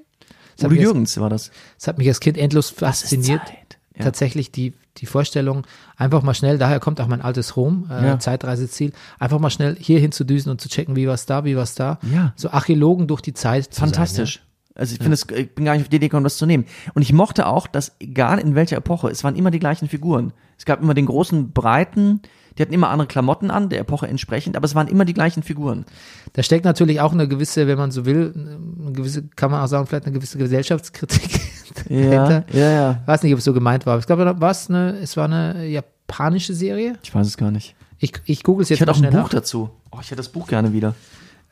[0.57, 1.51] Das Udo Jürgens war das.
[1.79, 3.47] Es hat mich als Kind endlos fasziniert.
[3.47, 3.78] Zeit.
[3.99, 4.05] Ja.
[4.05, 8.19] Tatsächlich die, die Vorstellung, einfach mal schnell, daher kommt auch mein altes Rom, äh, Ja.
[8.19, 11.99] Zeitreiseziel, einfach mal schnell hier hinzudüsen und zu checken, wie war's da, wie war's da.
[12.13, 12.33] Ja.
[12.37, 13.73] So Archäologen durch die Zeit.
[13.75, 14.43] Zu Fantastisch.
[14.75, 16.65] Also ich finde es, ich bin gar nicht auf die Idee gekommen, das zu nehmen.
[16.95, 20.33] Und ich mochte auch, dass egal in welcher Epoche, es waren immer die gleichen Figuren.
[20.57, 22.21] Es gab immer den großen, breiten,
[22.57, 25.43] die hatten immer andere Klamotten an, der Epoche entsprechend, aber es waren immer die gleichen
[25.43, 25.85] Figuren.
[25.85, 25.95] Sein?
[26.35, 29.69] Da steckt natürlich auch eine gewisse, wenn man so will, eine gewisse, kann man auch
[29.69, 31.41] sagen, vielleicht eine gewisse Gesellschaftskritik
[31.89, 32.45] dahinter.
[32.53, 33.03] ja, ja.
[33.07, 33.99] Weiß nicht, ob es so gemeint war.
[33.99, 36.99] Ich glaube, was eine, es war eine japanische Serie.
[37.03, 37.75] Ich weiß es gar nicht.
[37.99, 39.41] Ich, ich google es jetzt Ich hätte mal auch ein Buch nach.
[39.41, 39.71] dazu.
[39.91, 40.95] Oh, ich hätte das Buch gerne wieder.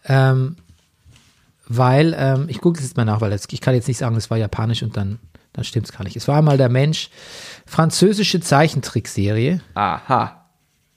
[0.05, 0.57] Ähm,
[1.68, 4.14] weil, ähm, ich gucke es jetzt mal nach, weil jetzt, ich kann jetzt nicht sagen,
[4.16, 5.18] es war japanisch und dann,
[5.53, 6.16] dann stimmt es gar nicht.
[6.16, 7.11] Es war einmal der Mensch.
[7.66, 9.61] Französische Zeichentrickserie.
[9.74, 10.47] Aha.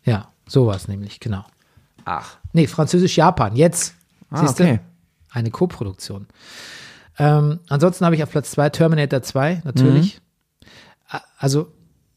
[0.06, 1.44] Ja, so war es nämlich, genau.
[2.06, 2.38] Ach.
[2.54, 3.56] Nee, Französisch-Japan.
[3.56, 3.96] Jetzt.
[4.30, 4.64] Ah, Siehste?
[4.64, 4.80] okay.
[5.32, 6.28] Eine Co-Produktion.
[7.20, 10.22] Ähm, ansonsten habe ich auf Platz 2 Terminator 2, natürlich.
[11.10, 11.68] A- Also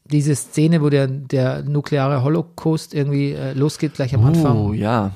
[0.05, 4.57] diese Szene, wo der, der nukleare Holocaust irgendwie äh, losgeht, gleich am Anfang.
[4.57, 5.11] Oh, ja.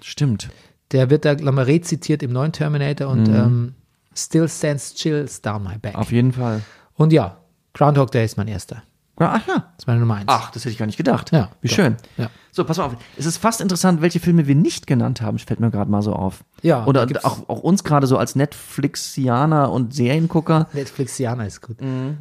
[0.00, 0.48] Stimmt.
[0.92, 3.74] Der wird da, glaub mal, rezitiert im neuen Terminator und ähm,
[4.16, 5.94] Still Stands Chills Down My Back.
[5.94, 6.00] Mhm.
[6.00, 6.62] Auf jeden Fall.
[6.94, 7.36] Und ja,
[7.74, 8.82] Groundhog Day ist mein erster.
[9.20, 9.54] Ach ja.
[9.54, 10.24] Das ist meine Nummer eins.
[10.28, 11.32] Ach, das hätte ich gar nicht gedacht.
[11.32, 11.74] Ja, Wie doch.
[11.74, 11.96] schön.
[12.16, 12.30] Ja.
[12.52, 12.96] So, pass mal auf.
[13.16, 16.12] Es ist fast interessant, welche Filme wir nicht genannt haben, fällt mir gerade mal so
[16.12, 16.44] auf.
[16.62, 20.68] Ja, Oder auch, auch uns gerade so als Netflixianer und Seriengucker.
[20.72, 21.76] Netflixianer ist gut.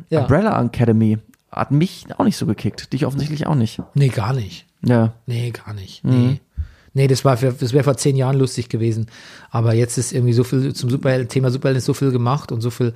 [0.09, 0.21] Ja.
[0.21, 1.19] Umbrella Academy
[1.51, 2.93] hat mich auch nicht so gekickt.
[2.93, 3.81] Dich offensichtlich auch nicht.
[3.93, 4.65] Nee, gar nicht.
[4.83, 5.13] Ja.
[5.25, 6.03] Nee, gar nicht.
[6.03, 6.11] Mhm.
[6.27, 6.41] Nee.
[6.97, 9.05] Nee, das war für, das wäre vor zehn Jahren lustig gewesen.
[9.51, 12.61] Aber jetzt ist irgendwie so viel zum Superheld, Thema Superheld ist so viel gemacht und
[12.61, 12.93] so viel.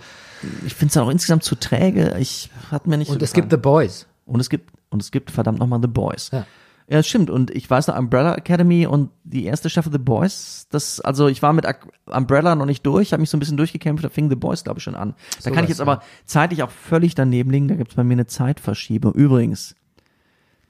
[0.65, 2.15] Ich finde es dann auch insgesamt zu träge.
[2.19, 3.49] Ich hat mir nicht so Und es gefallen.
[3.49, 4.07] gibt The Boys.
[4.25, 6.31] und es gibt und es gibt verdammt nochmal The Boys.
[6.31, 6.47] Ja.
[6.89, 7.29] Ja, das stimmt.
[7.29, 11.41] Und ich weiß noch, Umbrella Academy und die erste Staffel The Boys, das, also ich
[11.41, 11.65] war mit
[12.07, 14.79] Umbrella noch nicht durch, habe mich so ein bisschen durchgekämpft, da fing The Boys, glaube
[14.79, 15.13] ich, schon an.
[15.43, 18.03] Da kann was, ich jetzt aber zeitlich auch völlig daneben liegen, da gibt es bei
[18.03, 19.13] mir eine Zeitverschiebung.
[19.13, 19.75] Übrigens,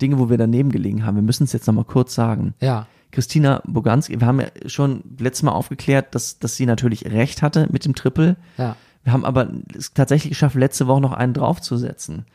[0.02, 2.54] Dinge, wo wir daneben gelegen haben, wir müssen es jetzt nochmal kurz sagen.
[2.60, 2.88] Ja.
[3.12, 7.68] Christina Boganski, wir haben ja schon letztes Mal aufgeklärt, dass, dass sie natürlich recht hatte
[7.72, 8.38] mit dem Triple.
[8.58, 8.76] Ja.
[9.04, 12.26] Wir haben aber es tatsächlich geschafft, letzte Woche noch einen draufzusetzen.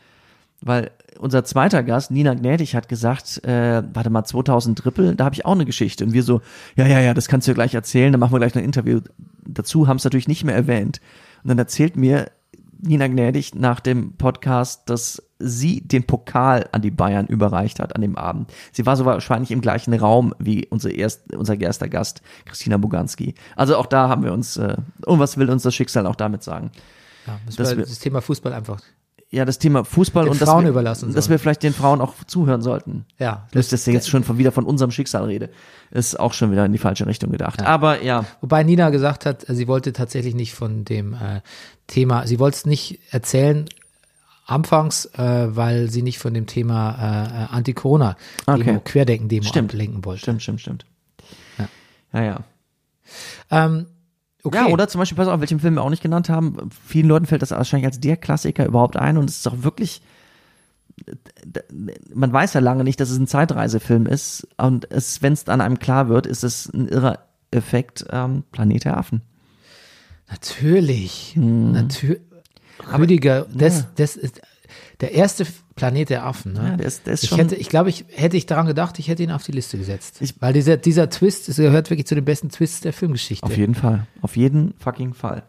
[0.60, 5.34] Weil unser zweiter Gast, Nina Gnädig, hat gesagt, äh, warte mal, 2000 Triple, da habe
[5.34, 6.04] ich auch eine Geschichte.
[6.04, 6.40] Und wir so,
[6.76, 8.66] ja, ja, ja, das kannst du ja gleich erzählen, dann machen wir gleich noch ein
[8.66, 9.00] Interview
[9.44, 11.00] dazu, haben es natürlich nicht mehr erwähnt.
[11.42, 12.30] Und dann erzählt mir
[12.86, 18.00] Nina Gnädig nach dem Podcast, dass sie den Pokal an die Bayern überreicht hat an
[18.02, 18.52] dem Abend.
[18.72, 23.34] Sie war so wahrscheinlich im gleichen Raum wie unser, erst, unser erster Gast, Christina Boganski.
[23.54, 26.42] Also auch da haben wir uns, äh, und was will uns das Schicksal auch damit
[26.42, 26.70] sagen?
[27.26, 28.80] ja das, wir- das Thema Fußball einfach.
[29.30, 32.00] Ja, das Thema Fußball Den und dass Frauen wir, überlassen dass wir vielleicht den Frauen
[32.00, 33.06] auch zuhören sollten.
[33.18, 33.48] Ja.
[33.50, 35.50] Dass das jetzt schon von, wieder von unserem Schicksal rede,
[35.90, 37.60] ist auch schon wieder in die falsche Richtung gedacht.
[37.62, 41.40] Aber ja, Wobei Nina gesagt hat, sie wollte tatsächlich nicht von dem äh,
[41.88, 43.68] Thema, sie wollte es nicht erzählen
[44.46, 48.80] anfangs, äh, weil sie nicht von dem Thema äh, Anti-Corona-Demo, Okay.
[48.84, 50.20] Querdenken-Demo ablenken wollte.
[50.20, 50.86] stimmt, stimmt, stimmt.
[51.58, 51.68] Ja.
[52.12, 52.40] Ja, ja.
[53.50, 53.86] Ähm,
[54.46, 54.58] okay.
[54.58, 56.70] Ja, oder zum Beispiel, pass auf, welchen Film wir auch nicht genannt haben.
[56.86, 60.02] Vielen Leuten fällt das wahrscheinlich als der Klassiker überhaupt ein und es ist auch wirklich,
[62.14, 65.60] man weiß ja lange nicht, dass es ein Zeitreisefilm ist und es, wenn es dann
[65.60, 67.18] einem klar wird, ist es ein irrer
[67.50, 69.22] Effekt, ähm, Planet der Affen.
[70.28, 71.32] Natürlich.
[71.34, 71.72] Hm.
[71.72, 72.20] Natürlich.
[72.98, 74.42] Rüdiger, das, das ist
[75.00, 75.46] der erste
[75.76, 76.54] Planet der Affen.
[76.54, 76.68] Ne?
[76.70, 78.98] Ja, der ist- der ist ich schon- hätte, ich glaube, ich hätte ich daran gedacht,
[78.98, 80.16] ich hätte ihn auf die Liste gesetzt.
[80.20, 83.44] Ich- Weil dieser, dieser Twist, es gehört wirklich zu den besten Twists der Filmgeschichte.
[83.46, 84.06] Auf jeden Fall.
[84.22, 85.42] Auf jeden fucking Fall.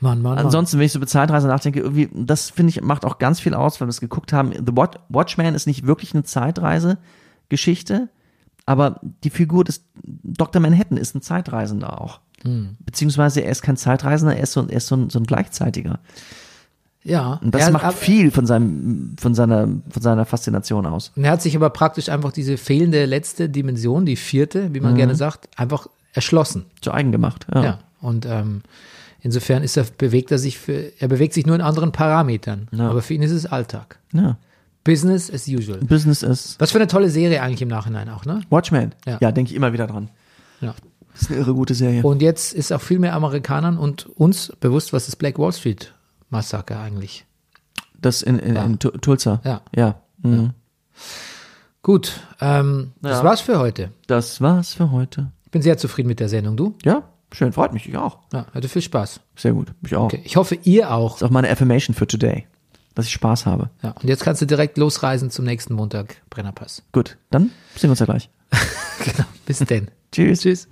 [0.00, 0.38] Mann, Mann.
[0.38, 3.54] Ansonsten, wenn ich so über Zeitreise nachdenke, irgendwie, das finde ich, macht auch ganz viel
[3.54, 4.52] aus, weil wir es geguckt haben.
[4.52, 8.08] The Watch Watchman ist nicht wirklich eine Zeitreise-Geschichte,
[8.66, 10.60] aber die Figur des Dr.
[10.62, 12.20] Manhattan ist ein Zeitreisender auch.
[12.42, 12.76] Hm.
[12.80, 16.00] Beziehungsweise er ist kein Zeitreisender, er ist so, er ist so, ein, so ein Gleichzeitiger.
[17.04, 17.40] Ja.
[17.42, 21.12] Und das Er- macht viel von seinem, von seiner, von seiner Faszination aus.
[21.16, 24.94] Und er hat sich aber praktisch einfach diese fehlende letzte Dimension, die vierte, wie man
[24.94, 26.66] gerne sagt, einfach erschlossen.
[26.80, 27.46] Zu eigen gemacht.
[27.54, 27.64] Ja.
[27.64, 27.78] Ja.
[28.00, 28.62] Und ähm,
[29.20, 32.68] insofern ist er, bewegt er sich für, er bewegt sich nur in anderen Parametern.
[32.72, 32.90] Ja.
[32.90, 33.98] Aber für ihn ist es Alltag.
[34.12, 34.36] ja.
[34.84, 35.78] Business as usual.
[35.78, 38.40] Business ist Was für eine tolle Serie eigentlich im Nachhinein auch, ne?
[38.50, 38.92] Watchmen.
[39.06, 39.16] Ja.
[39.20, 40.08] Ja, denke ich immer wieder dran.
[40.60, 40.74] Ja.
[41.12, 42.02] Das ist eine irre gute Serie.
[42.02, 45.94] Und jetzt ist auch viel mehr Amerikanern und uns bewusst, was das Black Wall Street
[46.32, 47.24] Massaker eigentlich.
[48.00, 49.40] Das in, in, in Tu- Tulsa.
[49.44, 49.60] Ja.
[49.76, 50.00] Ja.
[50.22, 50.50] Mhm.
[51.82, 53.24] Gut, ähm, das Ja.
[53.24, 53.90] war's für heute.
[54.06, 55.30] Das war's für heute.
[55.44, 56.56] Ich bin sehr zufrieden mit der Sendung.
[56.56, 56.74] Du?
[56.84, 57.02] Ja,
[57.32, 58.18] schön, freut mich, ich auch.
[58.32, 59.20] Ja, hatte viel Spaß.
[59.36, 60.04] Sehr gut, mich auch.
[60.04, 60.22] Okay.
[60.24, 61.12] Ich hoffe, ihr auch.
[61.12, 62.46] Das ist auch meine Affirmation für today,
[62.94, 63.70] dass ich Spaß habe.
[63.82, 66.82] Ja, und jetzt kannst du direkt losreisen zum nächsten Montag, Brennerpass.
[66.92, 68.30] Gut, dann sehen wir uns ja gleich.
[69.04, 69.28] genau.
[69.46, 69.88] Bis denn.
[70.12, 70.40] Tschüss.
[70.40, 70.68] Tschüss.